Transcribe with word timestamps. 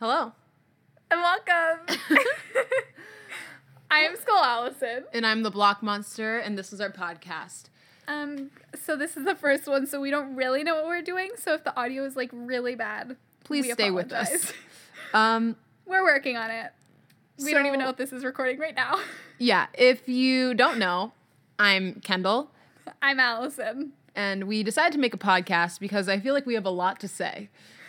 Hello. 0.00 0.32
And 1.10 1.20
welcome. 1.20 1.96
I 3.90 4.00
am 4.00 4.16
Skull 4.16 4.44
Allison. 4.44 5.04
And 5.12 5.26
I'm 5.26 5.42
the 5.42 5.50
Block 5.50 5.82
Monster, 5.82 6.38
and 6.38 6.58
this 6.58 6.72
is 6.72 6.80
our 6.80 6.90
podcast. 6.90 7.64
Um, 8.06 8.50
so 8.80 8.96
this 8.96 9.16
is 9.16 9.24
the 9.24 9.34
first 9.34 9.66
one, 9.66 9.86
so 9.86 10.00
we 10.00 10.10
don't 10.10 10.34
really 10.36 10.62
know 10.62 10.74
what 10.76 10.86
we're 10.86 11.02
doing. 11.02 11.30
So 11.36 11.54
if 11.54 11.64
the 11.64 11.76
audio 11.78 12.04
is 12.04 12.16
like 12.16 12.30
really 12.32 12.74
bad, 12.74 13.16
Please 13.44 13.66
we 13.66 13.72
stay 13.72 13.90
with 13.90 14.12
us. 14.12 14.52
Um, 15.14 15.56
we're 15.86 16.02
working 16.02 16.36
on 16.36 16.50
it. 16.50 16.70
We 17.42 17.54
don't 17.54 17.64
even 17.64 17.78
know 17.78 17.88
if 17.88 17.96
this 17.96 18.12
is 18.12 18.26
recording 18.26 18.58
right 18.58 18.74
now. 18.74 19.00
yeah, 19.38 19.68
if 19.72 20.06
you 20.06 20.52
don't 20.52 20.78
know, 20.78 21.12
I'm 21.58 22.02
Kendall, 22.02 22.50
I'm 23.00 23.18
Allison. 23.18 23.94
and 24.14 24.44
we 24.44 24.62
decided 24.62 24.92
to 24.92 24.98
make 24.98 25.14
a 25.14 25.18
podcast 25.18 25.80
because 25.80 26.06
I 26.06 26.20
feel 26.20 26.34
like 26.34 26.44
we 26.44 26.52
have 26.52 26.66
a 26.66 26.70
lot 26.70 27.00
to 27.00 27.08
say. 27.08 27.48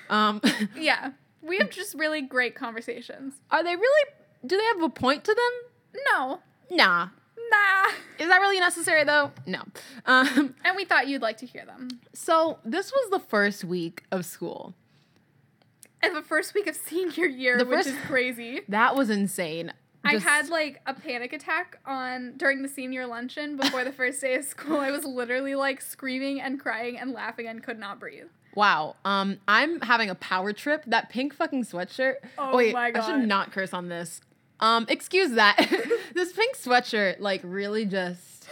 Um, 0.10 0.40
Yeah, 0.78 1.12
we 1.42 1.58
have 1.58 1.70
just 1.70 1.94
really 1.96 2.22
great 2.22 2.56
conversations. 2.56 3.36
are 3.52 3.64
they 3.64 3.76
really, 3.76 4.12
do 4.46 4.58
they 4.58 4.66
have 4.66 4.82
a 4.84 4.90
point 4.90 5.24
to 5.26 5.34
them? 5.34 6.02
No, 6.14 6.40
Nah. 6.72 7.08
nah. 7.52 7.92
Is 8.20 8.28
that 8.30 8.40
really 8.42 8.60
necessary 8.60 9.04
though? 9.04 9.32
No. 9.46 9.64
Um, 10.06 10.56
And 10.64 10.76
we 10.76 10.86
thought 10.86 11.08
you'd 11.08 11.22
like 11.22 11.38
to 11.38 11.46
hear 11.46 11.66
them. 11.66 11.88
so 12.14 12.60
this 12.64 12.92
was 12.92 13.10
the 13.12 13.20
first 13.20 13.64
week 13.64 14.04
of 14.12 14.26
school. 14.26 14.76
And 16.02 16.16
the 16.16 16.22
first 16.22 16.54
week 16.54 16.68
of 16.68 16.76
senior 16.76 17.26
year, 17.26 17.58
The 17.58 17.66
which 17.66 17.78
first- 17.86 17.90
is 17.90 17.98
crazy. 18.06 18.62
That 18.70 18.96
was 18.96 19.10
insane. 19.10 19.74
I 20.02 20.18
had 20.18 20.48
like 20.48 20.80
a 20.86 20.94
panic 20.94 21.34
attack 21.34 21.78
on 21.86 22.36
during 22.38 22.62
the 22.62 22.70
senior 22.70 23.06
luncheon 23.06 23.58
before 23.58 23.84
the 23.84 23.92
first 23.92 24.22
day 24.22 24.36
of 24.36 24.46
school. 24.46 24.78
I 24.80 24.92
was 24.92 25.04
literally 25.04 25.56
like 25.56 25.82
screaming 25.82 26.40
and 26.40 26.58
crying 26.58 26.98
and 26.98 27.12
laughing 27.12 27.48
and 27.48 27.62
could 27.62 27.78
not 27.78 28.00
breathe. 28.00 28.28
Wow. 28.56 28.96
Um, 29.06 29.38
I'm 29.48 29.80
having 29.82 30.10
a 30.10 30.16
power 30.16 30.54
trip. 30.54 30.84
That 30.88 31.10
pink 31.10 31.34
fucking 31.34 31.66
sweatshirt. 31.66 32.16
Oh 32.38 32.56
wait, 32.56 32.74
my 32.74 32.92
god. 32.92 33.04
I 33.04 33.08
should 33.20 33.28
not 33.28 33.52
curse 33.52 33.74
on 33.74 33.90
this. 33.90 34.22
Um, 34.60 34.86
excuse 34.90 35.32
that. 35.32 35.58
this 36.14 36.34
pink 36.34 36.58
sweatshirt, 36.58 37.20
like, 37.20 37.42
really 37.44 37.86
just, 37.86 38.50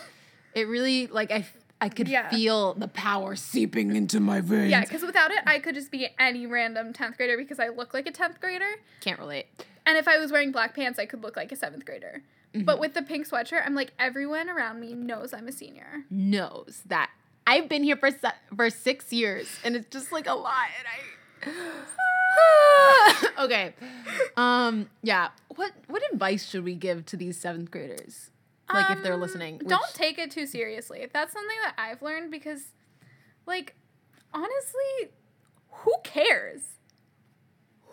it 0.56 0.68
really, 0.68 1.08
like, 1.08 1.32
I, 1.32 1.46
I 1.82 1.90
could 1.90 2.08
Yeah. 2.08 2.30
feel 2.30 2.74
the 2.76 2.88
power 2.88 3.36
seeping 3.36 3.94
into 3.96 4.20
my 4.22 4.40
veins. 4.40 4.72
Yeah, 4.72 4.82
because 4.82 5.02
without 5.02 5.32
it, 5.32 5.40
I 5.46 5.60
could 5.60 5.76
just 5.76 5.92
be 5.92 6.08
any 6.18 6.46
random 6.46 6.94
10th 6.94 7.18
grader 7.18 7.36
because 7.38 7.60
I 7.60 7.68
look 7.70 7.94
like 7.94 8.08
a 8.08 8.12
10th 8.12 8.40
grader. 8.40 8.70
Can't 9.02 9.20
relate. 9.20 9.48
And 9.86 9.98
if 9.98 10.08
I 10.08 10.18
was 10.18 10.32
wearing 10.32 10.52
black 10.52 10.76
pants, 10.76 10.98
I 10.98 11.06
could 11.06 11.24
look 11.24 11.36
like 11.36 11.52
a 11.52 11.56
7th 11.58 11.86
grader. 11.86 12.22
Mm-hmm. 12.54 12.64
But 12.66 12.80
with 12.80 12.94
the 12.94 13.02
pink 13.02 13.28
sweatshirt, 13.28 13.64
I'm 13.66 13.76
like, 13.76 13.92
everyone 14.00 14.50
around 14.50 14.80
me 14.80 14.94
knows 14.94 15.34
I'm 15.34 15.48
a 15.48 15.52
senior. 15.52 16.06
Knows 16.10 16.84
that 16.86 17.10
I've 17.48 17.68
been 17.70 17.82
here 17.84 17.96
for 17.98 18.12
se- 18.12 18.38
for 18.56 18.70
six 18.70 19.12
years, 19.14 19.48
and 19.64 19.76
it's 19.76 19.88
just 19.90 20.12
like 20.12 20.28
a 20.28 20.34
lot. 20.36 20.68
And 20.78 21.52
I. 21.56 23.34
okay. 23.40 23.74
Um. 24.36 24.90
Yeah. 25.02 25.30
What 25.56 25.72
What 25.88 26.02
advice 26.12 26.48
should 26.48 26.64
we 26.64 26.76
give 26.76 27.06
to 27.08 27.18
these 27.18 27.40
seventh 27.40 27.72
graders? 27.72 28.30
Like, 28.72 28.92
if 28.92 29.02
they're 29.02 29.14
Um, 29.14 29.22
listening. 29.22 29.60
Don't 29.66 29.94
take 29.94 30.20
it 30.20 30.30
too 30.30 30.46
seriously. 30.46 31.08
That's 31.14 31.32
something 31.32 31.56
that 31.64 31.76
I've 31.78 32.02
learned 32.02 32.32
because, 32.32 32.74
like, 33.46 33.76
honestly, 34.34 35.12
who 35.70 35.94
cares? 36.04 36.62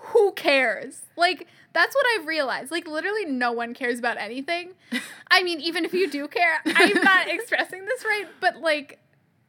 Who 0.09 0.33
cares? 0.33 1.03
Like, 1.17 1.47
that's 1.73 1.95
what 1.95 2.05
I've 2.17 2.27
realized. 2.27 2.73
Like, 2.73 2.89
literally, 2.89 3.25
no 3.25 3.53
one 3.53 3.73
cares 3.73 4.01
about 4.01 4.17
anything. 4.19 4.73
I 5.31 5.45
mean, 5.45 5.61
even 5.61 5.85
if 5.85 5.95
you 5.95 6.11
do 6.11 6.27
care, 6.27 6.61
I'm 6.67 7.03
not 7.05 7.29
expressing 7.33 7.85
this 7.87 8.05
right, 8.05 8.27
but 8.41 8.57
like, 8.57 8.99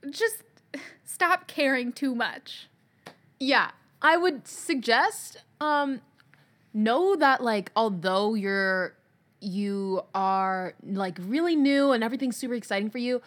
just 0.09 0.43
stop 1.03 1.47
caring 1.47 1.91
too 1.91 2.15
much. 2.15 2.67
Yeah, 3.39 3.71
I 4.01 4.17
would 4.17 4.47
suggest 4.47 5.37
um 5.61 6.01
know 6.73 7.15
that 7.15 7.41
like 7.41 7.71
although 7.75 8.33
you're 8.33 8.93
you 9.39 10.01
are 10.13 10.73
like 10.83 11.17
really 11.21 11.55
new 11.55 11.91
and 11.91 12.03
everything's 12.03 12.35
super 12.37 12.53
exciting 12.55 12.89
for 12.89 12.97
you, 12.97 13.21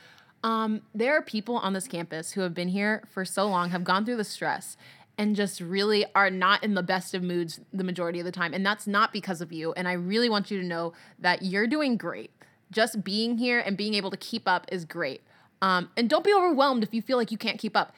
um 0.45 0.83
there 0.95 1.17
are 1.17 1.23
people 1.23 1.57
on 1.57 1.73
this 1.73 1.89
campus 1.89 2.33
who 2.33 2.43
have 2.43 2.55
been 2.55 2.69
here 2.69 3.03
for 3.11 3.25
so 3.25 3.47
long, 3.47 3.71
have 3.71 3.85
gone 3.85 4.05
through 4.05 4.17
the 4.17 4.25
stress 4.25 4.77
and 5.17 5.35
just 5.35 5.61
really 5.61 6.07
are 6.15 6.31
not 6.31 6.63
in 6.63 6.75
the 6.75 6.83
best 6.83 7.13
of 7.13 7.23
moods 7.23 7.61
the 7.73 7.83
majority 7.83 8.21
of 8.21 8.25
the 8.25 8.33
time 8.33 8.55
and 8.55 8.65
that's 8.65 8.87
not 8.87 9.13
because 9.13 9.41
of 9.41 9.53
you 9.53 9.73
and 9.73 9.89
I 9.89 9.93
really 9.93 10.29
want 10.29 10.51
you 10.51 10.61
to 10.61 10.67
know 10.67 10.93
that 11.19 11.43
you're 11.43 11.67
doing 11.67 11.97
great. 11.97 12.31
Just 12.71 13.03
being 13.03 13.39
here 13.39 13.59
and 13.59 13.77
being 13.77 13.95
able 13.95 14.11
to 14.11 14.17
keep 14.17 14.47
up 14.47 14.67
is 14.71 14.85
great. 14.85 15.23
Um, 15.63 15.91
and 15.97 16.09
don't 16.09 16.25
be 16.25 16.33
overwhelmed 16.33 16.83
if 16.83 16.95
you 16.95 17.03
feel 17.03 17.17
like 17.17 17.31
you 17.33 17.39
can't 17.39 17.59
keep 17.59 17.77
up. 17.77 17.93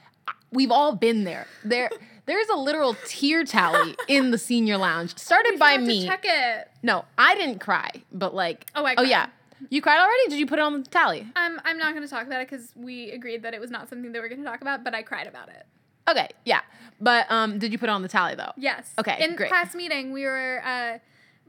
We've 0.53 0.71
all 0.71 0.95
been 0.97 1.25
there. 1.25 1.47
There, 1.65 1.91
there's 2.27 2.49
a 2.49 2.57
literal 2.57 2.97
tear 3.07 3.45
tally 3.45 3.95
in 4.09 4.31
the 4.31 4.39
senior 4.39 4.77
lounge, 4.77 5.17
started 5.19 5.59
by 5.59 5.77
me. 5.79 6.07
check 6.07 6.25
it. 6.25 6.69
No, 6.83 7.05
I 7.19 7.35
didn't 7.35 7.61
cry, 7.61 7.91
but 8.13 8.35
like, 8.35 8.67
Oh, 8.75 8.85
I 8.85 8.93
oh 8.93 8.97
cried. 8.97 9.09
yeah, 9.09 9.27
you 9.69 9.81
cried 9.83 10.01
already. 10.01 10.29
Did 10.31 10.39
you 10.39 10.47
put 10.47 10.59
it 10.59 10.63
on 10.63 10.83
the 10.83 10.89
tally? 10.89 11.21
Um, 11.37 11.61
I'm 11.65 11.79
not 11.79 11.95
going 11.95 12.03
to 12.05 12.11
talk 12.11 12.27
about 12.27 12.41
it 12.41 12.49
because 12.51 12.73
we 12.75 13.11
agreed 13.11 13.43
that 13.43 13.55
it 13.55 13.61
was 13.61 13.71
not 13.71 13.89
something 13.89 14.11
that 14.13 14.21
we're 14.23 14.29
going 14.29 14.43
to 14.43 14.47
talk 14.49 14.61
about, 14.63 14.83
but 14.85 14.95
I 14.95 15.03
cried 15.03 15.27
about 15.27 15.49
it. 15.51 15.65
Okay, 16.09 16.29
yeah, 16.45 16.63
but 17.01 17.31
um, 17.31 17.59
did 17.59 17.71
you 17.71 17.79
put 17.79 17.89
it 17.89 17.93
on 17.93 18.03
the 18.03 18.09
tally 18.09 18.35
though? 18.35 18.53
Yes. 18.57 18.93
Okay, 18.99 19.17
In 19.23 19.37
great. 19.37 19.49
class 19.51 19.75
meeting, 19.75 20.13
we 20.13 20.25
were 20.25 20.63
uh, 20.65 20.99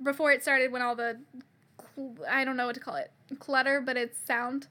before 0.04 0.32
it 0.32 0.44
started 0.44 0.72
when 0.72 0.82
all 0.84 0.96
the 0.96 1.20
cl- 1.96 2.16
I 2.30 2.44
don't 2.46 2.58
know 2.58 2.68
what 2.68 2.76
to 2.76 2.82
call 2.82 2.96
it 2.98 3.12
clutter, 3.40 3.82
but 3.82 3.98
it's 3.98 4.20
sound. 4.28 4.68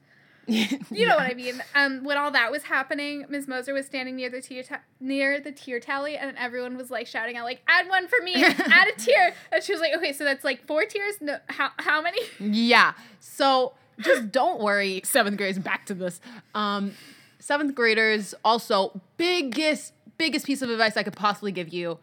You 0.91 1.07
know 1.07 1.15
what 1.15 1.31
I 1.31 1.33
mean. 1.33 1.61
Um, 1.75 2.03
when 2.03 2.17
all 2.17 2.31
that 2.31 2.51
was 2.51 2.63
happening, 2.63 3.25
Ms. 3.29 3.47
Moser 3.47 3.73
was 3.73 3.85
standing 3.85 4.15
near 4.15 4.29
the 4.29 4.41
tear 4.41 4.63
ta- 4.63 4.81
near 4.99 5.39
the 5.39 5.51
tear 5.51 5.79
tally, 5.79 6.17
and 6.17 6.37
everyone 6.37 6.77
was 6.77 6.91
like 6.91 7.07
shouting 7.07 7.37
out 7.37 7.45
like, 7.45 7.61
"Add 7.67 7.87
one 7.87 8.07
for 8.07 8.21
me! 8.23 8.33
add 8.43 8.87
a 8.87 8.99
tear!" 8.99 9.33
And 9.51 9.63
she 9.63 9.71
was 9.71 9.81
like, 9.81 9.93
"Okay, 9.95 10.13
so 10.13 10.23
that's 10.23 10.43
like 10.43 10.65
four 10.67 10.85
tears. 10.85 11.15
No, 11.21 11.37
how 11.47 11.69
how 11.77 12.01
many?" 12.01 12.19
Yeah. 12.39 12.93
So 13.19 13.73
just 13.99 14.31
don't 14.31 14.61
worry, 14.61 15.01
seventh 15.05 15.37
graders. 15.37 15.59
Back 15.59 15.85
to 15.87 15.93
this. 15.93 16.19
Um, 16.53 16.93
seventh 17.39 17.73
graders 17.73 18.33
also 18.43 18.99
biggest 19.17 19.93
biggest 20.17 20.45
piece 20.45 20.61
of 20.61 20.69
advice 20.69 20.97
I 20.97 21.03
could 21.03 21.15
possibly 21.15 21.51
give 21.51 21.73
you: 21.73 21.99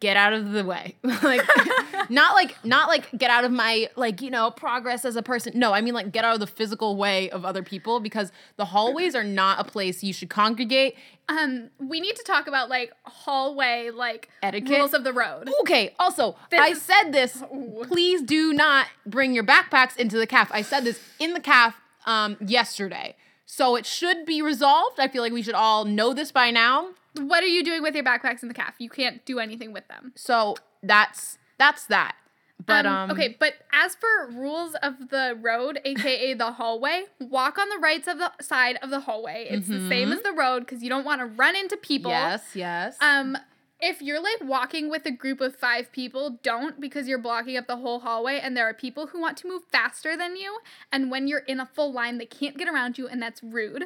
get 0.00 0.16
out 0.16 0.32
of 0.32 0.52
the 0.52 0.64
way. 0.64 0.96
like 1.02 1.42
not 2.10 2.34
like 2.34 2.56
not 2.64 2.88
like 2.88 3.10
get 3.16 3.30
out 3.30 3.44
of 3.44 3.52
my 3.52 3.88
like 3.96 4.20
you 4.20 4.30
know 4.30 4.50
progress 4.50 5.04
as 5.04 5.16
a 5.16 5.22
person. 5.22 5.52
No, 5.58 5.72
I 5.72 5.80
mean 5.80 5.94
like 5.94 6.12
get 6.12 6.24
out 6.24 6.34
of 6.34 6.40
the 6.40 6.46
physical 6.46 6.96
way 6.96 7.30
of 7.30 7.44
other 7.44 7.62
people 7.62 8.00
because 8.00 8.32
the 8.56 8.66
hallways 8.66 9.14
are 9.14 9.24
not 9.24 9.60
a 9.60 9.64
place 9.64 10.02
you 10.02 10.12
should 10.12 10.30
congregate. 10.30 10.96
Um, 11.28 11.70
we 11.78 12.00
need 12.00 12.14
to 12.16 12.22
talk 12.22 12.46
about 12.46 12.68
like 12.68 12.92
hallway 13.04 13.90
like 13.90 14.28
Etiquette? 14.42 14.78
rules 14.78 14.94
of 14.94 15.04
the 15.04 15.12
road. 15.12 15.50
Okay. 15.62 15.94
Also, 15.98 16.36
This 16.50 16.60
I 16.60 16.72
said 16.74 17.10
this. 17.10 17.42
Ooh. 17.54 17.84
Please 17.86 18.22
do 18.22 18.52
not 18.52 18.86
bring 19.04 19.34
your 19.34 19.44
backpacks 19.44 19.96
into 19.96 20.18
the 20.18 20.26
caf. 20.26 20.50
I 20.52 20.62
said 20.62 20.84
this 20.84 21.00
in 21.18 21.32
the 21.34 21.40
caf 21.40 21.80
um, 22.06 22.36
yesterday, 22.40 23.16
so 23.44 23.74
it 23.76 23.86
should 23.86 24.24
be 24.24 24.40
resolved. 24.40 25.00
I 25.00 25.08
feel 25.08 25.22
like 25.22 25.32
we 25.32 25.42
should 25.42 25.54
all 25.54 25.84
know 25.84 26.14
this 26.14 26.30
by 26.30 26.50
now. 26.50 26.90
What 27.18 27.42
are 27.42 27.48
you 27.48 27.64
doing 27.64 27.82
with 27.82 27.94
your 27.94 28.04
backpacks 28.04 28.42
in 28.42 28.48
the 28.48 28.54
caf? 28.54 28.74
You 28.78 28.90
can't 28.90 29.24
do 29.24 29.38
anything 29.38 29.72
with 29.72 29.88
them. 29.88 30.12
So 30.14 30.56
that's 30.82 31.38
that's 31.58 31.86
that. 31.86 32.16
But 32.64 32.86
um, 32.86 33.10
okay, 33.10 33.36
but 33.38 33.54
as 33.72 33.94
for 33.94 34.30
rules 34.30 34.74
of 34.82 35.10
the 35.10 35.36
road, 35.40 35.78
aka 35.84 36.32
the 36.32 36.52
hallway, 36.52 37.04
walk 37.20 37.58
on 37.58 37.68
the 37.68 37.78
right 37.78 38.06
of 38.08 38.18
the 38.18 38.32
side 38.40 38.78
of 38.82 38.88
the 38.88 39.00
hallway. 39.00 39.46
It's 39.50 39.68
the 39.68 39.86
same 39.88 40.10
as 40.10 40.22
the 40.22 40.32
road 40.32 40.60
because 40.60 40.82
you 40.82 40.88
don't 40.88 41.04
want 41.04 41.20
to 41.20 41.26
run 41.26 41.54
into 41.54 41.76
people. 41.76 42.10
Yes, 42.10 42.42
yes. 42.54 42.96
Um, 43.00 43.36
if 43.78 44.00
you're 44.00 44.22
like 44.22 44.42
walking 44.42 44.88
with 44.88 45.04
a 45.04 45.10
group 45.10 45.42
of 45.42 45.54
five 45.54 45.92
people, 45.92 46.38
don't 46.42 46.80
because 46.80 47.06
you're 47.06 47.18
blocking 47.18 47.58
up 47.58 47.66
the 47.66 47.76
whole 47.76 48.00
hallway, 48.00 48.40
and 48.42 48.56
there 48.56 48.66
are 48.66 48.74
people 48.74 49.08
who 49.08 49.20
want 49.20 49.36
to 49.38 49.48
move 49.48 49.62
faster 49.70 50.16
than 50.16 50.36
you. 50.36 50.58
And 50.90 51.10
when 51.10 51.28
you're 51.28 51.40
in 51.40 51.60
a 51.60 51.66
full 51.66 51.92
line, 51.92 52.16
they 52.16 52.26
can't 52.26 52.56
get 52.56 52.68
around 52.68 52.96
you, 52.96 53.06
and 53.06 53.20
that's 53.20 53.42
rude. 53.42 53.84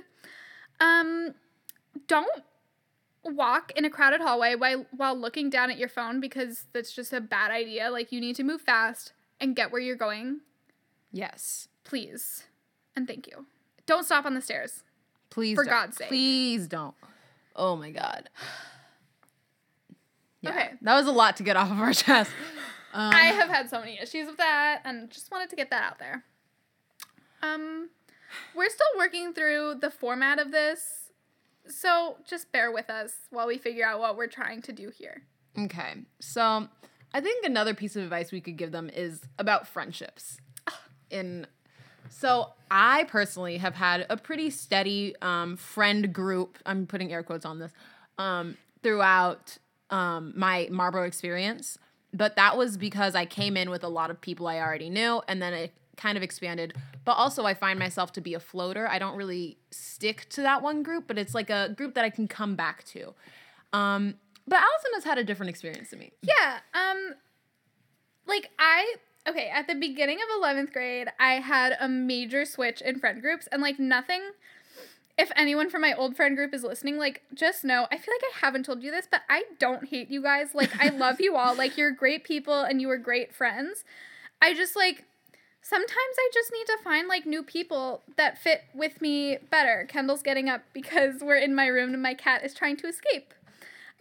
Um, 0.79 1.35
don't 2.07 2.43
walk 3.25 3.73
in 3.77 3.85
a 3.85 3.91
crowded 3.91 4.21
hallway 4.21 4.55
while 4.55 4.87
while 4.97 5.15
looking 5.15 5.51
down 5.51 5.71
at 5.71 5.79
your 5.79 5.89
phone 5.89 6.21
because 6.21 6.65
that's 6.73 6.93
just 6.93 7.13
a 7.13 7.21
bad 7.21 7.51
idea. 7.51 7.91
Like 7.91 8.13
you 8.13 8.21
need 8.21 8.37
to 8.37 8.45
move 8.45 8.61
fast 8.63 9.13
and 9.41 9.55
get 9.57 9.71
where 9.73 9.81
you're 9.81 9.97
going, 9.97 10.41
yes. 11.13 11.69
please. 11.85 12.45
And 12.97 13.07
thank 13.07 13.27
you. 13.27 13.47
Don't 13.87 14.05
stop 14.05 14.25
on 14.27 14.35
the 14.35 14.43
stairs. 14.43 14.83
Please, 15.31 15.55
For 15.57 15.65
don't. 15.65 15.73
God's 15.73 15.97
sake. 15.97 16.09
please 16.09 16.67
don't. 16.67 16.95
Oh 17.57 17.77
my 17.77 17.91
God. 17.91 18.29
Yeah, 20.41 20.51
Okay. 20.51 20.71
that 20.83 20.95
was 20.95 21.07
a 21.07 21.13
lot 21.13 21.37
to 21.37 21.43
get 21.43 21.57
off 21.57 21.71
of 21.71 21.79
our 21.79 21.93
chest. 21.93 22.31
Um, 22.93 23.13
I 23.15 23.27
have 23.27 23.49
had 23.49 23.71
so 23.71 23.79
many 23.79 24.01
issues 24.03 24.27
with 24.27 24.39
that 24.39 24.81
and 24.85 25.09
just 25.13 25.31
wanted 25.31 25.49
to 25.51 25.55
get 25.55 25.71
that 25.71 25.85
out 25.85 26.01
there. 26.01 26.25
Um 27.41 27.91
we're 28.53 28.69
still 28.69 28.85
working 28.99 29.33
through 29.33 29.77
the 29.81 29.93
format 29.93 30.41
of 30.41 30.51
this. 30.51 31.10
So 31.71 32.17
just 32.27 32.53
bear 32.53 32.71
with 32.71 32.91
us 32.91 33.13
while 33.31 33.47
we 33.47 33.59
figure 33.59 33.87
out 33.87 34.01
what 34.01 34.17
we're 34.17 34.27
trying 34.27 34.63
to 34.63 34.73
do 34.73 34.91
here. 34.91 35.23
Okay. 35.59 35.95
So 36.21 36.69
I 37.15 37.21
think 37.21 37.45
another 37.45 37.75
piece 37.75 37.97
of 37.97 38.03
advice 38.03 38.33
we 38.33 38.41
could 38.41 38.57
give 38.57 38.73
them 38.73 38.91
is 38.91 39.23
about 39.39 39.67
friendships. 39.67 40.39
In 41.11 41.47
so 42.09 42.53
I 42.71 43.05
personally 43.05 43.59
have 43.59 43.75
had 43.75 44.07
a 44.11 44.17
pretty 44.17 44.51
steady 44.51 45.15
um, 45.23 45.57
friend 45.57 46.13
group. 46.13 46.59
I'm 46.67 46.87
putting 46.87 47.13
air 47.13 47.23
quotes 47.23 47.45
on 47.45 47.59
this 47.59 47.73
um, 48.19 48.57
throughout 48.83 49.59
um, 49.91 50.33
my 50.37 50.69
Marlborough 50.71 51.07
experience. 51.07 51.79
but 52.13 52.37
that 52.37 52.57
was 52.57 52.77
because 52.77 53.15
I 53.15 53.25
came 53.27 53.57
in 53.57 53.71
with 53.71 53.85
a 53.85 53.89
lot 53.89 54.11
of 54.11 54.21
people 54.21 54.47
I 54.49 54.59
already 54.59 54.91
knew, 54.91 55.23
and 55.29 55.41
then 55.41 55.55
it 55.55 55.73
kind 56.01 56.17
of 56.17 56.23
expanded. 56.23 56.75
But 57.05 57.13
also, 57.13 57.45
I 57.45 57.55
find 57.55 57.79
myself 57.79 58.13
to 58.13 58.21
be 58.21 58.35
a 58.35 58.41
floater. 58.41 58.89
I 58.89 58.99
don't 58.99 59.17
really 59.17 59.59
stick 59.71 60.29
to 60.31 60.43
that 60.43 60.63
one 60.63 60.83
group, 60.83 61.07
but 61.07 61.19
it's 61.19 61.35
like 61.35 61.51
a 61.51 61.69
group 61.77 61.95
that 61.95 62.05
I 62.05 62.11
can 62.11 62.29
come 62.29 62.57
back 62.57 62.85
to. 62.85 63.15
Um, 63.73 64.15
but 64.47 64.57
Allison 64.57 64.91
has 64.95 65.05
had 65.05 65.19
a 65.19 65.25
different 65.25 65.51
experience 65.51 65.91
to 65.91 65.97
me. 65.97 66.13
Yeah. 66.23 66.59
Um 66.75 67.15
like 68.27 68.51
I 68.59 68.95
okay, 69.29 69.49
at 69.49 69.67
the 69.67 69.75
beginning 69.75 70.19
of 70.19 70.43
11th 70.43 70.73
grade, 70.73 71.09
I 71.19 71.35
had 71.35 71.77
a 71.79 71.89
major 71.89 72.45
switch 72.45 72.81
in 72.81 72.99
friend 72.99 73.21
groups 73.21 73.49
and 73.53 73.61
like 73.63 73.79
nothing 73.79 74.23
if 75.19 75.31
anyone 75.37 75.69
from 75.69 75.83
my 75.83 75.93
old 75.93 76.17
friend 76.17 76.35
group 76.35 76.55
is 76.55 76.63
listening, 76.63 76.97
like 76.97 77.23
just 77.35 77.63
know, 77.63 77.87
I 77.93 77.99
feel 77.99 78.15
like 78.15 78.33
I 78.35 78.47
haven't 78.47 78.65
told 78.65 78.83
you 78.83 78.91
this, 78.91 79.07
but 79.11 79.21
I 79.29 79.45
don't 79.59 79.89
hate 79.89 80.11
you 80.11 80.23
guys. 80.23 80.55
Like 80.55 80.71
I 80.81 80.89
love 80.89 81.21
you 81.21 81.37
all. 81.37 81.55
Like 81.55 81.77
you're 81.77 81.91
great 81.91 82.25
people 82.25 82.63
and 82.63 82.81
you 82.81 82.89
were 82.89 82.97
great 82.97 83.35
friends. 83.35 83.85
I 84.41 84.55
just 84.55 84.77
like 84.77 85.05
sometimes 85.63 86.17
I 86.19 86.31
just 86.33 86.53
need 86.53 86.67
to 86.67 86.79
find 86.83 87.09
like 87.09 87.27
new 87.27 87.43
people 87.43 88.03
that 88.17 88.39
fit 88.39 88.63
with 88.75 89.01
me 89.01 89.39
better. 89.51 89.87
Kendall's 89.89 90.23
getting 90.23 90.49
up 90.49 90.63
because 90.73 91.21
we're 91.21 91.37
in 91.37 91.55
my 91.55 91.67
room 91.67 91.93
and 91.93 92.03
my 92.03 92.15
cat 92.15 92.45
is 92.45 92.55
trying 92.55 92.77
to 92.79 92.87
escape. 92.87 93.35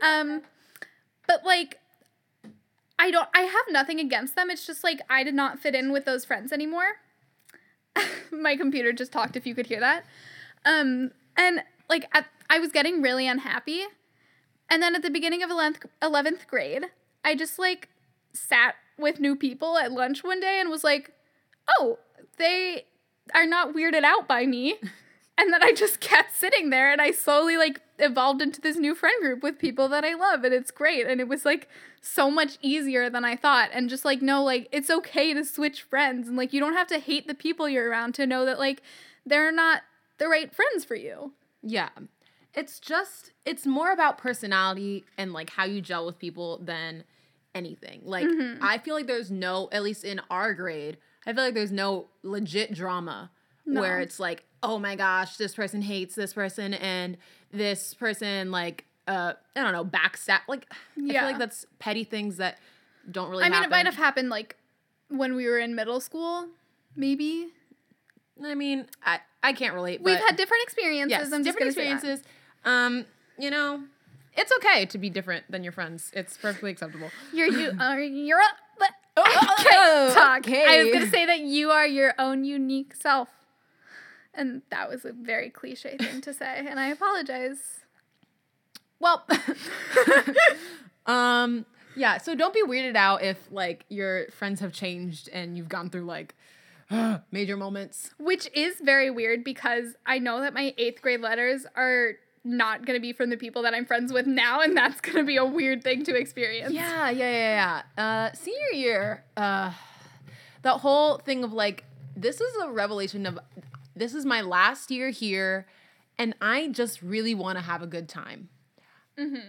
Um 0.02 0.42
but 1.28 1.46
like 1.46 1.80
I 2.98 3.12
don't 3.12 3.30
I 3.34 3.42
have 3.42 3.66
nothing 3.70 4.00
against 4.00 4.36
them. 4.36 4.50
It's 4.50 4.66
just 4.66 4.84
like 4.84 5.02
I 5.10 5.24
did 5.24 5.34
not 5.34 5.60
fit 5.60 5.76
in 5.76 5.92
with 5.92 6.06
those 6.06 6.26
friends 6.26 6.52
anymore. 6.52 6.98
my 8.32 8.56
computer 8.56 8.94
just 8.94 9.12
talked 9.12 9.36
if 9.36 9.46
you 9.46 9.56
could 9.56 9.68
hear 9.68 9.80
that. 9.80 10.06
Um 10.66 11.12
and 11.38 11.64
like 11.90 12.08
at, 12.14 12.28
I 12.50 12.60
was 12.60 12.72
getting 12.72 13.02
really 13.02 13.28
unhappy. 13.28 13.84
And 14.70 14.84
then 14.84 14.96
at 14.96 15.02
the 15.02 15.10
beginning 15.10 15.42
of 15.42 15.50
11th, 15.50 15.86
11th 16.02 16.46
grade, 16.48 16.86
I 17.26 17.36
just 17.36 17.58
like 17.58 17.90
sat 18.34 18.76
with 18.98 19.20
new 19.20 19.36
people 19.36 19.78
at 19.78 19.92
lunch 19.92 20.24
one 20.24 20.40
day 20.40 20.60
and 20.60 20.70
was 20.70 20.84
like, 20.84 21.12
"Oh, 21.77 22.00
they 22.38 22.86
are 23.33 23.45
not 23.45 23.74
weirded 23.74 24.04
out 24.04 24.27
by 24.27 24.45
me." 24.45 24.75
and 25.38 25.54
then 25.54 25.63
I 25.63 25.71
just 25.71 26.00
kept 26.01 26.36
sitting 26.36 26.69
there 26.69 26.92
and 26.92 27.01
I 27.01 27.12
slowly 27.12 27.56
like 27.57 27.81
evolved 27.98 28.42
into 28.42 28.60
this 28.60 28.75
new 28.77 28.94
friend 28.94 29.21
group 29.21 29.42
with 29.42 29.57
people 29.57 29.88
that 29.89 30.04
I 30.04 30.13
love 30.13 30.44
and 30.44 30.54
it's 30.54 30.71
great 30.71 31.06
and 31.07 31.21
it 31.21 31.27
was 31.27 31.45
like 31.45 31.68
so 32.01 32.30
much 32.30 32.57
easier 32.62 33.10
than 33.10 33.24
I 33.25 33.36
thought 33.36 33.69
and 33.74 33.89
just 33.89 34.04
like 34.06 34.21
no 34.21 34.44
like 34.44 34.68
it's 34.71 34.89
okay 34.89 35.33
to 35.33 35.44
switch 35.45 35.81
friends 35.83 36.27
and 36.27 36.36
like 36.38 36.51
you 36.54 36.60
don't 36.60 36.75
have 36.75 36.88
to 36.88 37.00
hate 37.00 37.27
the 37.27 37.33
people 37.33 37.69
you're 37.69 37.89
around 37.89 38.15
to 38.15 38.25
know 38.27 38.45
that 38.45 38.60
like 38.60 38.81
they're 39.25 39.51
not 39.51 39.81
the 40.18 40.27
right 40.27 40.54
friends 40.54 40.83
for 40.83 40.95
you. 40.95 41.33
Yeah. 41.62 41.89
It's 42.54 42.80
just 42.80 43.31
it's 43.45 43.65
more 43.65 43.92
about 43.92 44.18
personality 44.18 45.06
and 45.18 45.31
like 45.31 45.51
how 45.51 45.65
you 45.65 45.81
gel 45.81 46.06
with 46.06 46.19
people 46.19 46.57
than 46.57 47.04
anything. 47.56 48.01
Like 48.04 48.27
Mm-hmm. 48.27 48.63
I 48.63 48.77
feel 48.77 48.95
like 48.95 49.07
there's 49.07 49.31
no 49.31 49.69
at 49.72 49.83
least 49.83 50.04
in 50.04 50.19
our 50.30 50.54
grade, 50.54 50.98
I 51.25 51.33
feel 51.33 51.44
like 51.44 51.54
there's 51.54 51.71
no 51.71 52.07
legit 52.24 52.74
drama 52.74 53.31
where 53.66 54.00
it's 54.00 54.19
like, 54.19 54.44
"Oh 54.63 54.80
my 54.80 54.95
gosh, 54.95 55.38
this 55.38 55.54
person 55.56 55.81
hates 55.81 56.16
this 56.16 56.33
person 56.33 56.74
and 56.74 57.18
this 57.51 57.94
person 57.94 58.51
like 58.51 58.86
uh 59.07 59.33
I 59.56 59.62
don't 59.62 59.74
know, 59.74 59.86
backstab." 59.86 60.39
Like 60.48 60.66
I 60.71 60.75
Yeah. 60.95 61.19
feel 61.21 61.30
like 61.30 61.38
that's 61.39 61.66
petty 61.80 62.04
things 62.04 62.38
that 62.38 62.57
don't 63.12 63.30
really 63.30 63.44
I 63.44 63.48
mean 63.50 63.54
happen. 63.56 63.69
it 63.69 63.75
might 63.75 63.86
have 63.86 63.95
happened 63.95 64.30
like 64.30 64.56
when 65.10 65.36
we 65.36 65.48
were 65.48 65.60
in 65.60 65.75
middle 65.75 66.00
school, 66.00 66.48
maybe. 66.95 67.48
I 68.44 68.56
mean, 68.56 68.86
I 69.04 69.19
I 69.44 69.54
can't 69.54 69.74
relate, 69.74 70.01
We've 70.01 70.18
had 70.18 70.36
different 70.36 70.63
experiences. 70.63 71.12
yes, 71.12 71.31
I'm 71.33 71.44
different 71.44 71.60
gonna 71.60 71.72
say 71.74 71.88
that. 71.89 71.94
experiences. 71.95 72.25
Um, 72.65 73.06
you 73.38 73.50
know, 73.51 73.83
it's 74.36 74.51
okay 74.57 74.86
to 74.88 74.98
be 74.98 75.10
different 75.10 75.50
than 75.50 75.63
your 75.63 75.72
friends. 75.74 76.12
It's 76.13 76.38
perfectly 76.38 76.72
acceptable. 76.72 77.10
You're 77.33 77.48
you 77.48 77.72
are 77.80 78.00
you're 78.01 78.39
a 78.39 78.69
okay, 79.21 80.13
talk. 80.13 80.48
I 80.48 80.83
was 80.83 80.94
gonna 80.94 81.10
say 81.10 81.25
that 81.25 81.42
you 81.42 81.71
are 81.71 81.88
your 81.88 82.13
own 82.18 82.44
unique 82.44 82.95
self. 82.95 83.30
And 84.33 84.62
that 84.69 84.89
was 84.89 85.06
a 85.06 85.12
very 85.12 85.50
cliche 85.50 85.98
thing 85.98 86.21
to 86.21 86.33
say, 86.33 86.66
and 86.66 86.80
I 86.80 86.88
apologize. 86.88 87.81
Well, 89.00 89.25
um, 91.06 91.66
yeah. 91.95 92.18
So 92.19 92.36
don't 92.36 92.54
be 92.54 92.63
weirded 92.63 92.95
out 92.95 93.24
if 93.24 93.38
like 93.51 93.86
your 93.89 94.27
friends 94.31 94.60
have 94.62 94.71
changed 94.71 95.30
and 95.30 95.57
you've 95.57 95.69
gone 95.69 95.89
through 95.89 96.06
like 96.06 96.36
major 97.31 97.57
moments. 97.57 98.12
Which 98.18 98.50
is 98.54 98.80
very 98.81 99.10
weird 99.10 99.44
because 99.44 99.95
I 100.06 100.19
know 100.19 100.42
that 100.42 100.54
my 100.54 100.74
eighth 100.77 101.01
grade 101.01 101.22
letters 101.22 101.65
are 101.75 102.13
not 102.44 102.86
gonna 102.86 103.00
be 103.00 103.13
from 103.13 103.30
the 103.30 103.38
people 103.38 103.62
that 103.63 103.74
I'm 103.74 103.86
friends 103.86 104.13
with 104.13 104.27
now, 104.27 104.62
and 104.62 104.75
that's 104.75 105.01
gonna 105.01 105.24
be 105.24 105.38
a 105.38 105.45
weird 105.45 105.83
thing 105.83 106.03
to 106.06 106.15
experience. 106.15 106.74
Yeah, 106.74 107.09
yeah, 107.09 107.31
yeah, 107.31 107.81
yeah. 107.97 108.03
Uh, 108.03 108.33
senior 108.33 108.71
year, 108.74 109.24
uh, 109.38 109.71
that 110.62 110.77
whole 110.77 111.18
thing 111.18 111.44
of 111.44 111.53
like, 111.53 111.86
this 112.15 112.41
is 112.41 112.56
a 112.63 112.69
revelation 112.69 113.25
of, 113.25 113.39
this 113.95 114.13
is 114.13 114.25
my 114.25 114.41
last 114.41 114.91
year 114.91 115.09
here, 115.09 115.68
and 116.18 116.36
I 116.41 116.68
just 116.68 117.01
really 117.01 117.33
want 117.36 117.57
to 117.57 117.63
have 117.63 117.81
a 117.81 117.88
good 117.88 118.09
time. 118.09 118.50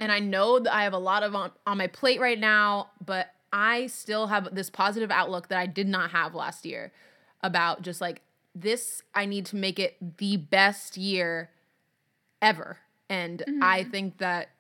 And 0.00 0.10
I 0.10 0.18
know 0.18 0.58
that 0.58 0.74
I 0.74 0.82
have 0.82 0.94
a 0.94 0.98
lot 0.98 1.22
of 1.22 1.32
on, 1.36 1.52
on 1.64 1.78
my 1.78 1.86
plate 1.86 2.18
right 2.18 2.38
now, 2.40 2.90
but 3.04 3.32
I 3.52 3.86
still 3.86 4.26
have 4.26 4.52
this 4.52 4.68
positive 4.68 5.12
outlook 5.12 5.46
that 5.46 5.58
I 5.58 5.66
did 5.66 5.86
not 5.86 6.10
have 6.10 6.34
last 6.34 6.66
year 6.66 6.90
about 7.40 7.82
just 7.82 8.00
like 8.00 8.22
this, 8.52 9.02
I 9.14 9.26
need 9.26 9.46
to 9.46 9.56
make 9.56 9.78
it 9.78 9.96
the 10.18 10.38
best 10.38 10.96
year 10.96 11.50
ever. 12.40 12.78
And 13.08 13.42
I 13.62 13.80
mm-hmm. 13.80 13.90
think 13.90 14.18
that 14.18 14.50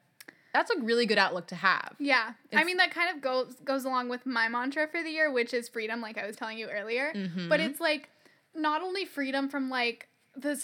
that's 0.52 0.70
a 0.70 0.80
really 0.80 1.06
good 1.06 1.18
outlook 1.18 1.46
to 1.48 1.54
have. 1.54 1.94
Yeah. 1.98 2.32
I 2.52 2.64
mean 2.64 2.78
that 2.78 2.90
kind 2.92 3.14
of 3.14 3.22
goes 3.22 3.54
goes 3.64 3.84
along 3.84 4.08
with 4.08 4.26
my 4.26 4.48
mantra 4.48 4.88
for 4.88 5.02
the 5.02 5.10
year, 5.10 5.32
which 5.32 5.54
is 5.54 5.68
freedom, 5.68 6.00
like 6.00 6.18
I 6.18 6.26
was 6.26 6.36
telling 6.36 6.58
you 6.58 6.68
earlier. 6.68 7.12
Mm-hmm. 7.14 7.48
But 7.48 7.60
it's 7.60 7.80
like 7.80 8.08
not 8.54 8.82
only 8.82 9.04
freedom 9.04 9.48
from 9.48 9.70
like 9.70 10.08
the 10.36 10.60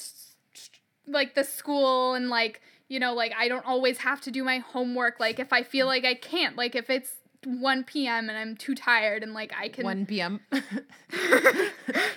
like 1.07 1.35
the 1.35 1.45
school 1.45 2.15
and 2.15 2.29
like, 2.29 2.61
you 2.89 2.99
know, 2.99 3.15
like 3.15 3.33
I 3.39 3.47
don't 3.49 3.65
always 3.65 3.99
have 3.99 4.21
to 4.23 4.31
do 4.31 4.43
my 4.43 4.59
homework 4.59 5.21
like 5.21 5.39
if 5.39 5.53
I 5.53 5.63
feel 5.63 5.87
like 5.87 6.05
I 6.05 6.15
can't, 6.15 6.57
like 6.57 6.75
if 6.75 6.91
it's 6.91 7.13
1 7.45 7.85
p.m. 7.85 8.29
and 8.29 8.37
I'm 8.37 8.57
too 8.57 8.75
tired 8.75 9.23
and 9.23 9.33
like 9.33 9.53
I 9.57 9.69
can 9.69 9.85
1 9.85 10.07
p.m. 10.07 10.41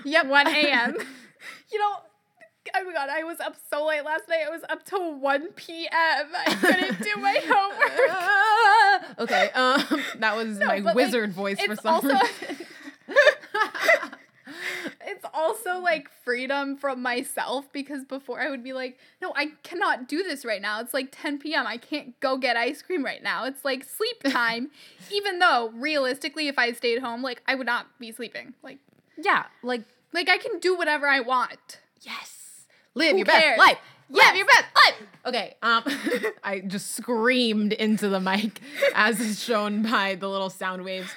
Yep, 0.06 0.28
1 0.28 0.48
a.m. 0.48 0.96
you 1.72 1.80
know, 1.80 1.96
oh 2.76 2.84
my 2.86 2.94
god, 2.94 3.10
I 3.10 3.24
was 3.24 3.40
up 3.40 3.56
so 3.70 3.86
late 3.88 4.04
last 4.06 4.28
night. 4.30 4.42
I 4.46 4.50
was 4.50 4.62
up 4.70 4.84
till 4.86 5.14
1 5.16 5.48
p.m. 5.56 5.90
I 6.36 6.54
couldn't 6.56 7.02
do 7.02 7.16
my 7.18 7.40
homework. 7.50 9.20
okay, 9.20 9.50
um, 9.54 9.84
that 10.20 10.36
was 10.36 10.58
No, 10.60 10.66
my 10.68 10.76
but, 10.78 10.86
like, 10.86 10.96
wizard 10.96 11.34
voice 11.34 11.60
for 11.62 11.76
some 11.76 12.06
reason. 12.06 12.20
it's 15.06 15.26
also 15.34 15.80
like 15.80 16.10
freedom 16.24 16.76
from 16.78 17.02
myself 17.02 17.72
because 17.72 18.06
before 18.06 18.40
I 18.42 18.50
would 18.50 18.64
be 18.64 18.74
like, 18.74 18.98
no, 19.22 19.34
I 19.36 19.52
cannot 19.64 20.08
do 20.08 20.24
this 20.24 20.46
right 20.46 20.62
now. 20.62 20.80
It's 20.82 20.94
like 20.94 21.10
10 21.12 21.40
p.m. 21.40 21.66
I 21.68 21.78
can't 21.78 22.20
go 22.20 22.38
get 22.38 22.58
ice 22.58 22.82
cream 22.82 23.04
right 23.04 23.22
now. 23.24 23.46
It's 23.46 23.64
like 23.66 23.84
sleep 23.84 24.22
time. 24.34 24.70
Even 25.12 25.40
though 25.40 25.72
realistically, 25.76 26.48
if 26.48 26.58
I 26.60 26.72
stayed 26.74 27.00
home, 27.00 27.22
like 27.24 27.42
I 27.48 27.56
would 27.56 27.66
not 27.68 27.88
be 28.00 28.12
sleeping. 28.12 28.54
Like, 28.64 28.78
yeah, 29.18 29.46
like 29.64 29.84
like 30.14 30.30
I 30.30 30.38
can 30.38 30.60
do 30.60 30.76
whatever 30.76 31.08
I 31.08 31.20
want. 31.20 31.80
yes, 32.02 32.39
live 33.00 33.12
Who 33.14 33.18
your 33.18 33.26
cares? 33.26 33.58
best 33.58 33.60
life. 33.60 33.78
Live 34.10 34.36
your 34.36 34.46
best 34.46 34.66
life. 34.76 34.96
Okay, 35.26 35.56
um, 35.62 35.84
I 36.44 36.62
just 36.62 36.96
screamed 36.96 37.74
into 37.74 38.08
the 38.08 38.22
mic 38.22 38.62
as 38.96 39.20
is 39.20 39.44
shown 39.44 39.82
by 39.84 40.16
the 40.16 40.30
little 40.30 40.50
sound 40.50 40.84
waves, 40.84 41.10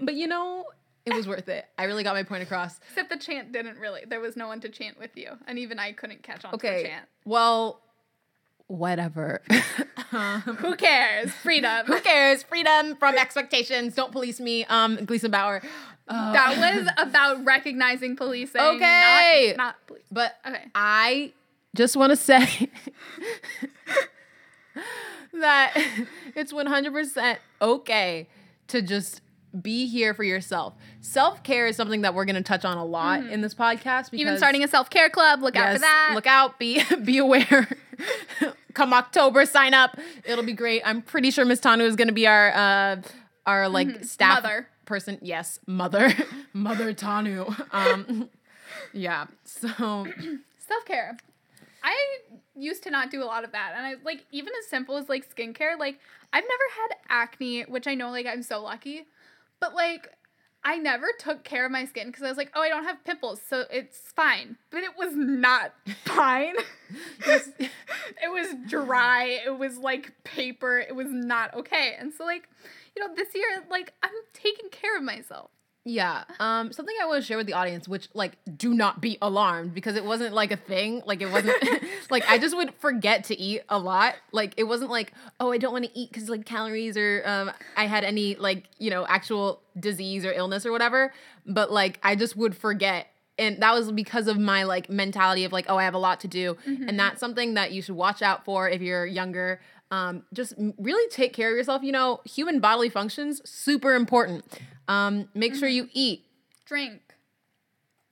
but 0.00 0.14
you 0.14 0.26
know. 0.26 0.64
It 1.04 1.14
was 1.14 1.26
worth 1.26 1.48
it. 1.48 1.64
I 1.78 1.84
really 1.84 2.04
got 2.04 2.14
my 2.14 2.22
point 2.22 2.42
across. 2.42 2.78
Except 2.90 3.08
the 3.10 3.16
chant 3.16 3.50
didn't 3.50 3.78
really. 3.78 4.02
There 4.06 4.20
was 4.20 4.36
no 4.36 4.46
one 4.46 4.60
to 4.60 4.68
chant 4.68 4.98
with 4.98 5.16
you, 5.16 5.30
and 5.46 5.58
even 5.58 5.78
I 5.78 5.92
couldn't 5.92 6.22
catch 6.22 6.44
on 6.44 6.52
to 6.52 6.56
the 6.58 6.68
Okay. 6.68 6.82
chant. 6.84 7.06
Well, 7.24 7.80
whatever. 8.66 9.42
um, 10.12 10.40
Who 10.42 10.76
cares? 10.76 11.32
Freedom. 11.32 11.86
who 11.86 12.00
cares? 12.00 12.42
Freedom 12.42 12.94
from 12.96 13.16
expectations. 13.16 13.94
Don't 13.94 14.12
police 14.12 14.38
me. 14.40 14.64
Um, 14.66 15.04
Gleason 15.04 15.30
Bauer. 15.30 15.62
Uh, 16.08 16.32
that 16.32 16.58
was 16.74 16.88
about 17.08 17.44
recognizing 17.44 18.16
policing. 18.16 18.60
Okay. 18.60 19.54
Not, 19.56 19.64
not 19.64 19.86
police. 19.86 20.02
But 20.10 20.36
Okay. 20.46 20.64
I 20.74 21.32
just 21.76 21.96
want 21.96 22.10
to 22.10 22.16
say 22.16 22.70
that 25.34 25.74
it's 26.34 26.52
100% 26.52 27.36
okay 27.60 28.26
to 28.68 28.82
just 28.82 29.20
be 29.62 29.86
here 29.86 30.12
for 30.14 30.24
yourself. 30.24 30.74
Self 31.00 31.42
care 31.42 31.66
is 31.66 31.76
something 31.76 32.02
that 32.02 32.14
we're 32.14 32.24
going 32.26 32.36
to 32.36 32.42
touch 32.42 32.64
on 32.64 32.76
a 32.76 32.84
lot 32.84 33.20
in 33.24 33.40
this 33.40 33.54
podcast. 33.54 33.80
Because, 33.82 34.08
Mm-hmm. 34.10 34.16
Even 34.20 34.36
starting 34.36 34.64
a 34.64 34.68
self 34.68 34.90
care 34.90 35.08
club. 35.10 35.42
Look 35.42 35.56
out 35.56 35.74
for 35.74 35.78
that. 35.80 36.12
Look 36.14 36.26
out. 36.26 36.58
Be 36.58 36.82
be 37.04 37.18
aware. 37.18 37.68
Come 38.74 38.92
October, 38.92 39.44
sign 39.46 39.74
up. 39.74 39.98
It'll 40.24 40.44
be 40.44 40.52
great. 40.52 40.82
I'm 40.84 41.02
pretty 41.02 41.30
sure 41.30 41.44
Miss 41.44 41.60
Tanu 41.60 41.80
is 41.82 41.96
going 41.96 42.08
to 42.08 42.14
be 42.14 42.26
our 42.26 42.50
uh, 42.52 42.96
our 43.46 43.68
like 43.68 44.04
staff 44.04 44.38
Mm-hmm. 44.38 44.42
Mother. 44.46 44.68
Person. 44.88 45.18
Yes, 45.22 45.60
mother, 45.66 46.12
mother 46.52 46.92
Tanu. 46.92 47.54
Um, 47.72 48.28
yeah. 48.92 49.26
So 49.44 49.68
self 50.58 50.84
care. 50.86 51.16
I 51.84 51.94
used 52.56 52.82
to 52.82 52.90
not 52.90 53.10
do 53.10 53.22
a 53.22 53.26
lot 53.26 53.44
of 53.44 53.52
that, 53.52 53.74
and 53.76 53.86
I 53.86 53.94
like 54.04 54.24
even 54.32 54.52
as 54.58 54.66
simple 54.68 54.96
as 54.96 55.08
like 55.08 55.24
skincare. 55.32 55.78
Like 55.78 56.00
I've 56.32 56.44
never 56.44 56.66
had 56.80 56.96
acne, 57.08 57.62
which 57.62 57.86
I 57.86 57.94
know 57.94 58.10
like 58.10 58.26
I'm 58.26 58.42
so 58.42 58.62
lucky, 58.62 59.06
But 59.60 59.74
like, 59.74 60.08
I 60.64 60.76
never 60.76 61.06
took 61.18 61.44
care 61.44 61.64
of 61.64 61.70
my 61.72 61.84
skin 61.86 62.08
because 62.08 62.22
I 62.24 62.28
was 62.28 62.36
like, 62.36 62.50
oh, 62.54 62.60
I 62.60 62.68
don't 62.68 62.84
have 62.84 63.02
pimples, 63.04 63.40
so 63.48 63.64
it's 63.70 63.98
fine. 64.16 64.56
But 64.70 64.82
it 64.82 64.90
was 64.98 65.12
not 65.14 65.72
fine. 66.04 66.56
it 67.26 67.70
was 68.30 68.48
dry. 68.68 69.40
It 69.46 69.58
was 69.58 69.78
like 69.78 70.12
paper. 70.24 70.78
It 70.78 70.94
was 70.96 71.08
not 71.10 71.54
okay. 71.54 71.96
And 71.98 72.12
so, 72.12 72.24
like, 72.24 72.48
you 72.98 73.06
know, 73.06 73.14
this 73.14 73.34
year, 73.34 73.64
like, 73.70 73.92
I'm 74.02 74.10
taking 74.32 74.70
care 74.70 74.96
of 74.96 75.04
myself. 75.04 75.50
Yeah. 75.84 76.24
Um, 76.38 76.70
something 76.72 76.94
I 77.00 77.06
want 77.06 77.22
to 77.22 77.26
share 77.26 77.38
with 77.38 77.46
the 77.46 77.54
audience, 77.54 77.88
which 77.88 78.10
like 78.12 78.36
do 78.58 78.74
not 78.74 79.00
be 79.00 79.16
alarmed 79.22 79.72
because 79.72 79.96
it 79.96 80.04
wasn't 80.04 80.34
like 80.34 80.52
a 80.52 80.56
thing. 80.56 81.00
Like 81.06 81.22
it 81.22 81.32
wasn't 81.32 81.56
like 82.10 82.28
I 82.28 82.36
just 82.36 82.54
would 82.54 82.74
forget 82.74 83.24
to 83.24 83.38
eat 83.38 83.62
a 83.70 83.78
lot. 83.78 84.16
Like 84.30 84.52
it 84.58 84.64
wasn't 84.64 84.90
like, 84.90 85.14
oh, 85.40 85.50
I 85.50 85.56
don't 85.56 85.72
want 85.72 85.86
to 85.86 85.98
eat 85.98 86.10
because 86.12 86.28
like 86.28 86.44
calories 86.44 86.98
or 86.98 87.22
um 87.24 87.50
I 87.74 87.86
had 87.86 88.04
any 88.04 88.34
like, 88.34 88.64
you 88.78 88.90
know, 88.90 89.06
actual 89.06 89.62
disease 89.80 90.26
or 90.26 90.32
illness 90.32 90.66
or 90.66 90.72
whatever. 90.72 91.14
But 91.46 91.72
like 91.72 91.98
I 92.02 92.16
just 92.16 92.36
would 92.36 92.54
forget. 92.54 93.06
And 93.38 93.62
that 93.62 93.72
was 93.72 93.90
because 93.90 94.26
of 94.26 94.36
my 94.36 94.64
like 94.64 94.90
mentality 94.90 95.44
of 95.44 95.52
like, 95.52 95.66
oh, 95.68 95.78
I 95.78 95.84
have 95.84 95.94
a 95.94 95.98
lot 95.98 96.20
to 96.20 96.28
do. 96.28 96.58
And 96.66 96.98
that's 96.98 97.20
something 97.20 97.54
that 97.54 97.72
you 97.72 97.80
should 97.80 97.94
watch 97.94 98.20
out 98.20 98.44
for 98.44 98.68
if 98.68 98.82
you're 98.82 99.06
younger. 99.06 99.60
Um, 99.90 100.24
just 100.34 100.54
really 100.78 101.08
take 101.10 101.32
care 101.32 101.50
of 101.50 101.56
yourself. 101.56 101.82
You 101.82 101.92
know, 101.92 102.20
human 102.24 102.60
bodily 102.60 102.88
functions, 102.90 103.40
super 103.48 103.94
important. 103.94 104.44
Um, 104.86 105.28
make 105.34 105.54
sure 105.54 105.68
you 105.68 105.88
eat 105.92 106.24
Drink 106.66 107.00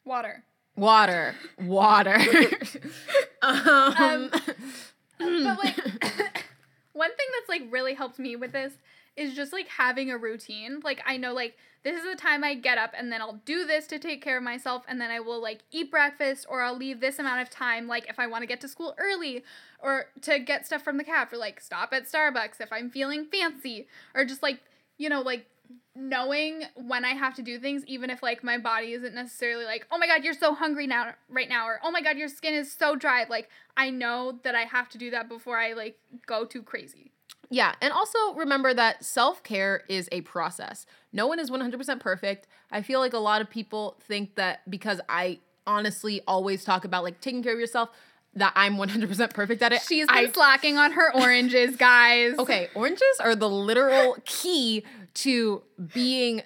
water. 0.05 0.43
water, 0.77 1.35
water. 1.61 2.15
um, 3.43 4.31
but 5.19 5.59
like 5.65 5.77
one 6.93 7.11
thing 7.11 7.27
that's 7.35 7.49
like 7.49 7.63
really 7.71 7.95
helped 7.95 8.19
me 8.19 8.37
with 8.37 8.53
this 8.53 8.73
is 9.17 9.35
just 9.35 9.53
like 9.53 9.69
having 9.69 10.11
a 10.11 10.19
routine. 10.19 10.81
Like 10.85 11.03
I 11.07 11.17
know 11.17 11.33
like 11.33 11.57
this 11.83 11.97
is 11.99 12.05
the 12.05 12.21
time 12.21 12.45
I 12.45 12.55
get 12.55 12.79
up 12.79 12.93
and 12.97 13.11
then 13.11 13.21
I'll 13.21 13.41
do 13.45 13.65
this 13.65 13.87
to 13.89 13.99
take 13.99 14.23
care 14.23 14.37
of 14.37 14.43
myself 14.43 14.83
and 14.89 15.01
then 15.01 15.11
I 15.11 15.21
will 15.21 15.41
like 15.41 15.61
eat 15.71 15.91
breakfast 15.91 16.47
or 16.49 16.63
I'll 16.63 16.77
leave 16.77 17.01
this 17.01 17.19
amount 17.19 17.43
of 17.43 17.51
time 17.51 17.87
like 17.87 18.09
if 18.09 18.19
I 18.19 18.27
want 18.27 18.43
to 18.43 18.47
get 18.47 18.61
to 18.63 18.69
school 18.69 18.95
early 18.99 19.45
or 19.79 20.07
to 20.23 20.39
get 20.39 20.67
stuff 20.67 20.83
from 20.83 20.99
the 20.99 21.05
caf 21.05 21.33
or 21.33 21.37
like 21.37 21.61
stop 21.61 21.93
at 21.93 22.05
Starbucks 22.05 22.61
if 22.61 22.73
I'm 22.73 22.91
feeling 22.91 23.27
fancy 23.27 23.87
or 24.15 24.25
just 24.25 24.43
like 24.43 24.61
you 24.99 25.09
know 25.09 25.23
like 25.23 25.47
knowing 25.95 26.65
when 26.75 27.05
I 27.05 27.15
have 27.15 27.35
to 27.37 27.43
do 27.43 27.59
things, 27.59 27.83
even 27.87 28.11
if 28.11 28.23
like 28.23 28.45
my 28.45 28.59
body 28.59 28.93
isn't 28.93 29.15
necessarily 29.15 29.65
like, 29.65 29.87
oh 29.91 29.99
my 29.99 30.07
god, 30.07 30.25
you're 30.25 30.35
so 30.35 30.55
hungry 30.55 30.87
now 30.87 31.15
right 31.29 31.49
now, 31.49 31.67
or 31.67 31.81
oh 31.83 31.91
my 31.91 32.03
god, 32.03 32.19
your 32.19 32.29
skin 32.29 32.55
is 32.55 32.71
so 32.71 32.97
dry. 32.97 33.25
Like 33.29 33.49
I 33.77 33.91
know 33.91 34.39
that 34.45 34.55
I 34.55 34.63
have 34.63 34.89
to 34.91 34.99
do 34.99 35.11
that 35.11 35.29
before 35.29 35.59
I 35.59 35.73
like 35.73 35.99
go 36.27 36.45
too 36.45 36.63
crazy. 36.63 37.13
Yeah, 37.51 37.75
and 37.81 37.93
also 37.93 38.35
remember 38.35 38.75
that 38.75 39.05
self 39.05 39.43
care 39.43 39.83
is 39.89 40.09
a 40.13 40.23
process. 40.23 40.87
No 41.13 41.27
one 41.27 41.39
is 41.39 41.51
100% 41.51 42.01
perfect. 42.01 42.47
I 42.71 42.83
feel 42.83 43.01
like 43.01 43.13
a 43.13 43.19
lot 43.19 43.41
of 43.41 43.49
people 43.49 43.97
think 44.01 44.35
that 44.35 44.69
because 44.69 45.01
I 45.09 45.39
honestly 45.67 46.21
always 46.27 46.65
talk 46.65 46.85
about 46.85 47.05
like 47.05 47.21
taking 47.21 47.43
care 47.43 47.53
of 47.55 47.61
yourself, 47.61 47.91
that 48.35 48.53
I'm 48.55 48.77
100% 48.77 49.33
perfect 49.35 49.63
at 49.63 49.73
it. 49.73 49.83
She's 49.83 50.07
been 50.07 50.17
I, 50.17 50.31
slacking 50.31 50.77
on 50.77 50.93
her 50.93 51.15
oranges, 51.15 51.77
guys. 51.77 52.39
Okay, 52.39 52.69
oranges 52.75 53.03
are 53.21 53.35
the 53.35 53.49
literal 53.49 54.19
key 54.25 54.85
to 55.15 55.63
being 55.95 56.43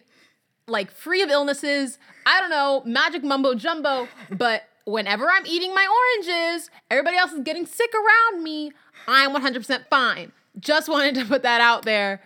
like 0.68 0.90
free 0.90 1.22
of 1.22 1.30
illnesses. 1.30 1.98
I 2.26 2.40
don't 2.40 2.50
know, 2.50 2.82
magic 2.86 3.24
mumbo 3.24 3.54
jumbo, 3.54 4.06
but 4.30 4.64
whenever 4.84 5.28
I'm 5.28 5.46
eating 5.46 5.74
my 5.74 5.86
oranges, 5.86 6.70
everybody 6.90 7.16
else 7.16 7.32
is 7.32 7.40
getting 7.40 7.66
sick 7.66 7.90
around 7.92 8.42
me. 8.44 8.72
I'm 9.08 9.34
100% 9.34 9.88
fine. 9.88 10.32
Just 10.58 10.88
wanted 10.88 11.14
to 11.16 11.24
put 11.24 11.42
that 11.42 11.60
out 11.60 11.84
there. 11.84 12.20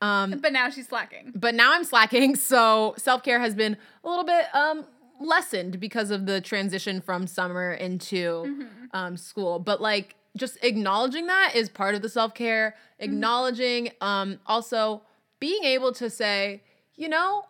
Um, 0.00 0.38
But 0.40 0.52
now 0.52 0.70
she's 0.70 0.86
slacking. 0.88 1.32
but 1.34 1.54
now 1.54 1.72
I'm 1.74 1.84
slacking, 1.84 2.36
so 2.52 2.94
self 2.98 3.22
care 3.22 3.40
has 3.40 3.54
been 3.54 3.76
a 4.04 4.08
little 4.08 4.24
bit 4.24 4.46
um 4.54 4.86
lessened 5.20 5.80
because 5.80 6.10
of 6.12 6.26
the 6.26 6.40
transition 6.40 7.00
from 7.00 7.26
summer 7.26 7.72
into 7.72 8.66
um 8.92 9.16
school. 9.16 9.58
But 9.58 9.80
like 9.80 10.14
just 10.36 10.56
acknowledging 10.62 11.26
that 11.26 11.52
is 11.56 11.68
part 11.68 11.94
of 11.96 12.02
the 12.02 12.08
self 12.08 12.34
care. 12.34 12.76
Acknowledging 13.00 13.90
um 14.00 14.38
also 14.46 15.02
being 15.40 15.64
able 15.64 15.92
to 15.92 16.08
say, 16.10 16.62
you 16.94 17.08
know, 17.08 17.44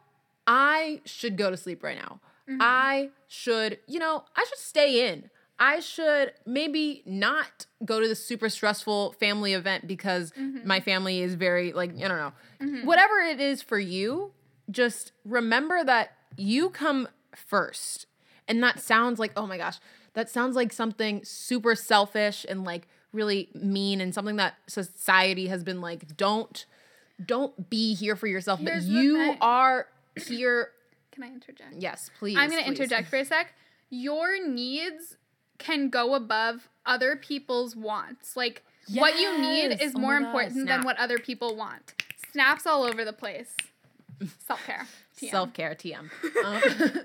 I 0.47 1.00
should 1.04 1.37
go 1.37 1.50
to 1.50 1.56
sleep 1.56 1.82
right 1.82 1.97
now. 1.99 2.20
I 2.61 3.11
should, 3.26 3.78
you 3.87 3.99
know, 3.99 4.25
I 4.35 4.44
should 4.49 4.58
stay 4.58 5.06
in. 5.11 5.28
I 5.58 5.80
should 5.80 6.32
maybe 6.46 7.02
not 7.04 7.66
go 7.84 8.00
to 8.00 8.06
the 8.06 8.14
super 8.14 8.48
stressful 8.48 9.12
family 9.12 9.54
event 9.54 9.86
because 9.86 10.30
mm-hmm. 10.32 10.66
my 10.66 10.80
family 10.80 11.20
is 11.20 11.34
very 11.34 11.72
like, 11.72 11.90
I 11.90 12.08
don't 12.08 12.18
know. 12.18 12.32
Mm-hmm. 12.60 12.86
Whatever 12.86 13.18
it 13.18 13.40
is 13.40 13.60
for 13.60 13.78
you, 13.78 14.32
just 14.70 15.12
remember 15.24 15.82
that 15.84 16.12
you 16.36 16.70
come 16.70 17.08
first. 17.34 18.06
And 18.46 18.62
that 18.62 18.80
sounds 18.80 19.18
like, 19.18 19.32
oh 19.36 19.46
my 19.46 19.58
gosh, 19.58 19.78
that 20.14 20.30
sounds 20.30 20.56
like 20.56 20.72
something 20.72 21.24
super 21.24 21.74
selfish 21.74 22.46
and 22.48 22.64
like 22.64 22.88
really 23.12 23.48
mean 23.54 24.00
and 24.00 24.14
something 24.14 24.36
that 24.36 24.54
society 24.66 25.48
has 25.48 25.64
been 25.64 25.80
like, 25.80 26.16
don't 26.16 26.66
don't 27.24 27.68
be 27.68 27.94
here 27.94 28.16
for 28.16 28.26
yourself, 28.26 28.60
Here's 28.60 28.86
but 28.86 28.92
you 28.92 29.36
are 29.40 29.88
here. 30.26 30.70
Can 31.10 31.24
I 31.24 31.32
interject? 31.32 31.74
Yes, 31.76 32.10
please. 32.18 32.36
I'm 32.36 32.48
going 32.48 32.62
to 32.62 32.68
interject 32.68 33.08
for 33.08 33.16
a 33.16 33.24
sec. 33.24 33.52
Your 33.90 34.46
needs 34.46 35.16
can 35.58 35.88
go 35.90 36.14
above 36.14 36.68
other 36.86 37.16
people's 37.16 37.76
wants. 37.76 38.36
Like 38.36 38.62
what 38.94 39.18
you 39.18 39.38
need 39.38 39.80
is 39.80 39.92
Oh 39.94 40.00
more 40.00 40.16
important 40.16 40.66
than 40.66 40.84
what 40.84 40.96
other 40.98 41.18
people 41.18 41.56
want. 41.56 41.94
Snaps 42.32 42.66
all 42.66 42.84
over 42.84 43.04
the 43.04 43.12
place. 43.12 43.54
Self 44.46 44.64
care. 44.64 44.86
Self 45.12 45.52
care, 45.52 45.74
TM. 45.74 46.10
Um, 46.44 47.00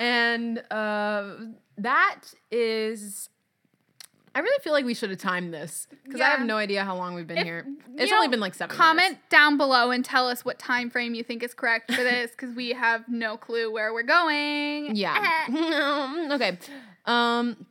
and 0.00 0.58
uh, 0.70 1.36
that 1.78 2.20
is. 2.50 3.28
I 4.34 4.38
really 4.40 4.62
feel 4.62 4.72
like 4.72 4.86
we 4.86 4.94
should 4.94 5.10
have 5.10 5.18
timed 5.18 5.52
this 5.52 5.86
because 6.04 6.22
I 6.22 6.28
have 6.30 6.46
no 6.46 6.56
idea 6.56 6.84
how 6.84 6.96
long 6.96 7.14
we've 7.14 7.26
been 7.26 7.38
If- 7.38 7.44
here. 7.44 7.66
It's 7.96 8.10
know, 8.10 8.16
only 8.16 8.28
been 8.28 8.40
like 8.40 8.54
seven. 8.54 8.74
Comment 8.74 8.96
minutes. 9.02 9.20
down 9.28 9.58
below 9.58 9.90
and 9.90 10.02
tell 10.02 10.26
us 10.26 10.42
what 10.42 10.58
time 10.58 10.88
frame 10.88 11.14
you 11.14 11.22
think 11.22 11.42
is 11.42 11.52
correct 11.52 11.92
for 11.92 12.02
this 12.02 12.30
because 12.30 12.54
we 12.56 12.70
have 12.70 13.06
no 13.08 13.36
clue 13.36 13.70
where 13.70 13.92
we're 13.92 14.02
going. 14.02 14.96
Yeah. 14.96 16.28
okay. 16.32 16.58
Um. 17.04 17.66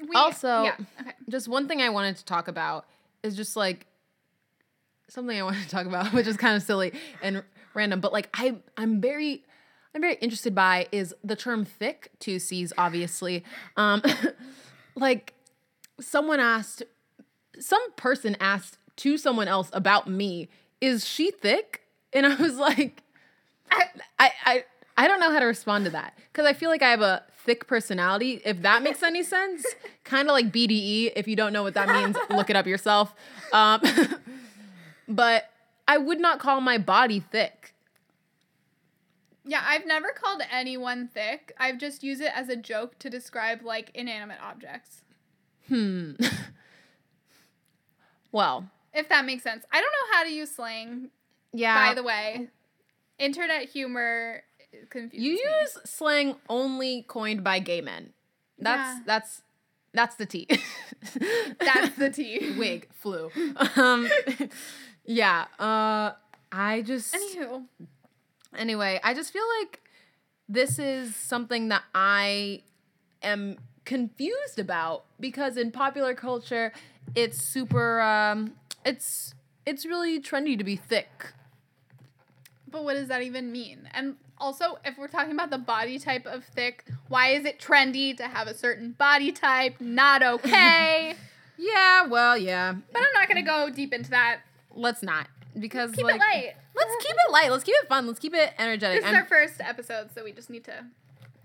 We- 0.00 0.14
Also- 0.14 0.64
yeah. 0.64 0.76
Okay. 1.00 1.12
just 1.28 1.48
one 1.48 1.68
thing 1.68 1.80
I 1.82 1.88
wanted 1.90 2.16
to 2.16 2.24
talk 2.24 2.48
about 2.48 2.86
is 3.22 3.36
just 3.36 3.56
like 3.56 3.86
something 5.08 5.38
I 5.38 5.42
wanted 5.48 5.62
to 5.64 5.68
talk 5.68 5.86
about, 5.86 6.12
which 6.12 6.26
is 6.26 6.36
kind 6.36 6.56
of 6.56 6.62
silly 6.62 6.92
and 7.22 7.42
random, 7.74 8.00
but 8.00 8.12
like 8.12 8.28
I 8.34 8.56
I'm 8.76 9.00
very 9.00 9.44
I'm 9.94 10.00
very 10.00 10.14
interested 10.16 10.54
by 10.54 10.86
is 10.92 11.14
the 11.24 11.34
term 11.36 11.64
thick, 11.64 12.10
two 12.18 12.38
C's 12.38 12.72
obviously. 12.78 13.44
Um 13.76 14.02
like 14.94 15.34
someone 16.00 16.40
asked 16.40 16.82
some 17.58 17.92
person 17.96 18.36
asked 18.40 18.78
to 18.96 19.16
someone 19.16 19.48
else 19.48 19.70
about 19.72 20.08
me, 20.08 20.48
is 20.80 21.06
she 21.06 21.30
thick? 21.30 21.82
And 22.12 22.24
I 22.26 22.34
was 22.36 22.56
like 22.56 23.02
I 23.70 24.30
I 24.44 24.64
I 24.96 25.06
don't 25.08 25.20
know 25.20 25.30
how 25.30 25.38
to 25.40 25.46
respond 25.46 25.84
to 25.86 25.90
that 25.92 26.16
because 26.32 26.46
I 26.46 26.52
feel 26.52 26.70
like 26.70 26.82
I 26.82 26.90
have 26.90 27.00
a 27.02 27.22
thick 27.48 27.66
personality. 27.66 28.42
If 28.44 28.60
that 28.60 28.82
makes 28.82 29.02
any 29.02 29.22
sense, 29.22 29.64
kind 30.04 30.28
of 30.28 30.32
like 30.32 30.52
BDE. 30.52 31.12
If 31.16 31.26
you 31.26 31.34
don't 31.34 31.54
know 31.54 31.62
what 31.62 31.72
that 31.74 31.88
means, 31.88 32.14
look 32.30 32.50
it 32.50 32.56
up 32.56 32.66
yourself. 32.66 33.14
Um, 33.54 33.80
but 35.08 35.50
I 35.88 35.96
would 35.96 36.20
not 36.20 36.40
call 36.40 36.60
my 36.60 36.76
body 36.76 37.20
thick. 37.20 37.74
Yeah, 39.46 39.64
I've 39.66 39.86
never 39.86 40.08
called 40.08 40.42
anyone 40.52 41.08
thick. 41.08 41.54
I've 41.58 41.78
just 41.78 42.04
used 42.04 42.20
it 42.20 42.32
as 42.34 42.50
a 42.50 42.56
joke 42.56 42.98
to 42.98 43.08
describe 43.08 43.62
like 43.62 43.92
inanimate 43.94 44.40
objects. 44.42 45.04
Hmm. 45.68 46.12
well, 48.30 48.68
If 48.92 49.08
that 49.08 49.24
makes 49.24 49.42
sense. 49.42 49.64
I 49.72 49.80
don't 49.80 49.90
know 49.90 50.16
how 50.18 50.24
to 50.24 50.30
use 50.30 50.54
slang, 50.54 51.08
yeah. 51.54 51.88
by 51.88 51.94
the 51.94 52.02
way. 52.02 52.48
Internet 53.18 53.70
humor 53.70 54.42
confuses 54.90 55.24
you 55.24 55.32
me. 55.34 55.40
use 55.60 55.78
slang 55.84 56.36
only 56.48 57.04
coined 57.08 57.42
by 57.44 57.58
gay 57.58 57.80
men. 57.80 58.12
That's 58.58 58.98
Yeah. 58.98 59.02
that's 59.06 59.42
that's 59.92 60.16
the 60.16 60.26
tea. 60.26 60.46
That's 61.60 61.96
the 61.96 62.10
tea. 62.10 62.54
Wig 62.58 62.88
flew. 62.92 63.30
Um, 63.76 64.08
yeah. 65.06 65.46
Uh, 65.58 66.12
I 66.52 66.82
just. 66.82 67.14
Anywho, 67.14 67.64
anyway, 68.56 69.00
I 69.02 69.14
just 69.14 69.32
feel 69.32 69.44
like 69.60 69.80
this 70.48 70.78
is 70.78 71.16
something 71.16 71.68
that 71.68 71.82
I 71.94 72.62
am 73.22 73.56
confused 73.86 74.58
about 74.58 75.04
because 75.18 75.56
in 75.56 75.70
popular 75.72 76.14
culture, 76.14 76.72
it's 77.14 77.42
super. 77.42 78.00
Um, 78.00 78.52
it's 78.84 79.34
it's 79.66 79.86
really 79.86 80.20
trendy 80.20 80.56
to 80.58 80.64
be 80.64 80.76
thick. 80.76 81.32
but 82.70 82.84
what 82.84 82.94
does 82.94 83.08
that 83.08 83.22
even 83.22 83.50
mean? 83.50 83.88
And 83.92 84.16
also, 84.40 84.78
if 84.84 84.96
we're 84.98 85.08
talking 85.08 85.32
about 85.32 85.50
the 85.50 85.58
body 85.58 85.98
type 85.98 86.26
of 86.26 86.44
thick, 86.44 86.84
why 87.08 87.28
is 87.28 87.44
it 87.44 87.58
trendy 87.60 88.16
to 88.16 88.24
have 88.28 88.46
a 88.48 88.54
certain 88.54 88.92
body 88.92 89.32
type? 89.32 89.80
Not 89.80 90.22
okay. 90.22 91.14
Yeah, 91.60 92.06
well, 92.06 92.38
yeah. 92.38 92.72
but 92.92 93.02
I'm 93.02 93.12
not 93.14 93.26
gonna 93.26 93.42
go 93.42 93.68
deep 93.68 93.92
into 93.92 94.10
that. 94.10 94.42
Let's 94.72 95.02
not 95.02 95.26
because 95.58 95.90
Keep 95.90 96.04
like 96.04 96.14
it 96.14 96.20
light. 96.20 96.52
let's 96.76 97.04
keep 97.04 97.10
it 97.26 97.32
light. 97.32 97.50
Let's 97.50 97.64
keep 97.64 97.74
it 97.82 97.88
fun. 97.88 98.06
Let's 98.06 98.20
keep 98.20 98.32
it 98.32 98.52
energetic. 98.60 99.02
This 99.02 99.10
is 99.10 99.16
our 99.16 99.24
first 99.24 99.54
episode, 99.60 100.10
so 100.14 100.22
we 100.22 100.30
just 100.30 100.50
need 100.50 100.62
to. 100.66 100.84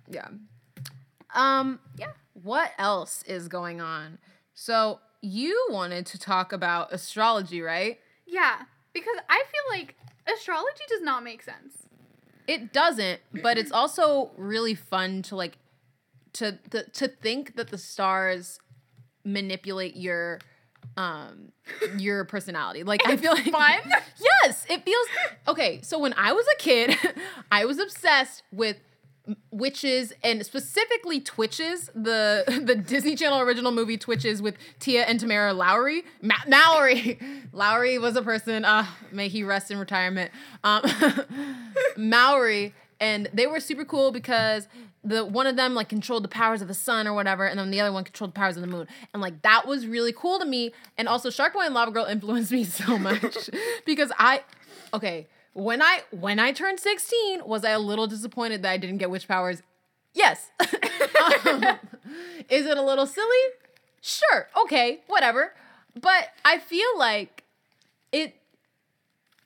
Yeah. 0.07 0.27
Um, 1.33 1.79
Yeah. 1.97 2.11
what 2.33 2.71
else 2.77 3.23
is 3.23 3.47
going 3.47 3.81
on? 3.81 4.19
So 4.53 4.99
you 5.21 5.67
wanted 5.71 6.05
to 6.07 6.19
talk 6.19 6.53
about 6.53 6.93
astrology, 6.93 7.61
right? 7.61 7.99
Yeah, 8.27 8.57
because 8.93 9.15
I 9.29 9.43
feel 9.51 9.79
like 9.79 9.95
astrology 10.31 10.83
does 10.89 11.01
not 11.01 11.23
make 11.23 11.41
sense. 11.41 11.82
It 12.47 12.73
doesn't, 12.73 13.21
but 13.41 13.57
it's 13.57 13.71
also 13.71 14.31
really 14.37 14.75
fun 14.75 15.21
to 15.23 15.35
like 15.35 15.57
to 16.33 16.57
the 16.69 16.83
to 16.83 17.07
think 17.07 17.55
that 17.55 17.69
the 17.69 17.77
stars 17.77 18.59
manipulate 19.23 19.95
your 19.95 20.39
um 20.97 21.51
your 21.97 22.25
personality. 22.25 22.83
Like 22.83 23.01
I 23.07 23.15
feel 23.17 23.31
like 23.31 23.45
fun? 23.45 23.79
Yes, 24.43 24.65
it 24.69 24.83
feels 24.83 25.07
okay. 25.47 25.79
So 25.81 25.99
when 25.99 26.13
I 26.17 26.33
was 26.33 26.45
a 26.53 26.57
kid, 26.57 26.97
I 27.51 27.65
was 27.65 27.79
obsessed 27.79 28.43
with 28.51 28.77
witches 29.51 30.11
and 30.23 30.45
specifically 30.45 31.19
Twitches, 31.19 31.89
the 31.95 32.43
the 32.65 32.75
Disney 32.75 33.15
Channel 33.15 33.39
original 33.39 33.71
movie 33.71 33.97
Twitches 33.97 34.41
with 34.41 34.55
Tia 34.79 35.03
and 35.03 35.19
Tamera 35.19 35.55
Lowry. 35.55 36.03
Ma- 36.21 36.35
Mallory, 36.47 37.19
Lowry 37.53 37.97
was 37.97 38.15
a 38.15 38.21
person. 38.21 38.65
Uh, 38.65 38.85
may 39.11 39.27
he 39.27 39.43
rest 39.43 39.71
in 39.71 39.77
retirement. 39.77 40.31
Um, 40.63 40.83
Mallory, 41.97 42.73
and 42.99 43.29
they 43.33 43.47
were 43.47 43.59
super 43.59 43.85
cool 43.85 44.11
because 44.11 44.67
the 45.03 45.25
one 45.25 45.47
of 45.47 45.55
them 45.55 45.73
like 45.73 45.89
controlled 45.89 46.23
the 46.23 46.29
powers 46.29 46.61
of 46.61 46.67
the 46.67 46.73
sun 46.73 47.07
or 47.07 47.13
whatever, 47.13 47.45
and 47.45 47.59
then 47.59 47.71
the 47.71 47.79
other 47.79 47.91
one 47.91 48.03
controlled 48.03 48.31
the 48.31 48.39
powers 48.39 48.57
of 48.57 48.61
the 48.61 48.67
moon, 48.67 48.87
and 49.13 49.21
like 49.21 49.41
that 49.43 49.65
was 49.65 49.87
really 49.87 50.13
cool 50.13 50.39
to 50.39 50.45
me. 50.45 50.73
And 50.97 51.07
also, 51.07 51.29
Shark 51.29 51.53
Boy 51.53 51.61
and 51.61 51.73
Lava 51.73 51.91
Girl 51.91 52.05
influenced 52.05 52.51
me 52.51 52.63
so 52.65 52.97
much 52.97 53.49
because 53.85 54.11
I, 54.17 54.41
okay, 54.93 55.27
when 55.53 55.81
I 55.81 56.01
when 56.11 56.39
I 56.39 56.51
turned 56.51 56.79
sixteen, 56.79 57.45
was 57.45 57.63
I 57.63 57.71
a 57.71 57.79
little 57.79 58.07
disappointed 58.07 58.63
that 58.63 58.71
I 58.71 58.77
didn't 58.77 58.97
get 58.97 59.09
witch 59.09 59.27
powers? 59.27 59.61
Yes. 60.13 60.49
Um, 61.45 61.63
is 62.49 62.65
it 62.65 62.77
a 62.77 62.81
little 62.81 63.05
silly? 63.05 63.43
Sure. 64.01 64.47
Okay. 64.63 65.01
Whatever. 65.07 65.53
But 65.99 66.29
I 66.43 66.59
feel 66.59 66.97
like 66.97 67.43
it 68.11 68.35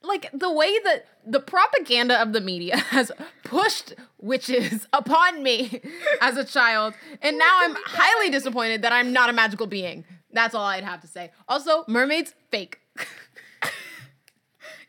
like 0.03 0.29
the 0.33 0.51
way 0.51 0.79
that 0.79 1.05
the 1.25 1.39
propaganda 1.39 2.21
of 2.21 2.33
the 2.33 2.41
media 2.41 2.77
has 2.89 3.11
pushed 3.43 3.93
witches 4.19 4.87
upon 4.93 5.43
me 5.43 5.81
as 6.21 6.37
a 6.37 6.43
child 6.43 6.93
and 7.21 7.37
now 7.37 7.59
i'm 7.61 7.75
highly 7.85 8.29
disappointed 8.29 8.81
that 8.81 8.93
i'm 8.93 9.11
not 9.11 9.29
a 9.29 9.33
magical 9.33 9.67
being 9.67 10.05
that's 10.31 10.55
all 10.55 10.65
i'd 10.65 10.83
have 10.83 11.01
to 11.01 11.07
say 11.07 11.31
also 11.47 11.83
mermaids 11.87 12.33
fake 12.51 12.79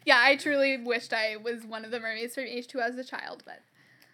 Yeah, 0.09 0.23
I 0.23 0.37
truly 0.37 0.79
wished 0.79 1.13
I 1.13 1.37
was 1.37 1.67
one 1.67 1.85
of 1.85 1.91
the 1.91 2.01
mermaids 2.01 2.35
from 2.35 2.45
H2O 2.45 2.77
as 2.81 2.97
a 2.97 3.05
child, 3.05 3.43
but 3.45 3.61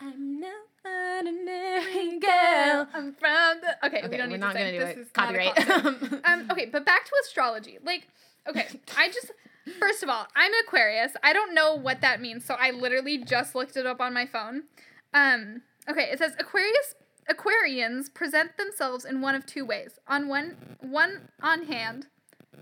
i'm 0.01 0.41
not 0.41 0.51
an 0.85 1.29
ordinary 1.29 2.19
girl 2.19 2.89
I'm 2.93 3.13
from 3.13 3.61
the. 3.61 3.87
Okay, 3.87 4.01
we 4.01 4.09
okay 4.09 4.17
don't 4.17 4.29
we're 4.29 4.33
need 4.33 4.41
not 4.41 4.55
to 4.55 4.59
gonna 4.59 4.73
do 4.73 4.79
this 4.81 4.97
it 4.97 4.99
is 4.99 5.11
not 5.17 5.27
copyright 5.29 6.25
um, 6.29 6.49
okay, 6.51 6.67
but 6.67 6.85
back 6.85 7.05
to 7.05 7.13
astrology. 7.23 7.79
Like, 7.85 8.09
okay, 8.49 8.67
I 8.99 9.07
just 9.07 9.31
first 9.79 10.03
of 10.03 10.09
all, 10.09 10.27
I'm 10.35 10.51
Aquarius. 10.67 11.13
I 11.23 11.33
don't 11.33 11.55
know 11.55 11.77
what 11.77 12.01
that 12.01 12.21
means, 12.21 12.45
so 12.45 12.55
I 12.55 12.73
literally 12.73 13.19
just 13.19 13.55
looked 13.55 13.77
it 13.77 13.87
up 13.87 14.01
on 14.01 14.13
my 14.13 14.27
phone. 14.27 14.65
Um, 15.13 15.63
okay, 15.89 16.09
it 16.11 16.19
says 16.19 16.35
Aquarius 16.41 16.97
Aquarians 17.31 18.13
present 18.13 18.57
themselves 18.57 19.05
in 19.05 19.21
one 19.21 19.37
of 19.37 19.47
two 19.47 19.65
ways. 19.65 20.01
On 20.09 20.27
one 20.27 20.57
one 20.81 21.29
on 21.41 21.67
hand, 21.67 22.09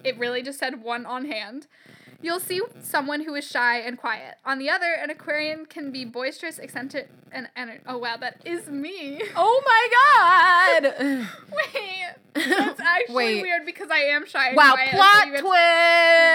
it 0.04 0.18
really 0.18 0.42
just 0.42 0.58
said 0.58 0.82
one 0.82 1.06
on 1.06 1.24
hand. 1.24 1.66
You'll 2.22 2.40
see 2.40 2.60
someone 2.80 3.22
who 3.24 3.34
is 3.34 3.44
shy 3.46 3.78
and 3.80 3.98
quiet. 3.98 4.36
On 4.44 4.58
the 4.58 4.70
other, 4.70 4.92
an 4.92 5.10
Aquarian 5.10 5.66
can 5.66 5.90
be 5.90 6.04
boisterous, 6.04 6.58
eccentric, 6.58 7.10
and, 7.32 7.48
and 7.56 7.80
oh 7.86 7.98
wow, 7.98 8.16
that 8.16 8.40
is 8.44 8.68
me. 8.68 9.20
oh 9.36 9.62
my 9.66 9.88
god 10.92 11.28
Wait, 11.74 12.14
that's 12.34 12.80
actually 12.84 13.14
Wait. 13.14 13.42
weird 13.42 13.66
because 13.66 13.90
I 13.90 13.98
am 13.98 14.24
shy. 14.26 14.48
And 14.48 14.56
wow 14.56 14.72
quiet, 14.74 14.90
so 14.92 14.96
plot 14.96 15.26
you 15.26 15.32
twist 15.38 15.52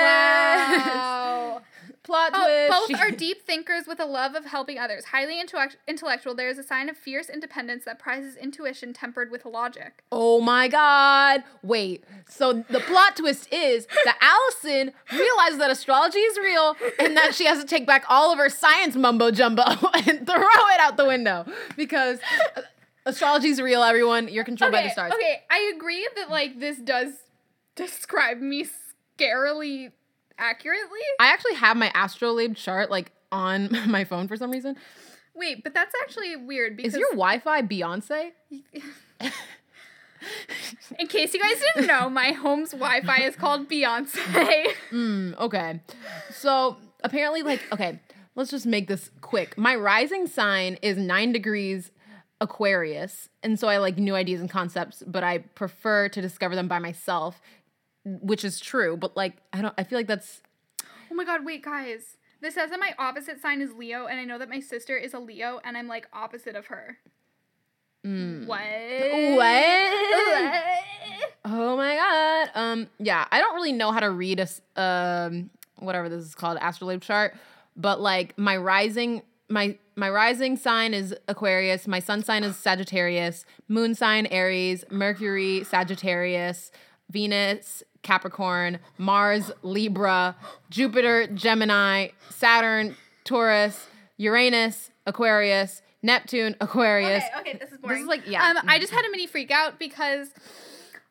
Wow. 0.03 1.61
Plot 2.07 2.31
Oh, 2.33 2.67
twist 2.87 2.89
both 2.91 2.99
are 3.01 3.11
deep 3.15 3.43
thinkers 3.43 3.85
with 3.85 3.99
a 3.99 4.05
love 4.05 4.33
of 4.33 4.45
helping 4.45 4.79
others. 4.79 5.05
Highly 5.05 5.39
intellect- 5.39 5.77
intellectual, 5.87 6.33
there 6.33 6.49
is 6.49 6.57
a 6.57 6.63
sign 6.63 6.89
of 6.89 6.97
fierce 6.97 7.29
independence 7.29 7.85
that 7.85 7.99
prizes 7.99 8.35
intuition 8.35 8.93
tempered 8.93 9.29
with 9.29 9.45
logic. 9.45 10.03
Oh 10.11 10.41
my 10.41 10.67
god. 10.67 11.43
Wait. 11.61 12.03
So 12.27 12.63
the 12.69 12.79
plot 12.79 13.17
twist 13.17 13.47
is 13.53 13.85
that 14.05 14.17
Allison 14.21 14.91
realizes 15.13 15.59
that 15.59 15.69
astrology 15.69 16.19
is 16.19 16.37
real 16.39 16.75
and 16.99 17.15
that 17.15 17.35
she 17.35 17.45
has 17.45 17.59
to 17.59 17.65
take 17.65 17.85
back 17.85 18.03
all 18.09 18.31
of 18.31 18.39
her 18.39 18.49
science 18.49 18.95
mumbo 18.95 19.29
jumbo 19.29 19.63
and 19.93 20.25
throw 20.25 20.37
it 20.73 20.79
out 20.79 20.97
the 20.97 21.05
window 21.05 21.45
because 21.75 22.19
astrology 23.05 23.49
is 23.49 23.61
real, 23.61 23.83
everyone. 23.83 24.27
You're 24.27 24.43
controlled 24.43 24.73
by 24.73 24.81
the 24.83 24.89
stars. 24.89 25.13
okay, 25.13 25.41
I 25.51 25.71
agree 25.75 26.07
that 26.15 26.29
like 26.31 26.59
this 26.59 26.77
does 26.77 27.11
describe 27.75 28.39
me 28.39 28.65
scarily 29.19 29.91
accurately. 30.37 30.99
I 31.19 31.27
actually 31.27 31.55
have 31.55 31.77
my 31.77 31.91
astrolabe 31.95 32.55
chart 32.55 32.89
like 32.89 33.11
on 33.31 33.69
my 33.87 34.03
phone 34.03 34.27
for 34.27 34.37
some 34.37 34.51
reason. 34.51 34.75
Wait, 35.35 35.63
but 35.63 35.73
that's 35.73 35.93
actually 36.01 36.35
weird 36.35 36.75
because 36.75 36.93
Is 36.95 36.99
your 36.99 37.11
Wi-Fi 37.11 37.61
Beyonce? 37.63 38.31
in 40.97 41.07
case 41.07 41.33
you 41.33 41.39
guys 41.39 41.61
didn't 41.75 41.87
know, 41.87 42.09
my 42.09 42.31
home's 42.31 42.71
Wi-Fi 42.71 43.21
is 43.21 43.35
called 43.35 43.69
Beyonce. 43.69 44.67
Mm, 44.91 45.37
okay. 45.37 45.81
So 46.31 46.77
apparently, 47.03 47.43
like, 47.43 47.61
okay, 47.73 47.99
let's 48.35 48.49
just 48.49 48.65
make 48.65 48.87
this 48.87 49.11
quick. 49.19 49.57
My 49.57 49.75
rising 49.75 50.27
sign 50.27 50.77
is 50.81 50.97
nine 50.97 51.33
degrees 51.33 51.91
Aquarius. 52.39 53.29
And 53.43 53.59
so 53.59 53.67
I 53.67 53.77
like 53.77 53.97
new 53.97 54.15
ideas 54.15 54.41
and 54.41 54.49
concepts, 54.49 55.03
but 55.05 55.23
I 55.23 55.39
prefer 55.39 56.09
to 56.09 56.21
discover 56.21 56.55
them 56.55 56.67
by 56.67 56.79
myself, 56.79 57.41
which 58.21 58.43
is 58.45 58.59
true. 58.59 58.97
But 58.97 59.15
like, 59.17 59.33
I 59.53 59.61
don't, 59.61 59.73
I 59.77 59.83
feel 59.83 59.99
like 59.99 60.07
that's, 60.07 60.41
Oh 61.11 61.15
my 61.15 61.23
god, 61.23 61.45
wait, 61.45 61.63
guys. 61.63 62.17
This 62.41 62.53
says 62.53 62.69
that 62.69 62.79
my 62.79 62.93
opposite 62.99 63.41
sign 63.41 63.61
is 63.61 63.73
Leo, 63.73 64.05
and 64.05 64.19
I 64.19 64.23
know 64.23 64.37
that 64.37 64.49
my 64.49 64.59
sister 64.59 64.95
is 64.95 65.13
a 65.13 65.19
Leo, 65.19 65.59
and 65.63 65.75
I'm 65.77 65.87
like 65.87 66.07
opposite 66.13 66.55
of 66.55 66.67
her. 66.67 66.97
mm. 68.05 68.45
What? 68.45 68.59
What? 69.37 70.53
Oh 71.45 71.77
my 71.77 71.95
god. 71.95 72.49
Um 72.55 72.87
yeah, 72.99 73.25
I 73.31 73.39
don't 73.39 73.55
really 73.55 73.71
know 73.71 73.91
how 73.91 74.01
to 74.01 74.09
read 74.11 74.39
a 74.39 74.81
um 74.81 75.49
whatever 75.79 76.09
this 76.09 76.25
is 76.25 76.35
called 76.35 76.57
astrolabe 76.61 77.01
chart, 77.01 77.35
but 77.75 78.01
like 78.01 78.37
my 78.37 78.57
rising 78.57 79.23
my 79.49 79.77
my 79.95 80.09
rising 80.09 80.57
sign 80.57 80.93
is 80.93 81.15
Aquarius, 81.27 81.87
my 81.87 81.99
sun 81.99 82.21
sign 82.23 82.43
is 82.43 82.55
Sagittarius, 82.57 83.45
moon 83.67 83.95
sign 83.95 84.25
Aries, 84.27 84.83
Mercury 84.91 85.63
Sagittarius, 85.63 86.71
Venus 87.09 87.81
Capricorn, 88.07 88.79
Mars 88.97 89.51
Libra, 89.63 90.37
Jupiter 90.69 91.27
Gemini, 91.27 92.07
Saturn 92.29 92.95
Taurus, 93.25 93.87
Uranus 94.15 94.91
Aquarius, 95.05 95.81
Neptune 96.01 96.55
Aquarius. 96.61 97.25
Okay, 97.37 97.49
okay, 97.51 97.57
this 97.59 97.69
is 97.73 97.77
boring. 97.79 97.97
This 97.97 98.03
is 98.03 98.07
like 98.07 98.25
yeah. 98.25 98.53
Um, 98.57 98.65
I 98.65 98.79
just 98.79 98.93
had 98.93 99.03
a 99.03 99.11
mini 99.11 99.27
freak 99.27 99.51
out 99.51 99.77
because, 99.77 100.29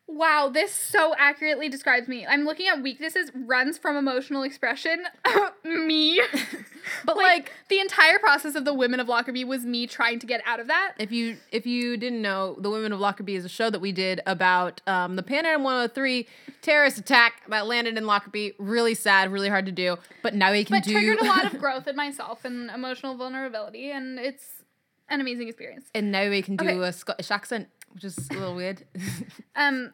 wow, 0.07 0.49
this 0.51 0.71
so 0.73 1.13
accurately 1.17 1.69
describes 1.69 2.07
me. 2.07 2.25
I'm 2.25 2.45
looking 2.45 2.67
at 2.67 2.81
weaknesses, 2.81 3.29
runs 3.35 3.77
from 3.77 3.95
emotional 3.97 4.43
expression. 4.43 5.03
me. 5.63 6.21
but 7.05 7.17
like, 7.17 7.25
like 7.25 7.51
the 7.69 7.79
entire 7.79 8.17
process 8.19 8.55
of 8.55 8.63
the 8.65 8.73
Women 8.73 8.99
of 8.99 9.07
Lockerbie 9.09 9.43
was 9.43 9.65
me 9.65 9.85
trying 9.85 10.19
to 10.19 10.25
get 10.25 10.41
out 10.45 10.59
of 10.59 10.67
that. 10.67 10.93
If 10.97 11.11
you 11.11 11.37
if 11.51 11.65
you 11.65 11.97
didn't 11.97 12.21
know, 12.21 12.55
The 12.59 12.69
Women 12.69 12.93
of 12.93 12.99
Lockerbie 12.99 13.35
is 13.35 13.45
a 13.45 13.49
show 13.49 13.69
that 13.69 13.79
we 13.81 13.91
did 13.91 14.21
about 14.25 14.81
um, 14.87 15.15
the 15.17 15.23
Pan 15.23 15.45
Am 15.45 15.63
103 15.63 16.25
terrorist 16.61 16.97
attack 16.97 17.43
that 17.49 17.67
landed 17.67 17.97
in 17.97 18.05
Lockerbie. 18.07 18.53
Really 18.59 18.93
sad, 18.95 19.31
really 19.31 19.49
hard 19.49 19.65
to 19.65 19.71
do. 19.71 19.97
But 20.23 20.33
now 20.35 20.51
we 20.51 20.63
can 20.63 20.77
But 20.77 20.83
do. 20.85 20.93
triggered 20.93 21.19
a 21.19 21.25
lot 21.25 21.45
of 21.51 21.59
growth 21.59 21.87
in 21.87 21.95
myself 21.95 22.45
and 22.45 22.69
emotional 22.69 23.15
vulnerability, 23.17 23.91
and 23.91 24.17
it's 24.19 24.45
an 25.09 25.21
amazing 25.21 25.47
experience. 25.47 25.85
and 25.95 26.11
now 26.11 26.29
we 26.29 26.41
can 26.41 26.55
do 26.57 26.65
Okay. 26.67 26.79
a 26.79 26.91
Scottish 26.93 27.31
accent, 27.31 27.69
which 27.97 28.03
is 28.03 28.29
a 28.29 28.33
little 28.33 28.55
weird. 28.55 28.83
Um, 29.55 29.91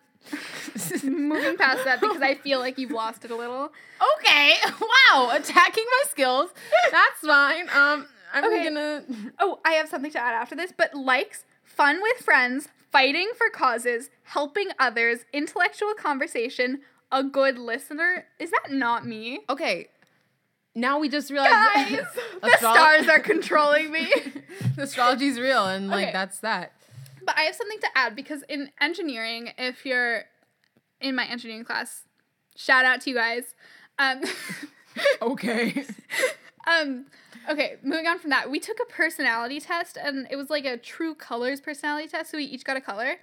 moving 1.05 1.55
past 1.57 1.85
that 1.85 2.01
because 2.01 2.21
I 2.21 2.35
feel 2.35 2.59
like 2.59 2.77
you've 2.77 2.91
lost 2.91 3.23
it 3.23 3.31
a 3.31 3.35
little. 3.35 3.71
okay, 4.17 4.55
wow, 5.09 5.29
attacking 5.33 5.85
my 5.85 6.09
skills. 6.09 6.49
That's 6.91 7.19
fine. 7.21 7.69
Um, 7.69 8.05
I'm 8.33 8.43
Okay. 8.45 8.65
gonna. 8.65 9.03
Oh, 9.39 9.59
I 9.65 9.73
have 9.73 9.87
something 9.87 10.11
to 10.11 10.19
add 10.19 10.33
after 10.33 10.53
this, 10.53 10.73
but 10.77 10.93
likes, 10.93 11.45
fun 11.63 12.01
with 12.01 12.17
friends, 12.17 12.67
fighting 12.91 13.31
for 13.37 13.49
causes, 13.49 14.09
helping 14.23 14.67
others, 14.79 15.19
intellectual 15.31 15.93
conversation, 15.93 16.81
a 17.09 17.23
good 17.23 17.57
listener. 17.57 18.25
Is 18.39 18.51
that 18.51 18.69
not 18.71 19.05
me? 19.07 19.41
Okay, 19.49 19.87
now 20.75 20.99
we 20.99 21.07
just 21.07 21.31
realized 21.31 21.53
Guys, 21.73 22.05
the 22.41 22.57
stars 22.57 23.07
are 23.07 23.19
controlling 23.21 23.91
me. 23.93 24.11
the 24.75 24.83
astrology's 24.83 25.39
real, 25.39 25.65
and 25.67 25.87
like 25.89 26.03
Okay. 26.07 26.11
that's 26.11 26.39
that. 26.39 26.73
But 27.25 27.37
I 27.37 27.43
have 27.43 27.55
something 27.55 27.79
to 27.79 27.87
add 27.95 28.15
because 28.15 28.43
in 28.49 28.71
engineering, 28.81 29.51
if 29.57 29.85
you're 29.85 30.23
in 30.99 31.15
my 31.15 31.25
engineering 31.25 31.63
class, 31.63 32.03
shout 32.55 32.85
out 32.85 33.01
to 33.01 33.09
you 33.09 33.15
guys. 33.15 33.55
Um, 33.99 34.21
Okay. 35.21 35.85
Um, 36.65 37.07
okay, 37.49 37.75
moving 37.83 38.07
on 38.07 38.19
from 38.19 38.29
that, 38.29 38.49
we 38.49 38.59
took 38.59 38.77
a 38.79 38.85
personality 38.85 39.59
test, 39.59 39.97
and 39.97 40.27
it 40.29 40.35
was 40.37 40.49
like 40.49 40.65
a 40.65 40.77
true 40.77 41.13
colors 41.13 41.59
personality 41.59 42.07
test. 42.07 42.31
So 42.31 42.37
we 42.37 42.45
each 42.45 42.63
got 42.63 42.77
a 42.77 42.81
color. 42.81 43.15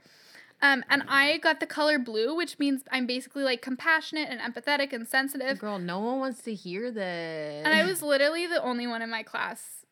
Um, 0.63 0.85
and 0.91 1.05
I 1.09 1.39
got 1.39 1.59
the 1.59 1.67
color 1.67 1.99
blue, 1.99 2.37
which 2.37 2.59
means 2.59 2.83
I'm 2.93 3.07
basically 3.07 3.45
like 3.45 3.63
compassionate 3.63 4.29
and 4.29 4.41
empathetic 4.41 4.93
and 4.93 5.09
sensitive. 5.09 5.59
Girl, 5.59 5.79
no 5.79 6.01
one 6.01 6.19
wants 6.19 6.43
to 6.43 6.55
hear 6.55 6.91
this. 6.91 7.65
And 7.65 7.73
I 7.73 7.87
was 7.87 8.03
literally 8.03 8.47
the 8.47 8.63
only 8.63 8.87
one 8.87 9.01
in 9.01 9.09
my 9.09 9.23
class 9.23 9.87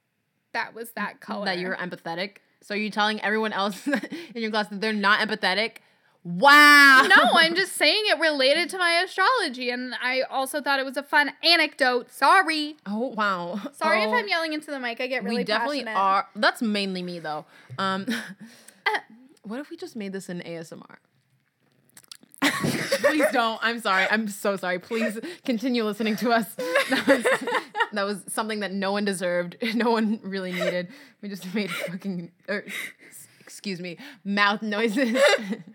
that 0.53 0.75
was 0.75 0.91
that 0.93 1.21
color. 1.21 1.47
that 1.47 1.59
you're 1.59 1.77
empathetic. 1.77 2.39
So 2.63 2.75
are 2.75 2.79
you 2.79 2.91
telling 2.91 3.21
everyone 3.23 3.53
else 3.53 3.87
in 3.87 4.01
your 4.43 4.51
class 4.51 4.69
that 4.69 4.81
they're 4.81 4.93
not 4.93 5.27
empathetic? 5.27 5.77
Wow. 6.25 7.07
no, 7.09 7.23
I'm 7.35 7.55
just 7.55 7.73
saying 7.77 8.03
it 8.07 8.19
related 8.19 8.69
to 8.71 8.79
my 8.79 9.03
astrology, 9.05 9.71
and 9.71 9.95
I 10.03 10.23
also 10.23 10.61
thought 10.61 10.79
it 10.79 10.85
was 10.85 10.97
a 10.97 11.03
fun 11.03 11.33
anecdote. 11.43 12.11
Sorry, 12.11 12.77
Oh 12.85 13.09
wow. 13.17 13.61
sorry 13.73 14.01
Oh, 14.05 14.09
if 14.13 14.15
I'm 14.25 14.29
yelling 14.29 14.53
into 14.53 14.71
the 14.71 14.79
mic. 14.81 15.01
I 15.01 15.07
get 15.07 15.23
really 15.25 15.39
we 15.39 15.45
definitely 15.45 15.85
passionate. 15.85 15.99
are. 15.99 16.29
That's 16.37 16.61
mainly 16.61 17.03
me 17.03 17.19
though. 17.21 17.47
Um, 17.79 18.07
what 19.45 19.61
if 19.61 19.71
we 19.71 19.77
just 19.77 19.97
made 19.97 20.13
this 20.13 20.29
an 20.29 20.43
ASMR? 20.45 20.97
Please 22.43 23.25
don't. 23.33 23.59
I'm 23.63 23.81
sorry. 23.81 24.07
I'm 24.11 24.29
so 24.29 24.57
sorry. 24.57 24.79
Please 24.79 25.19
continue 25.45 25.85
listening 25.85 26.17
to 26.17 26.31
us. 26.31 26.55
That 26.89 27.07
was, 27.07 27.25
that 27.93 28.03
was 28.05 28.25
something 28.29 28.61
that 28.61 28.73
no 28.73 28.93
one 28.93 29.05
deserved. 29.05 29.57
No 29.75 29.91
one 29.91 30.21
really 30.23 30.53
needed. 30.53 30.89
We 31.21 31.29
just 31.29 31.55
made 31.55 31.71
fucking, 31.71 32.31
or, 32.49 32.65
excuse 33.41 33.81
me, 33.81 33.99
mouth 34.25 34.63
noises. 34.63 35.21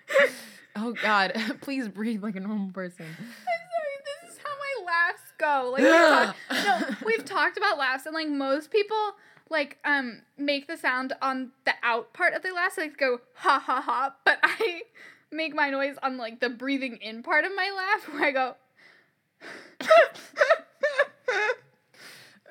oh 0.75 0.93
God. 0.93 1.33
Please 1.61 1.87
breathe 1.87 2.23
like 2.23 2.35
a 2.35 2.39
normal 2.39 2.71
person. 2.71 3.05
I'm 3.05 3.25
sorry, 3.27 4.23
this 4.23 4.33
is 4.33 4.39
how 4.43 4.49
my 4.49 4.91
laughs 4.91 5.33
go. 5.37 5.71
Like 5.71 5.83
we've 5.83 6.09
talked, 6.09 6.39
no, 6.51 6.95
we've 7.05 7.25
talked 7.25 7.57
about 7.57 7.77
laughs, 7.77 8.05
and 8.05 8.15
like 8.15 8.29
most 8.29 8.71
people 8.71 9.13
like 9.49 9.77
um 9.85 10.21
make 10.37 10.67
the 10.67 10.77
sound 10.77 11.13
on 11.21 11.51
the 11.65 11.73
out 11.83 12.13
part 12.13 12.33
of 12.33 12.41
the 12.41 12.49
so 12.73 12.81
like 12.81 12.97
go 12.97 13.19
ha 13.35 13.59
ha 13.59 13.81
ha. 13.81 14.15
But 14.25 14.39
I 14.43 14.81
make 15.33 15.53
my 15.55 15.69
noise 15.69 15.95
on 16.01 16.17
like 16.17 16.39
the 16.39 16.49
breathing 16.49 16.97
in 16.97 17.23
part 17.23 17.45
of 17.45 17.51
my 17.55 17.71
laugh, 17.75 18.13
where 18.13 18.25
I 18.25 18.31
go. 18.31 18.55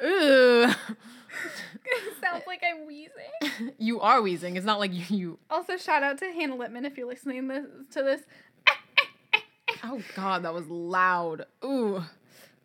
Ooh. 0.04 0.64
it 1.84 2.14
sounds 2.20 2.44
like 2.46 2.62
I'm 2.68 2.86
wheezing. 2.86 3.72
You 3.78 4.00
are 4.00 4.22
wheezing. 4.22 4.56
It's 4.56 4.66
not 4.66 4.78
like 4.78 4.92
you. 4.92 5.04
you 5.08 5.38
Also, 5.50 5.76
shout 5.76 6.02
out 6.02 6.18
to 6.18 6.26
Hannah 6.26 6.56
Littman 6.56 6.84
if 6.84 6.96
you're 6.96 7.06
listening 7.06 7.48
this, 7.48 7.66
to 7.92 8.02
this. 8.02 8.22
oh 9.84 10.00
God, 10.16 10.44
that 10.44 10.54
was 10.54 10.66
loud. 10.68 11.46
Ooh. 11.64 12.02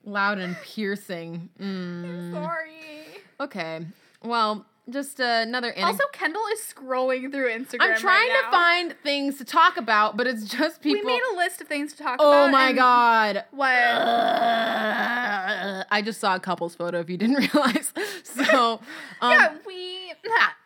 Loud 0.06 0.40
and 0.40 0.56
piercing. 0.64 1.50
Mm. 1.60 2.32
Sorry. 2.32 3.06
Okay. 3.40 3.86
Well, 4.24 4.66
just 4.90 5.20
uh, 5.20 5.42
another 5.44 5.72
anecdote. 5.72 5.88
Also, 5.88 6.04
Kendall 6.14 6.44
is 6.54 6.60
scrolling 6.62 7.32
through 7.32 7.50
Instagram. 7.52 7.82
I'm 7.82 7.98
trying 7.98 8.30
right 8.30 8.44
to 8.46 8.52
find 8.52 8.96
things 9.04 9.38
to 9.38 9.46
talk 9.46 9.78
about, 9.78 10.18
but 10.18 10.28
it's 10.28 10.46
just 10.46 10.82
people. 10.82 11.02
We 11.02 11.14
made 11.14 11.22
a 11.34 11.36
list 11.36 11.62
of 11.62 11.68
things 11.68 11.94
to 11.94 12.04
talk 12.04 12.18
oh 12.20 12.30
about. 12.30 12.50
Oh 12.50 12.52
my 12.52 12.72
god. 12.74 13.46
What? 13.52 13.68
I 15.90 16.02
just 16.04 16.20
saw 16.20 16.36
a 16.36 16.40
couple's 16.40 16.76
photo 16.76 17.00
if 17.00 17.10
you 17.10 17.18
didn't 17.18 17.36
realize. 17.54 17.94
So, 18.24 18.74
um, 19.22 19.32
yeah, 19.32 19.56
we. 19.66 20.14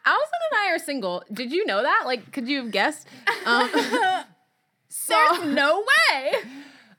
Allison 0.05 0.39
and 0.51 0.59
I 0.59 0.71
are 0.73 0.79
single. 0.79 1.23
Did 1.31 1.51
you 1.51 1.65
know 1.65 1.83
that? 1.83 2.03
Like, 2.05 2.31
could 2.31 2.47
you 2.47 2.63
have 2.63 2.71
guessed? 2.71 3.07
Um, 3.45 3.69
so, 4.89 5.13
There's 5.13 5.45
no 5.53 5.83
way. 5.83 6.33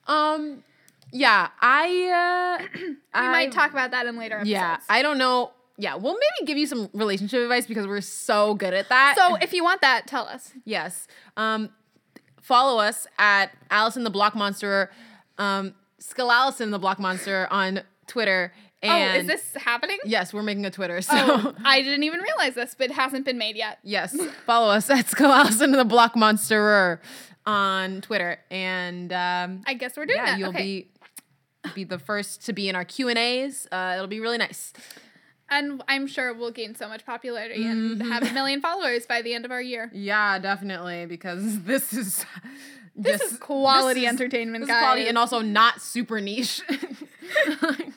um, 0.06 0.62
yeah, 1.10 1.48
I, 1.60 2.58
uh, 2.62 2.66
We 2.78 2.96
I 3.12 3.30
might 3.30 3.52
talk 3.52 3.72
about 3.72 3.90
that 3.90 4.06
in 4.06 4.16
later 4.16 4.36
episodes. 4.36 4.50
Yeah, 4.50 4.78
I 4.88 5.02
don't 5.02 5.18
know. 5.18 5.50
Yeah, 5.78 5.96
we'll 5.96 6.14
maybe 6.14 6.46
give 6.46 6.58
you 6.58 6.66
some 6.66 6.88
relationship 6.92 7.40
advice 7.40 7.66
because 7.66 7.86
we're 7.86 8.00
so 8.00 8.54
good 8.54 8.74
at 8.74 8.88
that. 8.88 9.14
so 9.16 9.36
if 9.36 9.52
you 9.52 9.64
want 9.64 9.80
that, 9.80 10.06
tell 10.06 10.26
us. 10.26 10.52
yes, 10.64 11.06
um, 11.36 11.70
follow 12.40 12.78
us 12.78 13.06
at 13.18 13.52
Allison 13.70 14.04
the 14.04 14.10
Block 14.10 14.34
Monster, 14.34 14.90
um, 15.38 15.74
Skull 15.98 16.30
Allison 16.30 16.70
the 16.70 16.78
Block 16.78 16.98
Monster 16.98 17.48
on 17.50 17.80
Twitter. 18.06 18.52
And 18.82 19.12
oh, 19.12 19.20
is 19.20 19.26
this 19.28 19.62
happening? 19.62 19.98
Yes, 20.04 20.34
we're 20.34 20.42
making 20.42 20.66
a 20.66 20.70
Twitter. 20.70 21.00
So 21.02 21.12
Oh, 21.14 21.54
I 21.64 21.82
didn't 21.82 22.02
even 22.02 22.20
realize 22.20 22.54
this, 22.54 22.74
but 22.76 22.90
it 22.90 22.94
hasn't 22.94 23.24
been 23.24 23.38
made 23.38 23.54
yet. 23.56 23.78
yes, 23.84 24.16
follow 24.44 24.72
us 24.72 24.90
at 24.90 25.08
Skull 25.08 25.30
Allison 25.32 25.70
the 25.70 25.84
Block 25.84 26.14
Monsterer 26.14 26.98
on 27.46 28.00
Twitter, 28.00 28.38
and 28.50 29.12
um, 29.12 29.62
I 29.66 29.74
guess 29.74 29.96
we're 29.96 30.06
doing 30.06 30.18
yeah, 30.18 30.26
that. 30.26 30.38
you'll 30.38 30.48
okay. 30.50 30.62
be 30.62 30.88
be 31.74 31.84
the 31.84 31.98
first 31.98 32.44
to 32.46 32.52
be 32.52 32.68
in 32.68 32.74
our 32.74 32.84
Q 32.84 33.08
and 33.08 33.18
A's. 33.18 33.68
Uh, 33.70 33.92
it'll 33.94 34.08
be 34.08 34.20
really 34.20 34.38
nice. 34.38 34.72
And 35.52 35.82
I'm 35.88 36.06
sure 36.06 36.32
we'll 36.34 36.50
gain 36.50 36.74
so 36.74 36.88
much 36.88 37.04
popularity 37.06 37.64
and 37.66 38.00
Mm-hmm. 38.00 38.10
have 38.10 38.22
a 38.28 38.32
million 38.38 38.60
followers 38.60 39.06
by 39.06 39.22
the 39.22 39.34
end 39.34 39.44
of 39.44 39.50
our 39.50 39.62
year. 39.62 39.90
Yeah, 39.92 40.38
definitely 40.38 41.06
because 41.06 41.62
this 41.64 41.92
is 41.92 42.24
This 42.94 43.20
just- 43.20 43.32
is 43.34 43.38
quality 43.38 44.00
this 44.02 44.08
is- 44.12 44.20
entertainment, 44.20 44.62
This 44.62 44.68
guys. 44.68 44.76
is 44.80 44.84
quality 44.84 45.06
and 45.08 45.16
also 45.18 45.40
not 45.40 45.80
super 45.80 46.20
niche. 46.20 46.60
Like, 47.62 47.88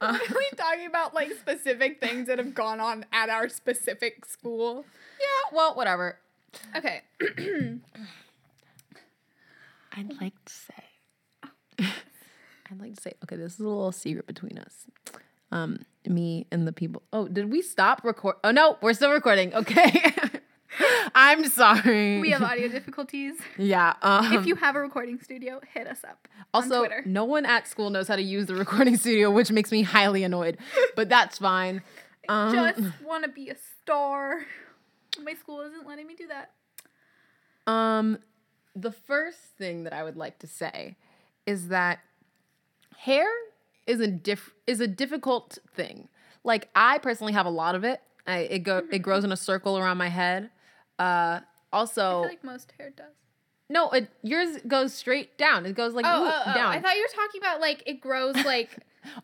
uh, 0.00 0.18
really 0.30 0.56
talking 0.56 0.86
about 0.86 1.12
like 1.14 1.32
specific 1.32 2.00
things 2.00 2.26
that 2.28 2.38
have 2.38 2.54
gone 2.54 2.80
on 2.80 3.04
at 3.12 3.28
our 3.30 3.48
specific 3.48 4.24
school. 4.24 4.84
yeah, 5.20 5.56
well, 5.56 5.74
whatever. 5.74 6.18
Okay. 6.76 7.02
I'd 9.92 10.20
like 10.20 10.34
to 10.44 10.52
say. 10.52 10.84
I'd 12.70 12.80
like 12.80 12.94
to 12.96 13.02
say. 13.02 13.12
Okay, 13.24 13.36
this 13.36 13.54
is 13.54 13.60
a 13.60 13.64
little 13.64 13.92
secret 13.92 14.26
between 14.26 14.58
us. 14.58 14.86
Um, 15.50 15.80
me 16.06 16.46
and 16.50 16.66
the 16.66 16.72
people. 16.72 17.02
Oh, 17.12 17.28
did 17.28 17.50
we 17.50 17.62
stop 17.62 18.02
record? 18.04 18.36
Oh 18.44 18.50
no, 18.50 18.78
we're 18.80 18.94
still 18.94 19.10
recording. 19.12 19.54
Okay. 19.54 20.12
I'm 21.14 21.48
sorry. 21.48 22.20
We 22.20 22.30
have 22.30 22.42
audio 22.42 22.68
difficulties. 22.68 23.34
Yeah. 23.58 23.94
Um, 24.02 24.32
If 24.32 24.46
you 24.46 24.54
have 24.54 24.76
a 24.76 24.80
recording 24.80 25.20
studio, 25.20 25.60
hit 25.74 25.86
us 25.88 26.04
up 26.04 26.28
on 26.54 26.62
Also, 26.62 26.78
Twitter. 26.78 27.02
no 27.04 27.24
one 27.24 27.44
at 27.44 27.66
school 27.66 27.90
knows 27.90 28.06
how 28.06 28.14
to 28.16 28.22
use 28.22 28.46
the 28.46 28.54
recording 28.54 28.96
studio, 28.96 29.30
which 29.30 29.50
makes 29.50 29.72
me 29.72 29.82
highly 29.82 30.22
annoyed. 30.22 30.58
But 30.96 31.08
that's 31.08 31.38
fine. 31.38 31.82
Um, 32.28 32.54
Just 32.54 33.02
want 33.02 33.24
to 33.24 33.30
be 33.30 33.48
a 33.48 33.56
star. 33.82 34.42
My 35.20 35.34
school 35.34 35.62
isn't 35.62 35.84
letting 35.88 36.06
me 36.06 36.14
do 36.14 36.28
that. 36.28 36.52
um, 37.66 38.18
the 38.76 38.92
first 38.92 39.38
thing 39.58 39.82
that 39.82 39.92
I 39.92 40.04
would 40.04 40.16
like 40.16 40.38
to 40.40 40.46
say 40.46 40.96
is 41.46 41.68
that 41.68 41.98
hair 42.98 43.26
is 43.86 44.00
a 44.00 44.06
diff- 44.06 44.54
is 44.66 44.80
a 44.80 44.86
difficult 44.86 45.58
thing. 45.74 46.08
Like 46.44 46.68
I 46.74 46.98
personally 46.98 47.32
have 47.32 47.46
a 47.46 47.50
lot 47.50 47.74
of 47.74 47.84
it. 47.84 48.00
I, 48.26 48.38
it 48.38 48.58
go 48.60 48.82
it 48.90 49.00
grows 49.00 49.24
in 49.24 49.32
a 49.32 49.36
circle 49.36 49.78
around 49.78 49.98
my 49.98 50.08
head. 50.08 50.50
Uh, 50.98 51.40
I 51.40 51.42
also, 51.72 52.22
feel 52.22 52.28
like 52.30 52.44
most 52.44 52.72
hair 52.78 52.90
does. 52.96 53.06
no, 53.68 53.90
it, 53.90 54.08
yours 54.22 54.58
goes 54.66 54.92
straight 54.92 55.38
down. 55.38 55.64
It 55.66 55.74
goes 55.74 55.94
like 55.94 56.04
Oh, 56.06 56.22
whoop, 56.24 56.32
oh, 56.34 56.42
oh. 56.46 56.54
down 56.54 56.72
I 56.72 56.80
thought 56.80 56.94
you 56.96 57.02
were 57.02 57.22
talking 57.24 57.40
about 57.40 57.60
like 57.60 57.82
it 57.86 58.00
grows 58.00 58.34
like 58.44 58.76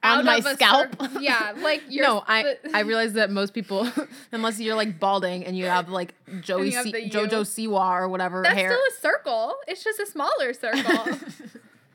on 0.03 0.25
my 0.25 0.41
scalp. 0.41 0.97
cir- 1.13 1.21
yeah, 1.21 1.53
like 1.59 1.83
your 1.89 2.07
no, 2.07 2.25
I 2.27 2.57
I 2.73 2.81
realize 2.91 3.13
that 3.15 3.31
most 3.31 3.53
people, 3.53 3.87
unless 4.33 4.59
you're 4.59 4.75
like 4.75 4.99
balding 4.99 5.45
and 5.45 5.57
you 5.57 5.67
have 5.67 5.89
like 5.91 6.15
Joey 6.41 6.71
have 6.71 6.85
C- 6.85 7.11
JoJo 7.11 7.43
Siwa 7.43 8.01
or 8.01 8.09
whatever 8.09 8.43
That's 8.43 8.55
hair. 8.57 8.71
still 8.71 8.81
a 8.81 9.01
circle. 9.01 9.55
It's 9.69 9.85
just 9.85 10.01
a 10.01 10.07
smaller 10.07 10.55
circle. 10.55 11.05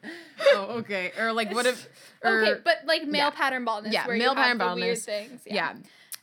oh, 0.54 0.78
okay. 0.80 1.12
Or 1.18 1.34
like 1.34 1.54
what 1.54 1.66
if? 1.66 1.88
Or, 2.24 2.44
okay, 2.44 2.62
but 2.64 2.84
like 2.86 3.08
male 3.08 3.26
yeah. 3.26 3.30
pattern 3.32 3.66
baldness. 3.66 3.94
Yeah, 3.94 4.06
where 4.06 4.16
male 4.16 4.36
pattern 4.36 4.60
baldness. 4.60 5.06
things. 5.06 5.42
yeah. 5.44 5.74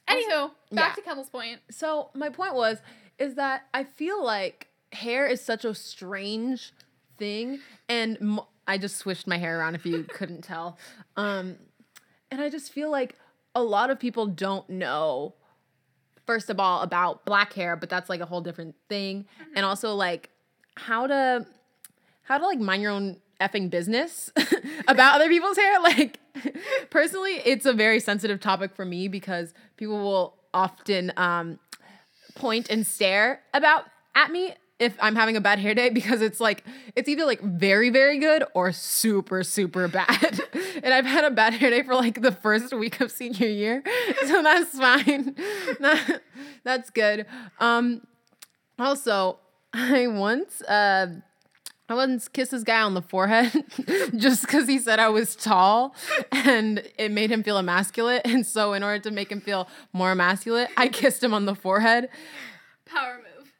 Anywho, 0.08 0.52
back 0.70 0.90
yeah. 0.90 0.94
to 0.94 1.02
Kendall's 1.02 1.28
point. 1.28 1.58
So 1.72 2.10
my 2.14 2.28
point 2.28 2.54
was 2.54 2.78
is 3.18 3.34
that 3.34 3.66
I 3.74 3.82
feel 3.82 4.24
like 4.24 4.68
hair 4.92 5.26
is 5.26 5.40
such 5.40 5.64
a 5.64 5.74
strange 5.74 6.72
thing, 7.18 7.58
and 7.88 8.38
I 8.68 8.78
just 8.78 8.96
swished 8.96 9.26
my 9.26 9.38
hair 9.38 9.58
around 9.58 9.74
if 9.74 9.84
you 9.84 10.04
couldn't 10.08 10.42
tell, 10.42 10.78
um, 11.16 11.56
and 12.30 12.40
I 12.40 12.48
just 12.48 12.72
feel 12.72 12.90
like 12.90 13.16
a 13.56 13.62
lot 13.62 13.90
of 13.90 13.98
people 13.98 14.26
don't 14.26 14.68
know. 14.70 15.34
First 16.26 16.48
of 16.48 16.60
all, 16.60 16.82
about 16.82 17.24
black 17.24 17.54
hair, 17.54 17.74
but 17.74 17.88
that's 17.88 18.08
like 18.08 18.20
a 18.20 18.26
whole 18.26 18.40
different 18.40 18.76
thing, 18.88 19.26
and 19.56 19.66
also 19.66 19.94
like 19.94 20.30
how 20.76 21.06
to 21.06 21.44
how 22.22 22.38
to 22.38 22.46
like 22.46 22.60
mind 22.60 22.82
your 22.82 22.92
own 22.92 23.16
effing 23.40 23.70
business 23.70 24.30
about 24.88 25.14
other 25.16 25.28
people's 25.28 25.56
hair. 25.56 25.78
Like 25.82 26.18
personally, 26.90 27.40
it's 27.44 27.66
a 27.66 27.72
very 27.72 28.00
sensitive 28.00 28.40
topic 28.40 28.74
for 28.74 28.84
me 28.84 29.08
because 29.08 29.54
people 29.76 29.98
will 29.98 30.34
often 30.54 31.12
um 31.16 31.58
point 32.34 32.70
and 32.70 32.86
stare 32.86 33.40
about 33.52 33.84
at 34.14 34.30
me 34.30 34.54
if 34.78 34.96
I'm 35.00 35.16
having 35.16 35.36
a 35.36 35.40
bad 35.40 35.58
hair 35.58 35.74
day 35.74 35.90
because 35.90 36.22
it's 36.22 36.38
like 36.40 36.62
it's 36.94 37.08
either 37.08 37.24
like 37.24 37.40
very 37.40 37.90
very 37.90 38.18
good 38.18 38.44
or 38.54 38.70
super 38.72 39.42
super 39.42 39.88
bad. 39.88 40.40
and 40.82 40.94
I've 40.94 41.06
had 41.06 41.24
a 41.24 41.30
bad 41.30 41.54
hair 41.54 41.70
day 41.70 41.82
for 41.82 41.94
like 41.94 42.22
the 42.22 42.30
first 42.32 42.72
week 42.72 43.00
of 43.00 43.10
senior 43.10 43.48
year. 43.48 43.82
So 44.26 44.42
that's 44.42 44.78
fine. 44.78 45.34
That- 45.80 46.22
that's 46.64 46.90
good. 46.90 47.26
Um 47.60 48.02
also, 48.78 49.38
I 49.72 50.06
once 50.06 50.62
uh 50.62 51.06
I 51.88 51.94
once 51.94 52.28
kissed 52.28 52.50
this 52.50 52.64
guy 52.64 52.82
on 52.82 52.92
the 52.92 53.02
forehead 53.02 53.50
just 54.16 54.42
because 54.42 54.68
he 54.68 54.78
said 54.78 54.98
I 54.98 55.08
was 55.08 55.34
tall 55.34 55.94
and 56.30 56.82
it 56.98 57.10
made 57.10 57.30
him 57.30 57.42
feel 57.42 57.56
emasculate. 57.56 58.22
And 58.26 58.46
so, 58.46 58.74
in 58.74 58.82
order 58.82 58.98
to 59.04 59.10
make 59.10 59.32
him 59.32 59.40
feel 59.40 59.68
more 59.94 60.12
emasculate, 60.12 60.68
I 60.76 60.88
kissed 60.88 61.24
him 61.24 61.32
on 61.32 61.46
the 61.46 61.54
forehead. 61.54 62.10
Power 62.84 63.16
move. 63.16 63.52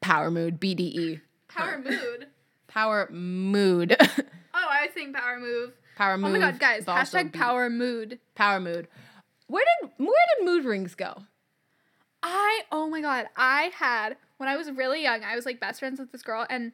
Power 0.00 0.30
mood, 0.30 0.60
BDE. 0.60 1.20
Power 1.48 1.78
mood. 1.78 2.26
Power 2.68 3.08
mood. 3.10 3.96
Oh, 4.56 4.68
I 4.70 4.84
was 4.84 4.94
saying 4.94 5.12
power 5.12 5.40
move. 5.40 5.72
power 5.96 6.14
Oh 6.14 6.16
my 6.16 6.38
god, 6.38 6.60
guys! 6.60 6.84
Hashtag 6.84 7.32
power 7.32 7.68
mood. 7.68 8.20
Power 8.36 8.60
mood. 8.60 8.86
Where 9.48 9.64
did 9.82 9.90
where 9.96 10.08
did 10.38 10.44
mood 10.44 10.64
rings 10.64 10.94
go? 10.94 11.24
I 12.22 12.62
oh 12.70 12.88
my 12.88 13.00
god, 13.00 13.26
I 13.36 13.72
had 13.74 14.16
when 14.36 14.48
I 14.48 14.56
was 14.56 14.70
really 14.70 15.02
young, 15.02 15.24
I 15.24 15.34
was 15.34 15.44
like 15.44 15.58
best 15.58 15.80
friends 15.80 15.98
with 15.98 16.12
this 16.12 16.22
girl 16.22 16.46
and 16.48 16.70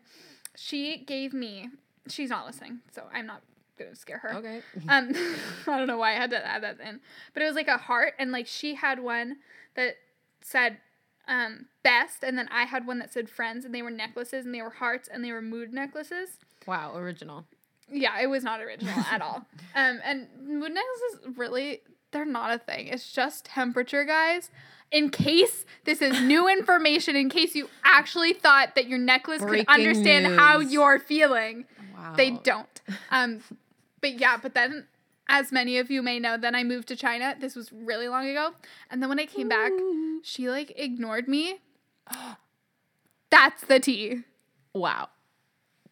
she 0.60 0.98
gave 0.98 1.32
me 1.32 1.70
she's 2.06 2.28
not 2.28 2.46
listening, 2.46 2.80
so 2.92 3.04
I'm 3.12 3.26
not 3.26 3.40
gonna 3.78 3.96
scare 3.96 4.18
her. 4.18 4.34
Okay. 4.34 4.60
Um 4.88 5.12
I 5.66 5.78
don't 5.78 5.86
know 5.86 5.96
why 5.96 6.10
I 6.10 6.16
had 6.16 6.30
to 6.30 6.46
add 6.46 6.62
that 6.62 6.78
in. 6.80 7.00
But 7.32 7.42
it 7.42 7.46
was 7.46 7.54
like 7.54 7.68
a 7.68 7.78
heart 7.78 8.12
and 8.18 8.30
like 8.30 8.46
she 8.46 8.74
had 8.74 9.00
one 9.00 9.36
that 9.74 9.96
said 10.42 10.78
um 11.26 11.66
best 11.82 12.22
and 12.22 12.36
then 12.36 12.48
I 12.52 12.64
had 12.64 12.86
one 12.86 12.98
that 12.98 13.10
said 13.12 13.30
friends 13.30 13.64
and 13.64 13.74
they 13.74 13.80
were 13.82 13.90
necklaces 13.90 14.44
and 14.44 14.54
they 14.54 14.60
were 14.62 14.70
hearts 14.70 15.08
and 15.10 15.24
they 15.24 15.32
were 15.32 15.40
mood 15.42 15.72
necklaces. 15.72 16.38
Wow, 16.66 16.94
original. 16.96 17.46
Yeah, 17.90 18.20
it 18.20 18.26
was 18.28 18.44
not 18.44 18.60
original 18.60 19.02
at 19.10 19.22
all. 19.22 19.46
Um, 19.74 20.00
and 20.04 20.26
mood 20.42 20.72
necklaces 20.72 21.36
really 21.38 21.80
they're 22.12 22.24
not 22.24 22.52
a 22.52 22.58
thing. 22.58 22.88
It's 22.88 23.12
just 23.12 23.44
temperature, 23.44 24.04
guys. 24.04 24.50
In 24.90 25.10
case 25.10 25.64
this 25.84 26.02
is 26.02 26.20
new 26.20 26.48
information, 26.52 27.16
in 27.16 27.30
case 27.30 27.54
you 27.54 27.68
actually 27.84 28.32
thought 28.32 28.74
that 28.74 28.88
your 28.88 28.98
necklace 28.98 29.42
Breaking 29.42 29.66
could 29.66 29.72
understand 29.74 30.26
how 30.38 30.58
you're 30.58 30.98
feeling, 30.98 31.64
Wow. 31.94 32.14
they 32.16 32.30
don't. 32.30 32.80
Um, 33.10 33.40
but 34.00 34.18
yeah, 34.18 34.36
but 34.36 34.54
then, 34.54 34.86
as 35.28 35.52
many 35.52 35.78
of 35.78 35.90
you 35.90 36.02
may 36.02 36.18
know, 36.18 36.36
then 36.36 36.54
I 36.54 36.64
moved 36.64 36.88
to 36.88 36.96
China. 36.96 37.36
This 37.38 37.54
was 37.54 37.72
really 37.72 38.08
long 38.08 38.28
ago, 38.28 38.50
and 38.90 39.00
then 39.00 39.08
when 39.08 39.20
I 39.20 39.26
came 39.26 39.48
back, 39.48 39.70
she 40.22 40.50
like 40.50 40.72
ignored 40.76 41.28
me. 41.28 41.60
That's 43.30 43.62
the 43.64 43.78
tea. 43.78 44.22
Wow. 44.74 45.08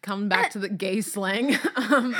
Come 0.01 0.29
back 0.29 0.51
to 0.51 0.59
the 0.59 0.69
gay 0.69 1.01
slang. 1.01 1.57
um, 1.75 2.15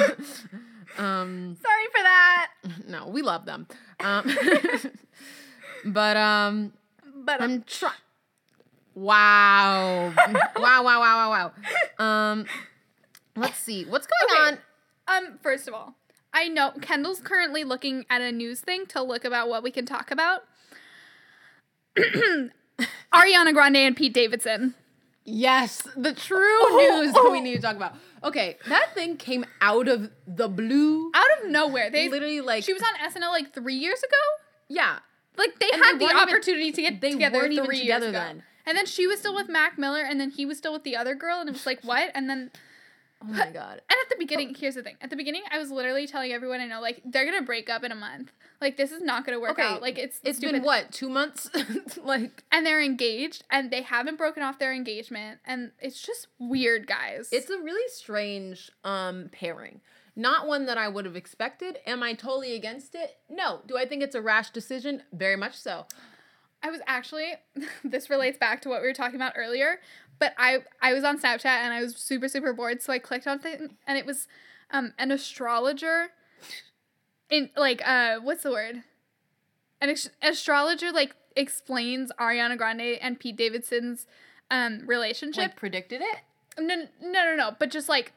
um, 0.99 1.57
Sorry 1.62 1.85
for 1.91 2.03
that. 2.03 2.51
no, 2.88 3.07
we 3.07 3.21
love 3.21 3.45
them. 3.45 3.67
Um, 3.99 4.31
but 5.85 6.17
um, 6.17 6.73
But 7.15 7.41
um, 7.41 7.51
I'm 7.51 7.63
trying. 7.63 7.93
Wow. 8.95 10.13
wow, 10.57 10.83
wow, 10.83 10.83
wow, 10.83 11.31
wow, 11.31 11.51
wow. 11.99 12.03
Um, 12.05 12.45
let's 13.35 13.57
see. 13.57 13.85
What's 13.85 14.07
going 14.07 14.53
Okay. 14.53 14.62
Um, 15.07 15.39
first 15.41 15.67
of 15.67 15.73
all, 15.73 15.95
I 16.33 16.49
know 16.49 16.71
Kendall's 16.81 17.21
currently 17.21 17.63
looking 17.63 18.05
at 18.09 18.21
a 18.21 18.31
news 18.31 18.59
thing 18.59 18.85
to 18.88 19.01
look 19.01 19.23
about 19.23 19.47
what 19.49 19.63
we 19.63 19.71
can 19.71 19.85
talk 19.85 20.12
about. 20.12 20.43
Ariana 23.13 23.53
Grande 23.53 23.77
and 23.77 23.95
Pete 23.95 24.13
Davidson. 24.13 24.75
Yes, 25.25 25.88
the 25.95 26.13
true 26.13 26.77
news 26.77 27.13
that 27.13 27.29
we 27.31 27.39
need 27.39 27.55
to 27.55 27.62
talk 27.62 27.75
about. 27.75 27.95
Okay, 28.23 28.58
that 28.67 28.93
thing 28.93 29.17
came 29.17 29.45
out 29.62 29.88
of 29.88 30.12
the 30.27 30.47
blue. 30.49 31.12
Out 31.13 31.25
of 31.43 31.49
nowhere. 31.49 31.89
They 31.89 32.10
Literally, 32.10 32.41
like, 32.41 32.63
she 32.63 32.73
was 32.73 32.82
on 32.84 33.10
SNL 33.12 33.29
like 33.32 33.53
three 33.53 33.75
years 33.75 33.99
ago. 33.99 34.17
yeah. 34.67 34.99
Like 35.38 35.58
they 35.60 35.69
And 35.71 35.82
had 35.84 35.93
they 35.95 35.99
the 35.99 36.05
weren't 36.05 36.17
even- 36.17 36.29
opportunity 36.36 36.71
to 36.73 36.82
get 36.82 36.99
they 36.99 37.12
together 37.12 37.38
weren't 37.38 37.53
even 37.53 37.65
years 37.71 37.79
together 37.79 38.12
then. 38.12 38.43
And 38.65 38.77
then 38.77 38.86
she 38.86 39.08
was 39.08 39.19
still 39.19 39.34
with 39.34 39.47
Mac 39.47 39.77
Miller, 39.77 40.01
and 40.01 40.19
then 40.19 40.32
he 40.32 40.45
was 40.45 40.58
still 40.58 40.73
with 40.73 40.84
the 40.84 40.97
other 40.97 41.15
girl, 41.15 41.39
and 41.39 41.47
it 41.49 41.53
was 41.53 41.65
like 41.65 41.82
what? 41.84 42.12
And 42.13 42.29
then 42.29 42.51
Oh 43.21 43.25
my 43.27 43.49
god. 43.53 43.82
And 43.89 43.97
at 44.03 44.10
the 44.10 44.15
beginning, 44.17 44.55
here's 44.58 44.75
the 44.75 44.84
thing. 44.84 44.95
At 45.01 45.10
the 45.10 45.15
beginning, 45.15 45.41
I 45.51 45.58
was 45.58 45.71
literally 45.71 46.08
telling 46.08 46.32
everyone 46.32 46.62
I 46.62 46.65
know, 46.67 46.82
like, 46.82 47.01
they're 47.05 47.25
gonna 47.25 47.41
break 47.45 47.69
up 47.69 47.84
in 47.84 47.91
a 47.91 47.95
month. 47.95 48.32
Like, 48.62 48.77
this 48.77 48.91
is 48.91 49.01
not 49.01 49.25
gonna 49.25 49.39
work 49.39 49.51
Okay, 49.51 49.63
out. 49.63 49.82
Like, 49.82 49.97
it's 49.97 50.19
It's 50.23 50.38
stupid. 50.38 50.53
been 50.58 50.63
what 50.63 50.91
two 50.91 51.10
months? 51.10 51.49
like 52.03 52.43
And 52.51 52.65
they're 52.65 52.82
engaged, 52.82 53.43
and 53.51 53.71
they 53.71 53.82
haven't 53.82 54.17
broken 54.17 54.41
off 54.43 54.58
their 54.60 54.73
engagement, 54.73 55.39
and 55.45 55.71
it's 55.79 56.01
just 56.01 56.27
weird, 56.39 56.88
guys. 56.88 57.29
it's 57.32 57.49
a 57.49 57.58
really 57.60 57.88
strange 57.89 58.71
um 58.84 59.29
pairing. 59.32 59.82
Not 60.15 60.47
one 60.47 60.65
that 60.65 60.77
I 60.77 60.89
would 60.89 61.05
have 61.05 61.15
expected. 61.15 61.77
Am 61.86 62.03
I 62.03 62.13
totally 62.13 62.53
against 62.55 62.93
it? 62.95 63.17
No. 63.29 63.62
Do 63.67 63.77
I 63.77 63.86
think 63.86 64.03
it's 64.03 64.15
a 64.15 64.21
rash 64.21 64.49
decision? 64.49 65.03
Very 65.13 65.38
much 65.38 65.55
so. 65.55 65.86
I 66.62 66.69
was 66.71 66.82
actually 66.88 67.34
this 67.86 68.10
relates 68.10 68.38
back 68.38 68.62
to 68.63 68.69
what 68.69 68.82
we 68.82 68.88
were 68.88 68.93
talking 68.93 69.15
about 69.15 69.34
earlier, 69.38 69.79
but 70.19 70.34
I 70.38 70.60
I 70.82 70.93
was 70.93 71.03
on 71.03 71.19
Snapchat 71.19 71.45
and 71.45 71.73
I 71.73 71.82
was 71.82 71.95
super 71.95 72.27
super 72.27 72.53
bored, 72.53 72.82
so 72.82 72.93
I 72.93 72.99
clicked 72.99 73.27
on 73.27 73.39
thing 73.39 73.77
and 73.88 73.97
it 73.97 74.05
was 74.05 74.27
um 74.71 74.93
an 74.99 75.12
astrologer 75.12 76.10
in 77.29 77.49
like 77.55 77.82
uh 77.88 78.17
what's 78.19 78.43
the 78.43 78.51
word? 78.51 78.84
An 79.82 79.89
ex- 79.89 80.10
astrologer 80.21 80.91
like 80.91 81.15
explains 81.36 82.12
Ariana 82.19 82.58
Grande 82.58 82.97
and 83.01 83.19
Pete 83.19 83.38
Davidson's 83.38 84.05
um 84.51 84.84
relationship. 84.86 85.38
Like 85.38 85.55
predicted 85.55 86.01
it. 86.01 86.17
no, 86.60 86.75
no, 86.75 86.88
no, 87.01 87.36
no, 87.36 87.55
but 87.58 87.71
just 87.71 87.89
like 87.89 88.13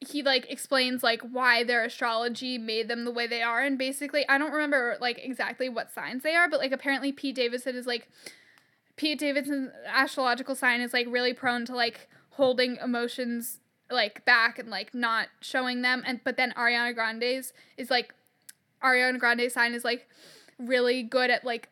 he 0.00 0.22
like 0.22 0.48
explains 0.50 1.02
like 1.02 1.22
why 1.22 1.64
their 1.64 1.84
astrology 1.84 2.56
made 2.56 2.86
them 2.88 3.04
the 3.04 3.10
way 3.10 3.26
they 3.26 3.42
are, 3.42 3.62
and 3.62 3.78
basically 3.78 4.28
I 4.28 4.38
don't 4.38 4.52
remember 4.52 4.96
like 5.00 5.18
exactly 5.24 5.68
what 5.68 5.92
signs 5.92 6.22
they 6.22 6.34
are, 6.34 6.48
but 6.48 6.60
like 6.60 6.72
apparently 6.72 7.10
Pete 7.10 7.34
Davidson 7.34 7.74
is 7.74 7.86
like 7.86 8.08
Pete 8.98 9.18
Davidson's 9.18 9.70
astrological 9.86 10.54
sign 10.54 10.80
is 10.80 10.92
like 10.92 11.06
really 11.08 11.32
prone 11.32 11.64
to 11.66 11.74
like 11.74 12.08
holding 12.30 12.76
emotions 12.76 13.60
like 13.90 14.24
back 14.26 14.58
and 14.58 14.68
like 14.68 14.92
not 14.94 15.28
showing 15.40 15.80
them, 15.82 16.02
and 16.04 16.20
but 16.24 16.36
then 16.36 16.52
Ariana 16.52 16.94
Grande's 16.94 17.54
is 17.78 17.90
like 17.90 18.12
Ariana 18.82 19.18
Grande's 19.18 19.54
sign 19.54 19.72
is 19.72 19.84
like 19.84 20.06
really 20.58 21.02
good 21.02 21.30
at 21.30 21.44
like 21.44 21.68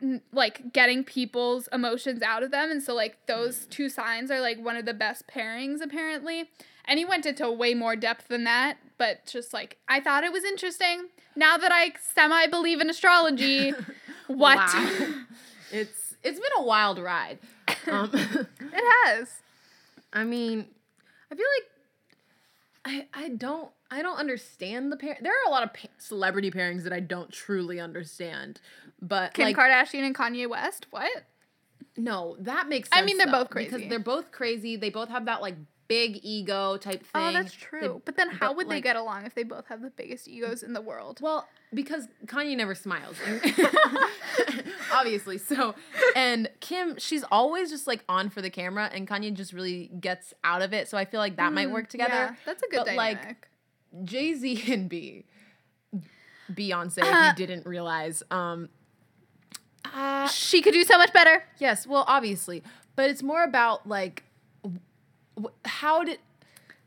n- 0.00 0.22
like 0.32 0.72
getting 0.72 1.02
people's 1.02 1.68
emotions 1.72 2.22
out 2.22 2.42
of 2.42 2.50
them 2.50 2.70
and 2.70 2.82
so 2.82 2.94
like 2.94 3.26
those 3.26 3.66
two 3.66 3.88
signs 3.88 4.30
are 4.30 4.40
like 4.40 4.62
one 4.62 4.76
of 4.76 4.84
the 4.84 4.94
best 4.94 5.26
pairings 5.26 5.80
apparently. 5.82 6.50
And 6.88 7.00
he 7.00 7.04
went 7.04 7.26
into 7.26 7.50
way 7.50 7.74
more 7.74 7.96
depth 7.96 8.28
than 8.28 8.44
that 8.44 8.76
but 8.98 9.26
just 9.26 9.52
like 9.52 9.78
i 9.88 10.00
thought 10.00 10.24
it 10.24 10.32
was 10.32 10.44
interesting. 10.44 11.08
Now 11.34 11.56
that 11.56 11.72
i 11.72 11.92
semi 12.14 12.46
believe 12.46 12.80
in 12.80 12.90
astrology 12.90 13.72
what? 14.26 14.58
Wow. 14.58 15.08
it's 15.72 16.05
it's 16.26 16.38
been 16.38 16.50
a 16.58 16.62
wild 16.64 16.98
ride. 16.98 17.38
Um, 17.88 18.10
it 18.12 18.48
has 19.04 19.28
I 20.12 20.24
mean, 20.24 20.66
I 21.30 21.34
feel 21.36 21.46
like 22.84 23.06
I 23.14 23.24
I 23.24 23.28
don't 23.28 23.70
I 23.90 24.02
don't 24.02 24.16
understand 24.18 24.90
the 24.90 24.96
pair. 24.96 25.16
There 25.20 25.32
are 25.32 25.46
a 25.48 25.50
lot 25.50 25.62
of 25.62 25.72
pa- 25.72 25.88
celebrity 25.98 26.50
pairings 26.50 26.82
that 26.84 26.92
I 26.92 26.98
don't 27.00 27.30
truly 27.30 27.78
understand. 27.78 28.60
But 29.00 29.34
kim 29.34 29.44
like 29.44 29.56
kardashian 29.56 30.04
and 30.04 30.14
kanye 30.16 30.48
west 30.48 30.86
what 30.90 31.10
no, 31.96 32.36
that 32.40 32.68
makes 32.68 32.88
sense. 32.90 33.00
I 33.02 33.04
mean, 33.06 33.16
they're 33.18 33.26
though, 33.26 33.32
both 33.44 33.50
crazy. 33.50 33.70
because 33.70 33.88
they're 33.88 33.98
both 34.00 34.30
crazy. 34.32 34.76
They 34.76 34.90
both 34.90 35.08
have 35.08 35.24
that 35.26 35.40
like 35.40 35.54
big 35.88 36.18
ego 36.24 36.76
type 36.76 37.00
thing. 37.06 37.22
oh 37.22 37.32
that's 37.32 37.52
They- 37.52 37.58
true 37.80 38.02
but 38.04 38.16
then 38.16 38.28
how 38.30 38.48
but, 38.48 38.56
would 38.56 38.68
they 38.68 38.80
get 38.80 38.96
along 38.96 39.24
if 39.26 39.34
they 39.36 39.44
both 39.44 39.66
have 39.68 39.80
the 39.82 39.90
biggest 39.90 40.26
egos 40.26 40.64
in 40.64 40.72
the 40.72 40.80
world 40.80 41.20
Well, 41.22 41.46
because 41.74 42.06
Kanye 42.26 42.56
never 42.56 42.74
smiles. 42.74 43.16
Obviously. 44.92 45.38
So, 45.38 45.74
and 46.14 46.48
Kim, 46.60 46.96
she's 46.98 47.24
always 47.30 47.70
just 47.70 47.86
like 47.86 48.04
on 48.08 48.30
for 48.30 48.40
the 48.40 48.50
camera, 48.50 48.90
and 48.92 49.06
Kanye 49.06 49.32
just 49.34 49.52
really 49.52 49.88
gets 50.00 50.32
out 50.44 50.62
of 50.62 50.72
it. 50.72 50.88
So 50.88 50.96
I 50.96 51.04
feel 51.04 51.20
like 51.20 51.36
that 51.36 51.52
might 51.52 51.70
work 51.70 51.88
together. 51.88 52.12
Mm, 52.12 52.30
yeah, 52.30 52.34
that's 52.44 52.62
a 52.62 52.68
good 52.68 52.84
But, 52.86 52.94
like, 52.94 53.16
dynamic 53.18 53.48
Jay 54.04 54.34
Z 54.34 54.72
and 54.72 54.88
B, 54.88 55.24
Beyonce, 56.52 56.98
if 56.98 57.04
Uh, 57.04 57.32
you 57.36 57.46
didn't 57.46 57.66
realize. 57.66 58.22
Um, 58.30 58.68
uh, 59.94 60.28
she 60.28 60.62
could 60.62 60.72
do 60.74 60.82
so 60.84 60.98
much 60.98 61.12
better 61.12 61.44
yes, 61.58 61.86
well, 61.86 62.04
obviously, 62.08 62.62
but 62.96 63.08
it's 63.10 63.22
more 63.22 63.44
about 63.44 63.88
like, 63.88 64.24
w- 64.62 65.54
how 65.64 66.02
did 66.02 66.18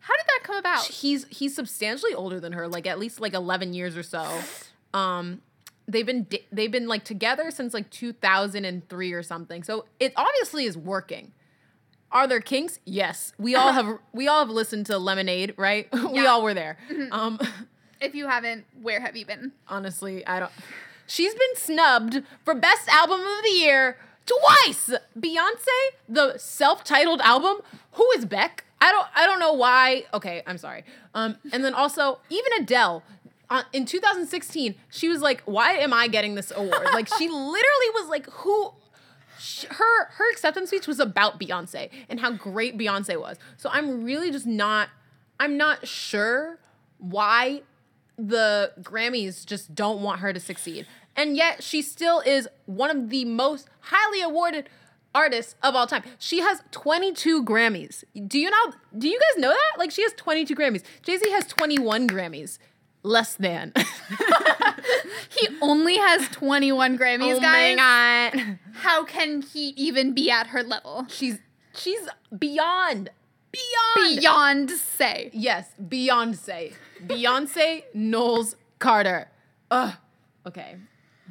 how 0.02 0.13
did 0.15 0.26
that 0.28 0.39
come 0.44 0.58
about 0.58 0.84
he's 0.86 1.26
he's 1.30 1.56
substantially 1.56 2.13
older 2.13 2.39
than 2.39 2.52
her, 2.54 2.68
like 2.68 2.86
at 2.88 3.00
least 3.00 3.20
like 3.22 3.34
eleven 3.34 3.74
years 3.74 3.96
or 3.98 4.04
so. 4.04 4.42
Um, 4.93 5.41
they've 5.88 6.06
been 6.06 6.28
they've 6.52 6.71
been 6.71 6.88
like 6.88 7.04
together 7.04 7.52
since 7.52 7.73
like 7.73 7.89
two 7.89 8.13
thousand 8.13 8.65
and 8.65 8.88
three 8.89 9.13
or 9.13 9.23
something. 9.23 9.63
So 9.63 9.86
it 9.99 10.13
obviously 10.15 10.65
is 10.65 10.78
working. 10.78 11.32
Are 12.12 12.28
there 12.28 12.41
kinks? 12.41 12.80
Yes, 12.86 13.34
we 13.38 13.56
all 13.56 13.71
have 13.71 13.99
we 14.13 14.28
all 14.28 14.39
have 14.39 14.49
listened 14.49 14.88
to 14.88 14.97
Lemonade, 14.97 15.54
right? 15.58 15.88
we 15.93 15.99
Yeah. 15.99 16.08
Mm-hmm. 16.08 16.28
all 16.28 16.43
were 16.43 16.54
there. 16.54 16.78
Um, 17.12 17.39
if 18.02 18.15
you 18.15 18.28
haven't 18.28 18.65
where 18.82 18.99
have 19.02 19.15
you 19.15 19.25
been 19.25 19.52
honestly, 19.67 20.25
I 20.25 20.39
don't. 20.39 20.52
She's 21.08 21.34
been 21.34 21.56
snubbed 21.56 22.21
for 22.45 22.54
best 22.54 22.88
album 22.88 23.19
of 23.21 23.43
the 23.43 23.49
year 23.52 23.97
twice. 24.28 24.91
Beyonce, 25.19 25.89
the 26.08 26.38
self-titled 26.38 27.19
album. 27.21 27.58
Who 27.93 28.08
is 28.15 28.25
Beck? 28.25 28.63
I 28.82 28.91
don't. 28.91 29.08
I 29.15 29.25
don't 29.25 29.39
know 29.39 29.54
why. 29.54 30.06
Okay, 30.13 30.41
I'm 30.47 30.58
sorry. 30.58 30.84
Um, 31.13 31.36
and 31.52 31.63
then 31.63 31.73
also 31.73 32.19
even 32.30 32.52
Adele. 32.60 33.04
Uh, 33.49 33.63
in 33.73 33.85
2016, 33.85 34.75
she 34.89 35.07
was 35.09 35.21
like, 35.21 35.41
"Why 35.45 35.73
am 35.73 35.93
I 35.93 36.07
getting 36.07 36.35
this 36.35 36.51
award?" 36.55 36.85
like 36.93 37.07
she 37.07 37.27
literally 37.29 37.89
was 37.93 38.07
like, 38.09 38.27
"Who?" 38.29 38.73
Her 39.69 40.05
her 40.12 40.31
acceptance 40.31 40.69
speech 40.69 40.85
was 40.85 40.99
about 40.99 41.39
Beyonce 41.39 41.89
and 42.09 42.19
how 42.19 42.31
great 42.31 42.77
Beyonce 42.77 43.19
was. 43.19 43.38
So 43.57 43.69
I'm 43.71 44.03
really 44.03 44.31
just 44.31 44.45
not 44.45 44.89
I'm 45.39 45.55
not 45.55 45.88
sure 45.88 46.59
why 46.97 47.62
the 48.17 48.73
Grammys 48.81 49.45
just 49.45 49.73
don't 49.73 50.01
want 50.01 50.19
her 50.19 50.33
to 50.33 50.39
succeed. 50.39 50.85
And 51.15 51.38
yet 51.38 51.63
she 51.63 51.81
still 51.81 52.19
is 52.19 52.47
one 52.65 52.91
of 52.91 53.09
the 53.09 53.25
most 53.25 53.69
highly 53.79 54.21
awarded 54.21 54.69
artists 55.15 55.55
of 55.63 55.75
all 55.75 55.88
time. 55.88 56.03
She 56.19 56.39
has 56.39 56.62
22 56.71 57.43
Grammys. 57.43 58.03
Do 58.27 58.38
you 58.38 58.49
know 58.49 58.73
do 58.97 59.07
you 59.07 59.19
guys 59.19 59.41
know 59.41 59.49
that? 59.49 59.79
Like 59.79 59.91
she 59.91 60.03
has 60.03 60.13
22 60.13 60.55
Grammys. 60.55 60.83
Jay-Z 61.01 61.29
has 61.31 61.45
21 61.47 62.07
Grammys. 62.07 62.59
Less 63.03 63.35
than. 63.35 63.73
He 65.29 65.47
only 65.62 65.97
has 65.97 66.27
21 66.29 66.97
Grammys, 66.97 67.35
oh 67.35 67.39
guys. 67.39 67.77
my 67.77 68.31
god. 68.35 68.59
How 68.73 69.05
can 69.05 69.41
he 69.41 69.69
even 69.69 70.13
be 70.13 70.29
at 70.31 70.47
her 70.47 70.63
level? 70.63 71.05
She's 71.07 71.38
she's 71.73 72.01
beyond 72.38 73.09
beyond 73.51 74.19
Beyond 74.19 74.71
say. 74.71 75.29
Yes, 75.33 75.69
Beyonce. 75.81 76.73
Beyonce 77.05 77.83
Knowles 77.93 78.55
Carter. 78.79 79.29
Ugh. 79.71 79.93
Okay. 80.47 80.75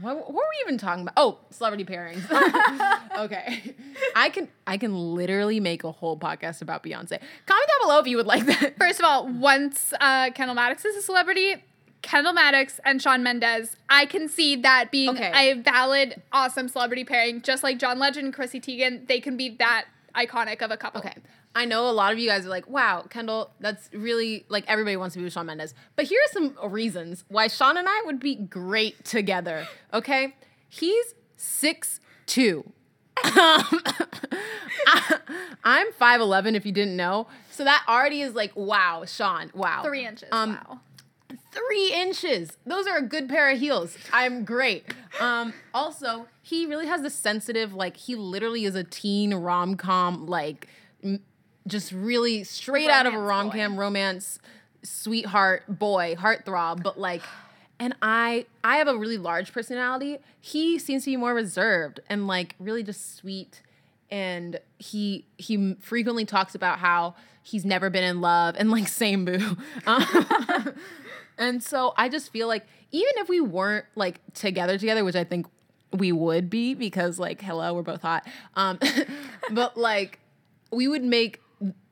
What, 0.00 0.16
what 0.16 0.28
were 0.34 0.34
we 0.34 0.64
even 0.64 0.78
talking 0.78 1.02
about? 1.02 1.14
Oh, 1.16 1.38
celebrity 1.50 1.84
pairings. 1.84 2.22
okay. 3.18 3.74
I 4.14 4.28
can 4.28 4.48
I 4.66 4.76
can 4.76 4.94
literally 5.14 5.60
make 5.60 5.84
a 5.84 5.90
whole 5.92 6.16
podcast 6.18 6.62
about 6.62 6.82
Beyonce. 6.82 7.18
Comment 7.18 7.68
down 7.68 7.82
below 7.82 7.98
if 7.98 8.06
you 8.06 8.16
would 8.16 8.26
like 8.26 8.46
that. 8.46 8.76
First 8.78 9.00
of 9.00 9.04
all, 9.04 9.26
once 9.28 9.92
uh, 10.00 10.30
Kendall 10.30 10.54
Maddox 10.54 10.84
is 10.84 10.96
a 10.96 11.02
celebrity, 11.02 11.56
Kendall 12.02 12.32
Maddox 12.32 12.78
and 12.84 13.02
Shawn 13.02 13.22
Mendes, 13.22 13.76
I 13.88 14.06
can 14.06 14.28
see 14.28 14.56
that 14.56 14.90
being 14.92 15.10
Okay. 15.10 15.32
a 15.34 15.54
valid, 15.60 16.22
awesome 16.32 16.68
celebrity 16.68 17.04
pairing. 17.04 17.42
Just 17.42 17.62
like 17.62 17.78
John 17.78 17.98
Legend 17.98 18.26
and 18.26 18.34
Chrissy 18.34 18.60
Teigen, 18.60 19.06
they 19.08 19.20
can 19.20 19.36
be 19.36 19.56
that 19.58 19.86
iconic 20.14 20.62
of 20.62 20.70
a 20.70 20.76
couple. 20.76 21.00
Okay. 21.00 21.14
I 21.54 21.64
know 21.64 21.88
a 21.88 21.92
lot 21.92 22.12
of 22.12 22.18
you 22.18 22.28
guys 22.28 22.46
are 22.46 22.50
like, 22.50 22.68
wow, 22.68 23.02
Kendall, 23.10 23.50
that's 23.58 23.88
really 23.92 24.44
like 24.48 24.64
everybody 24.68 24.96
wants 24.96 25.14
to 25.14 25.18
be 25.18 25.24
with 25.24 25.32
Shawn 25.32 25.46
Mendes. 25.46 25.74
But 25.96 26.04
here 26.06 26.20
are 26.20 26.32
some 26.32 26.54
reasons 26.70 27.24
why 27.28 27.48
Shawn 27.48 27.76
and 27.76 27.88
I 27.88 28.02
would 28.06 28.20
be 28.20 28.34
great 28.36 29.04
together. 29.04 29.66
Okay. 29.92 30.34
He's 30.68 31.14
six 31.36 32.00
two. 32.26 32.72
Um, 33.24 33.82
I'm 35.64 35.92
5'11 35.92 36.54
if 36.54 36.64
you 36.64 36.72
didn't 36.72 36.96
know. 36.96 37.26
So 37.50 37.64
that 37.64 37.84
already 37.88 38.20
is 38.20 38.34
like, 38.34 38.54
wow, 38.54 39.04
Shawn, 39.06 39.50
wow. 39.54 39.82
Three 39.82 40.06
inches. 40.06 40.28
Um, 40.30 40.50
wow. 40.68 40.80
Three 41.50 41.92
inches. 41.92 42.52
Those 42.64 42.86
are 42.86 42.98
a 42.98 43.02
good 43.02 43.28
pair 43.28 43.50
of 43.50 43.58
heels. 43.58 43.96
I'm 44.12 44.44
great. 44.44 44.84
Um, 45.18 45.52
also, 45.74 46.26
he 46.42 46.66
really 46.66 46.86
has 46.86 47.02
this 47.02 47.14
sensitive, 47.14 47.74
like, 47.74 47.96
he 47.96 48.14
literally 48.14 48.64
is 48.64 48.74
a 48.76 48.84
teen 48.84 49.34
rom 49.34 49.76
com, 49.76 50.26
like, 50.26 50.68
m- 51.02 51.20
just 51.68 51.92
really 51.92 52.44
straight 52.44 52.90
out 52.90 53.06
of 53.06 53.14
a 53.14 53.18
rom 53.18 53.48
Romance 53.48 53.68
com 53.68 53.78
romance 53.78 54.38
sweetheart 54.82 55.64
boy, 55.68 56.16
heartthrob, 56.18 56.82
but 56.82 56.98
like, 56.98 57.22
and 57.78 57.94
I, 58.02 58.46
I 58.64 58.78
have 58.78 58.88
a 58.88 58.96
really 58.96 59.18
large 59.18 59.52
personality. 59.52 60.18
He 60.40 60.78
seems 60.78 61.04
to 61.04 61.10
be 61.10 61.16
more 61.16 61.34
reserved 61.34 62.00
and 62.08 62.26
like 62.26 62.54
really 62.58 62.82
just 62.82 63.16
sweet. 63.16 63.62
And 64.10 64.58
he 64.78 65.26
he 65.36 65.74
frequently 65.80 66.24
talks 66.24 66.54
about 66.54 66.78
how 66.78 67.14
he's 67.42 67.64
never 67.64 67.90
been 67.90 68.04
in 68.04 68.20
love 68.20 68.56
and 68.58 68.70
like 68.70 68.88
same 68.88 69.24
boo. 69.24 69.56
Um, 69.86 70.74
and 71.38 71.62
so 71.62 71.94
I 71.96 72.08
just 72.08 72.32
feel 72.32 72.48
like 72.48 72.66
even 72.90 73.12
if 73.16 73.28
we 73.28 73.40
weren't 73.40 73.84
like 73.94 74.20
together 74.34 74.76
together, 74.78 75.04
which 75.04 75.14
I 75.14 75.24
think 75.24 75.46
we 75.92 76.10
would 76.10 76.50
be 76.50 76.74
because 76.74 77.18
like 77.18 77.40
hello, 77.42 77.74
we're 77.74 77.82
both 77.82 78.02
hot. 78.02 78.26
Um, 78.56 78.78
but 79.50 79.76
like 79.76 80.18
we 80.72 80.88
would 80.88 81.04
make 81.04 81.40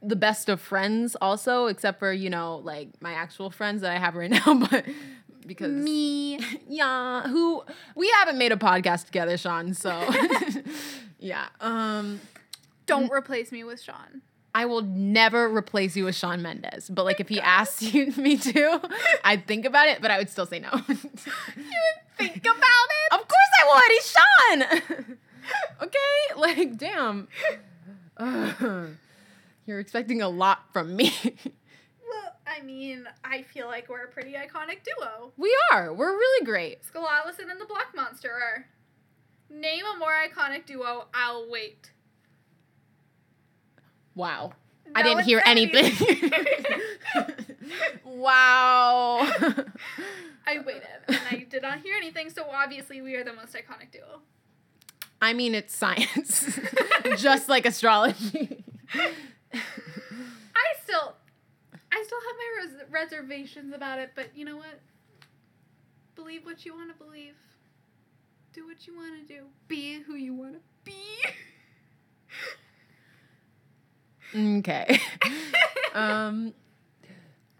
the 0.07 0.16
best 0.16 0.49
of 0.49 0.61
friends 0.61 1.16
also, 1.21 1.66
except 1.66 1.99
for 1.99 2.12
you 2.12 2.31
know 2.31 2.57
like 2.59 2.90
my 3.01 3.12
actual 3.12 3.51
friends 3.51 3.83
that 3.83 3.90
I 3.90 3.99
have 3.99 4.14
right 4.14 4.31
now, 4.47 4.55
but 4.71 4.85
because 5.47 5.73
Me. 5.73 6.38
yeah, 6.69 7.23
who 7.29 7.62
we 7.95 8.09
haven't 8.19 8.38
made 8.38 8.53
a 8.53 8.57
podcast 8.57 9.07
together, 9.07 9.37
Shawn. 9.37 9.75
So 9.75 9.90
yeah, 11.19 11.47
um, 11.61 12.21
Don't 12.87 13.11
replace 13.11 13.53
me 13.53 13.64
with 13.64 13.81
Shawn. 13.81 14.23
I 14.55 14.64
will 14.64 14.81
never 14.81 15.55
replace 15.55 15.97
you 15.97 16.07
with 16.07 16.16
Shawn 16.16 16.40
Mendes. 16.40 16.88
But 16.88 17.05
like 17.05 17.21
if 17.21 17.29
he 17.29 17.40
asked 17.40 17.83
you 17.83 18.11
me 18.16 18.38
to, 18.38 18.81
I'd 19.23 19.47
think 19.47 19.66
about 19.66 19.88
it, 19.88 20.01
but 20.01 20.11
I 20.11 20.16
would 20.19 20.31
still 20.31 20.47
say 20.47 20.61
no. 20.61 20.71
You 20.73 20.83
would 20.87 22.16
think 22.16 22.40
about 22.40 22.57
it. 22.57 23.12
Of 23.12 23.29
course 23.29 23.53
I 23.61 23.66
would. 23.75 23.90
He's 23.92 24.14
Shawn. 24.16 25.19
okay, 25.83 26.40
like 26.59 26.79
damn. 26.79 27.29
You're 29.66 29.81
expecting 29.81 30.22
a 30.22 30.29
lot 30.29 30.72
from 30.72 30.96
me. 30.96 31.12
Well, 32.09 32.37
I 32.46 32.62
mean, 32.62 33.09
I 33.24 33.42
feel 33.42 33.66
like 33.66 33.88
we're 33.88 34.05
a 34.05 34.09
pretty 34.09 34.35
iconic 34.35 34.79
duo. 34.85 35.33
we 35.37 35.52
are. 35.72 35.92
We're 35.92 36.12
really 36.12 36.46
great. 36.46 36.85
Skull 36.85 37.09
Allison 37.09 37.50
and 37.50 37.61
the 37.61 37.64
Black 37.64 37.96
Monster 37.96 38.31
are. 38.31 38.66
Name 39.50 39.83
a 39.85 39.98
more 39.98 40.12
iconic 40.12 40.66
duo. 40.66 41.09
I'll 41.12 41.50
wait. 41.50 41.90
Wow. 44.14 44.52
I 44.94 45.02
didn't 45.02 45.24
hear 45.24 45.42
anything. 45.44 46.31
wow. 48.05 49.26
I 50.46 50.59
waited 50.64 50.87
and 51.09 51.20
I 51.31 51.46
did 51.50 51.62
not 51.62 51.81
hear 51.81 51.96
anything, 51.96 52.31
so 52.31 52.46
obviously 52.48 53.00
we 53.00 53.16
are 53.16 53.24
the 53.24 53.33
most 53.33 53.52
iconic 53.52 53.90
duo. 53.90 54.20
I 55.20 55.33
mean, 55.33 55.55
it's 55.57 55.76
science, 55.76 56.61
just 57.16 57.48
like 57.48 57.66
astrology. 57.66 58.64
I 59.54 60.74
still, 60.82 61.14
I 61.92 62.04
still 62.04 62.18
have 62.20 62.37
my 62.38 62.48
res- 62.62 62.90
reservations 62.90 63.74
about 63.74 63.98
it, 63.98 64.12
but 64.14 64.28
you 64.35 64.44
know 64.44 64.56
what? 64.56 64.80
Believe 66.14 66.44
what 66.44 66.64
you 66.64 66.74
want 66.74 66.90
to 66.96 67.04
believe. 67.04 67.35
Do 68.52 68.66
what 68.66 68.87
you 68.87 68.96
want 68.96 69.26
to 69.26 69.35
do. 69.35 69.44
Be 69.68 70.00
who 70.00 70.14
you 70.14 70.35
want 70.35 70.54
to 70.54 70.61
be. 70.85 70.94
Okay. 74.35 75.00
um, 75.94 76.54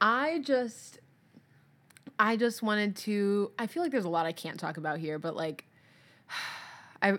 I 0.01 0.41
just, 0.41 1.01
I 2.19 2.37
just 2.37 2.63
wanted 2.63 2.97
to. 2.97 3.53
I 3.59 3.67
feel 3.67 3.83
like 3.83 3.93
there's 3.93 4.05
a 4.05 4.11
lot 4.11 4.27
I 4.27 4.33
can't 4.33 4.59
talk 4.59 4.77
about 4.77 4.99
here, 4.99 5.19
but 5.19 5.37
like, 5.37 5.65
I, 7.03 7.19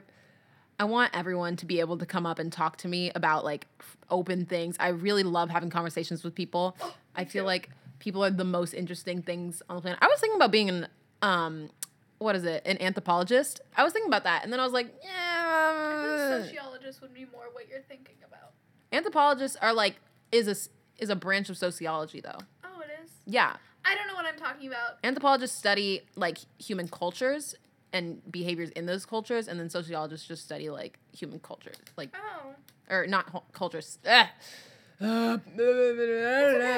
I 0.79 0.85
want 0.85 1.15
everyone 1.15 1.55
to 1.57 1.65
be 1.65 1.79
able 1.79 1.97
to 1.97 2.05
come 2.05 2.25
up 2.25 2.37
and 2.39 2.51
talk 2.51 2.77
to 2.77 2.87
me 2.87 3.11
about 3.15 3.43
like 3.43 3.65
f- 3.79 3.97
open 4.09 4.45
things. 4.45 4.75
I 4.79 4.89
really 4.89 5.23
love 5.23 5.49
having 5.49 5.69
conversations 5.69 6.23
with 6.23 6.35
people. 6.35 6.77
I 7.15 7.25
feel 7.25 7.43
too. 7.43 7.47
like 7.47 7.69
people 7.99 8.23
are 8.23 8.29
the 8.29 8.43
most 8.43 8.73
interesting 8.73 9.21
things 9.23 9.63
on 9.69 9.77
the 9.77 9.81
planet. 9.81 9.99
I 10.01 10.07
was 10.07 10.19
thinking 10.19 10.35
about 10.35 10.51
being 10.51 10.69
an 10.69 10.87
um, 11.23 11.71
what 12.19 12.35
is 12.35 12.45
it? 12.45 12.63
An 12.65 12.79
anthropologist. 12.81 13.61
I 13.75 13.83
was 13.83 13.93
thinking 13.93 14.09
about 14.09 14.23
that, 14.23 14.43
and 14.43 14.51
then 14.53 14.59
I 14.59 14.63
was 14.63 14.73
like, 14.73 14.93
yeah. 15.03 16.43
Sociologist 16.43 17.01
would 17.01 17.13
be 17.13 17.25
more 17.31 17.45
what 17.53 17.67
you're 17.69 17.81
thinking 17.81 18.15
about. 18.27 18.51
Anthropologists 18.91 19.57
are 19.61 19.73
like 19.73 19.95
is 20.31 20.47
a 20.47 20.55
is 21.01 21.09
a 21.09 21.15
branch 21.15 21.49
of 21.49 21.57
sociology 21.57 22.21
though. 22.21 22.39
Oh, 22.63 22.81
it 22.81 23.03
is. 23.03 23.11
Yeah, 23.25 23.55
I 23.83 23.95
don't 23.95 24.07
know 24.07 24.15
what 24.15 24.25
I'm 24.25 24.37
talking 24.37 24.67
about. 24.67 24.97
anthropologists 25.03 25.57
study 25.57 26.01
like 26.15 26.37
human 26.59 26.87
cultures 26.87 27.55
and 27.93 28.21
behaviors 28.31 28.69
in 28.71 28.85
those 28.85 29.05
cultures, 29.05 29.47
and 29.47 29.59
then 29.59 29.69
sociologists 29.69 30.27
just 30.27 30.43
study 30.43 30.69
like 30.69 30.99
human 31.15 31.39
cultures, 31.39 31.75
like 31.95 32.15
Oh. 32.15 32.53
or 32.89 33.07
not 33.07 33.29
hu- 33.29 33.41
cultures. 33.53 33.97
Uh, 34.05 35.37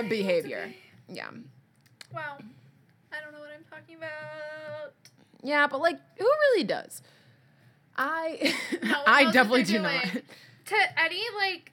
behavior. 0.08 0.74
Yeah, 1.08 1.30
Wow. 2.14 2.38
I 3.12 3.22
don't 3.22 3.34
know 3.34 3.40
what 3.40 3.50
I'm 3.56 3.64
talking 3.70 3.96
about. 3.98 4.94
yeah, 5.44 5.68
but 5.68 5.82
like 5.82 6.00
who 6.18 6.26
really 6.26 6.64
does? 6.64 7.02
I 7.98 8.54
No 8.84 9.02
I 9.08 9.32
definitely 9.32 9.64
do 9.64 9.80
not. 9.80 10.04
To 10.06 10.76
any 11.02 11.22
like 11.38 11.72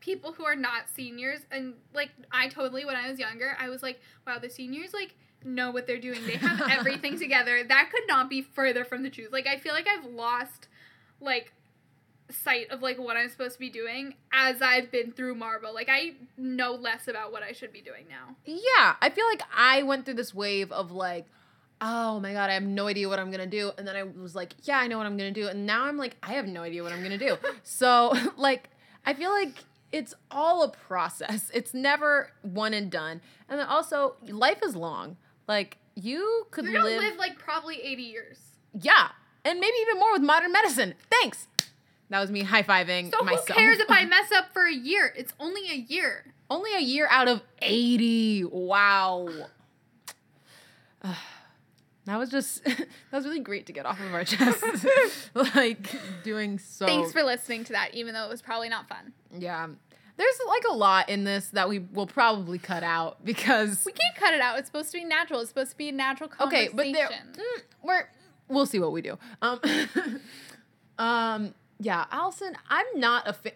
people 0.00 0.32
who 0.32 0.44
are 0.44 0.56
not 0.56 0.88
seniors 0.94 1.40
and 1.50 1.74
like 1.92 2.10
I 2.32 2.48
totally 2.48 2.84
when 2.84 2.96
I 2.96 3.10
was 3.10 3.18
younger, 3.18 3.54
I 3.58 3.68
was 3.68 3.82
like, 3.82 4.00
wow, 4.26 4.38
the 4.38 4.48
seniors 4.48 4.94
like 4.94 5.14
know 5.44 5.70
what 5.70 5.86
they're 5.86 6.00
doing. 6.00 6.24
They 6.26 6.36
have 6.36 6.62
everything 6.70 7.18
together. 7.18 7.62
That 7.64 7.90
could 7.90 8.04
not 8.08 8.28
be 8.28 8.42
further 8.42 8.84
from 8.84 9.02
the 9.02 9.10
truth. 9.10 9.30
Like 9.32 9.46
I 9.46 9.58
feel 9.58 9.72
like 9.72 9.86
I've 9.88 10.10
lost 10.10 10.68
like 11.20 11.52
sight 12.32 12.70
of 12.70 12.82
like 12.82 12.98
what 12.98 13.16
I'm 13.16 13.28
supposed 13.28 13.54
to 13.54 13.60
be 13.60 13.70
doing 13.70 14.14
as 14.32 14.62
I've 14.62 14.90
been 14.90 15.12
through 15.12 15.34
Marvel. 15.34 15.74
Like 15.74 15.88
I 15.90 16.14
know 16.36 16.72
less 16.72 17.08
about 17.08 17.32
what 17.32 17.42
I 17.42 17.52
should 17.52 17.72
be 17.72 17.80
doing 17.80 18.06
now. 18.08 18.36
Yeah, 18.44 18.96
I 19.00 19.10
feel 19.10 19.26
like 19.26 19.42
I 19.54 19.82
went 19.82 20.04
through 20.04 20.14
this 20.14 20.34
wave 20.34 20.70
of 20.72 20.90
like, 20.90 21.26
oh 21.80 22.20
my 22.20 22.32
god, 22.32 22.50
I 22.50 22.54
have 22.54 22.62
no 22.62 22.86
idea 22.86 23.08
what 23.08 23.18
I'm 23.18 23.30
gonna 23.30 23.46
do, 23.46 23.72
and 23.78 23.86
then 23.86 23.96
I 23.96 24.02
was 24.02 24.34
like, 24.34 24.54
yeah, 24.62 24.78
I 24.78 24.86
know 24.86 24.98
what 24.98 25.06
I'm 25.06 25.16
gonna 25.16 25.30
do, 25.30 25.48
and 25.48 25.66
now 25.66 25.84
I'm 25.84 25.96
like, 25.96 26.16
I 26.22 26.32
have 26.34 26.46
no 26.46 26.62
idea 26.62 26.82
what 26.82 26.92
I'm 26.92 27.02
gonna 27.02 27.18
do. 27.18 27.36
so 27.62 28.14
like, 28.36 28.70
I 29.04 29.14
feel 29.14 29.30
like 29.30 29.64
it's 29.92 30.14
all 30.30 30.62
a 30.62 30.68
process. 30.70 31.50
It's 31.52 31.74
never 31.74 32.32
one 32.42 32.74
and 32.74 32.90
done, 32.90 33.20
and 33.48 33.58
then 33.58 33.66
also 33.66 34.16
life 34.28 34.60
is 34.64 34.76
long. 34.76 35.16
Like 35.50 35.78
you 35.96 36.46
could 36.52 36.64
You're 36.66 36.80
live, 36.84 37.02
live 37.02 37.16
like 37.16 37.36
probably 37.36 37.82
80 37.82 38.02
years. 38.04 38.38
yeah, 38.72 39.08
and 39.44 39.58
maybe 39.58 39.74
even 39.82 39.98
more 39.98 40.12
with 40.12 40.22
modern 40.22 40.52
medicine. 40.52 40.94
Thanks. 41.10 41.48
That 42.08 42.20
was 42.20 42.30
me 42.30 42.42
high 42.44 42.62
fiving 42.62 43.10
So 43.10 43.24
myself. 43.24 43.48
who 43.48 43.54
cares 43.54 43.78
if 43.80 43.90
I 43.90 44.04
mess 44.16 44.30
up 44.30 44.52
for 44.52 44.64
a 44.64 44.72
year? 44.72 45.12
It's 45.16 45.32
only 45.40 45.62
a 45.68 45.74
year. 45.74 46.34
Only 46.48 46.72
a 46.76 46.80
year 46.80 47.08
out 47.10 47.26
of 47.26 47.42
80. 47.60 48.44
Wow. 48.44 49.28
That 52.06 52.16
was 52.18 52.30
just 52.30 52.64
that 52.64 52.86
was 53.12 53.24
really 53.24 53.40
great 53.40 53.66
to 53.66 53.72
get 53.72 53.86
off 53.86 54.00
of 54.00 54.12
our 54.14 54.24
chest. 54.24 54.64
like 55.34 55.90
doing 56.24 56.58
so 56.58 56.86
Thanks 56.86 57.12
for 57.12 57.22
listening 57.22 57.62
to 57.64 57.72
that, 57.74 57.94
even 57.94 58.14
though 58.14 58.24
it 58.24 58.30
was 58.30 58.40
probably 58.42 58.68
not 58.68 58.88
fun. 58.88 59.12
Yeah. 59.38 59.68
There's 60.20 60.38
like 60.46 60.64
a 60.70 60.74
lot 60.74 61.08
in 61.08 61.24
this 61.24 61.48
that 61.48 61.66
we 61.70 61.78
will 61.78 62.06
probably 62.06 62.58
cut 62.58 62.82
out 62.82 63.24
because 63.24 63.84
We 63.86 63.92
can't 63.92 64.14
cut 64.16 64.34
it 64.34 64.42
out. 64.42 64.58
It's 64.58 64.66
supposed 64.68 64.90
to 64.92 64.98
be 64.98 65.04
natural. 65.04 65.40
It's 65.40 65.48
supposed 65.48 65.70
to 65.70 65.76
be 65.78 65.88
a 65.88 65.92
natural 65.92 66.28
conversation. 66.28 66.68
okay, 66.68 66.76
but 66.76 66.92
there 66.92 67.08
mm, 67.08 67.62
we're 67.82 68.10
we'll 68.48 68.66
see 68.66 68.78
what 68.78 68.92
we 68.92 69.00
do. 69.00 69.18
Um 69.40 69.60
um 70.98 71.54
yeah, 71.82 72.04
Allison, 72.10 72.54
I'm 72.68 72.84
not 72.96 73.26
a 73.26 73.32
fa- 73.32 73.52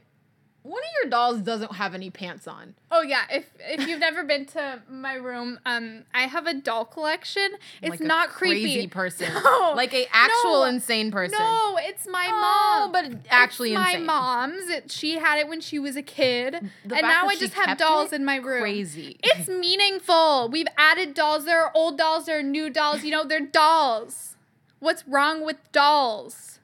one 0.65 0.81
of 0.81 0.89
your 1.03 1.11
dolls 1.11 1.41
doesn't 1.43 1.73
have 1.75 1.95
any 1.95 2.09
pants 2.09 2.49
on. 2.49 2.75
Oh 2.91 3.03
yeah, 3.03 3.25
if 3.31 3.51
if 3.61 3.87
you've 3.87 4.01
never 4.01 4.25
been 4.25 4.47
to 4.47 4.83
my 4.91 5.13
room, 5.13 5.61
um, 5.67 6.05
I 6.15 6.23
have 6.23 6.47
a 6.47 6.55
doll 6.55 6.87
collection. 6.87 7.51
It's 7.83 7.91
like 7.91 8.01
a 8.01 8.05
not 8.05 8.31
creepy. 8.31 8.63
crazy 8.63 8.87
person. 9.01 9.29
No, 9.35 9.75
like 9.77 9.93
a 9.93 10.07
actual 10.11 10.61
no, 10.61 10.65
insane 10.65 11.11
person. 11.11 11.39
No, 11.39 11.77
it's 11.81 12.07
my 12.09 12.27
Oh, 12.31 12.89
mom. 12.91 12.93
but 12.93 13.27
actually 13.29 13.73
it's 13.75 13.79
my 13.79 13.99
mom's. 13.99 14.71
It, 14.71 14.91
she 14.91 15.19
had 15.19 15.39
it 15.39 15.49
when 15.49 15.61
she 15.61 15.79
was 15.79 15.97
a 15.97 16.03
kid, 16.03 16.71
The 16.87 16.95
and 16.97 17.03
now 17.03 17.27
I 17.27 17.37
just 17.37 17.53
have 17.55 17.77
dolls 17.77 18.15
in 18.15 18.25
my 18.25 18.37
room. 18.37 18.63
Crazy. 18.63 19.19
It's 19.23 19.49
meaningful. 19.49 20.49
We've 20.51 20.67
added 20.79 21.13
dolls. 21.13 21.45
There 21.45 21.63
are 21.63 21.73
old 21.75 21.99
dolls. 21.99 22.25
There 22.25 22.39
are 22.39 22.43
new 22.43 22.71
dolls. 22.71 23.05
You 23.05 23.11
know, 23.11 23.25
they're 23.25 23.45
dolls. 23.45 24.37
What's 24.79 25.07
wrong 25.07 25.45
with 25.45 25.57
dolls? 25.73 26.59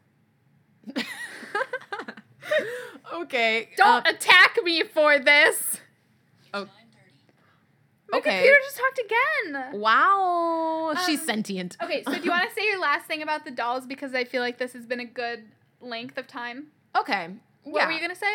okay. 3.13 3.69
Don't 3.77 4.07
uh, 4.07 4.11
attack 4.11 4.57
me 4.65 4.83
for 4.85 5.19
this. 5.19 5.81
oh, 6.55 6.67
My 8.13 8.19
Okay. 8.19 8.31
computer 8.31 8.57
just 8.65 8.77
talked 8.77 9.01
again. 9.05 9.81
wow. 9.81 10.95
She's 11.07 11.21
Um, 11.21 11.27
sentient. 11.27 11.77
Okay, 11.83 12.03
so 12.03 12.13
do 12.15 12.21
you 12.23 12.31
want 12.31 12.49
to 12.49 12.55
say 12.55 12.67
your 12.67 12.81
last 12.81 13.07
thing 13.07 13.23
about 13.23 13.45
the 13.45 13.51
dolls 13.51 13.87
because 13.87 14.15
I 14.15 14.25
feel 14.25 14.43
like 14.43 14.59
this 14.59 14.73
has 14.73 14.87
been 14.87 15.01
a 15.01 15.05
good 15.05 15.45
length 15.81 16.19
of 16.19 16.27
time? 16.27 16.69
Okay. 16.99 17.29
What 17.63 17.81
yeah. 17.81 17.87
were 17.87 17.93
you 17.93 18.01
gonna 18.01 18.15
say? 18.17 18.35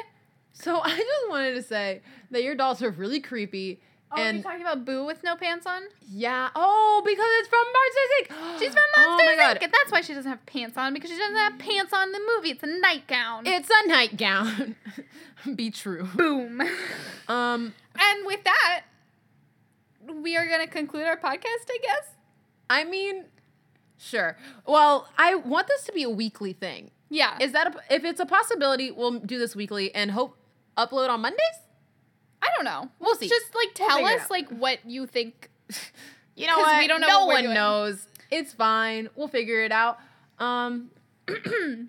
So 0.53 0.79
I 0.83 0.89
just 0.95 1.29
wanted 1.29 1.55
to 1.55 1.63
say 1.63 2.01
that 2.31 2.43
your 2.43 2.55
dolls 2.55 2.81
are 2.81 2.91
really 2.91 3.19
creepy. 3.19 3.81
Oh, 4.11 4.21
and 4.21 4.37
you're 4.37 4.43
talking 4.43 4.61
about 4.61 4.85
Boo 4.85 5.03
with 5.05 5.23
no 5.23 5.35
pants 5.35 5.65
on? 5.65 5.81
yeah. 6.09 6.49
Oh, 6.55 7.01
because 7.05 7.25
it's 7.39 7.49
from 7.49 7.65
Monsters 7.73 8.11
Inc. 8.55 8.59
She's 8.59 8.73
from 8.73 8.83
Oh 8.97 9.07
Monsters 9.09 9.27
my 9.27 9.35
God. 9.43 9.57
Inc. 9.57 9.63
And 9.63 9.73
that's 9.73 9.91
why 9.91 10.01
she 10.01 10.13
doesn't 10.13 10.29
have 10.29 10.45
pants 10.45 10.77
on 10.77 10.93
because 10.93 11.09
she 11.09 11.17
doesn't 11.17 11.35
have 11.35 11.57
pants 11.59 11.91
on 11.91 12.07
in 12.07 12.11
the 12.11 12.21
movie. 12.37 12.49
It's 12.51 12.63
a 12.63 12.67
nightgown. 12.79 13.47
It's 13.47 13.69
a 13.69 13.87
nightgown. 13.87 14.75
Be 15.55 15.71
true. 15.71 16.07
boom. 16.15 16.61
Um. 17.27 17.73
and 17.99 18.25
with 18.27 18.43
that, 18.43 18.81
we 20.21 20.37
are 20.37 20.47
gonna 20.47 20.67
conclude 20.67 21.05
our 21.07 21.17
podcast, 21.17 21.65
I 21.69 21.77
guess. 21.81 22.09
I 22.69 22.83
mean, 22.83 23.25
sure. 23.97 24.37
Well, 24.67 25.07
I 25.17 25.33
want 25.35 25.67
this 25.67 25.83
to 25.85 25.91
be 25.91 26.03
a 26.03 26.09
weekly 26.09 26.53
thing. 26.53 26.91
Yeah. 27.09 27.37
Is 27.41 27.51
that 27.53 27.75
a, 27.75 27.93
if 27.95 28.03
it's 28.03 28.19
a 28.19 28.25
possibility, 28.27 28.91
we'll 28.91 29.19
do 29.19 29.39
this 29.39 29.55
weekly 29.55 29.93
and 29.95 30.11
hope 30.11 30.37
upload 30.77 31.09
on 31.09 31.21
Mondays. 31.21 31.39
I 32.45 32.49
don't 32.55 32.65
know. 32.65 32.89
We'll 32.99 33.15
see. 33.15 33.27
Just 33.27 33.55
like 33.55 33.73
tell 33.73 34.05
us 34.05 34.29
like 34.29 34.47
what 34.49 34.79
you 34.85 35.07
think. 35.07 35.49
You 36.37 36.47
know 36.47 36.57
what? 36.57 36.79
we 36.79 36.87
don't 36.87 36.99
know 36.99 37.07
no 37.07 37.25
one 37.27 37.43
doing. 37.43 37.53
knows. 37.53 38.07
It's 38.29 38.51
fine. 38.51 39.07
We'll 39.15 39.29
figure 39.29 39.63
it 39.63 39.71
out. 39.71 39.99
Um. 40.37 40.91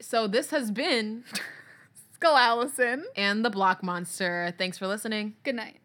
so 0.00 0.28
this 0.28 0.50
has 0.50 0.70
been 0.70 1.24
Skull 2.14 2.36
Allison. 2.36 3.04
and 3.16 3.44
the 3.44 3.50
Block 3.50 3.82
Monster. 3.82 4.54
Thanks 4.56 4.78
for 4.78 4.86
listening. 4.86 5.34
Good 5.42 5.56
night. 5.56 5.80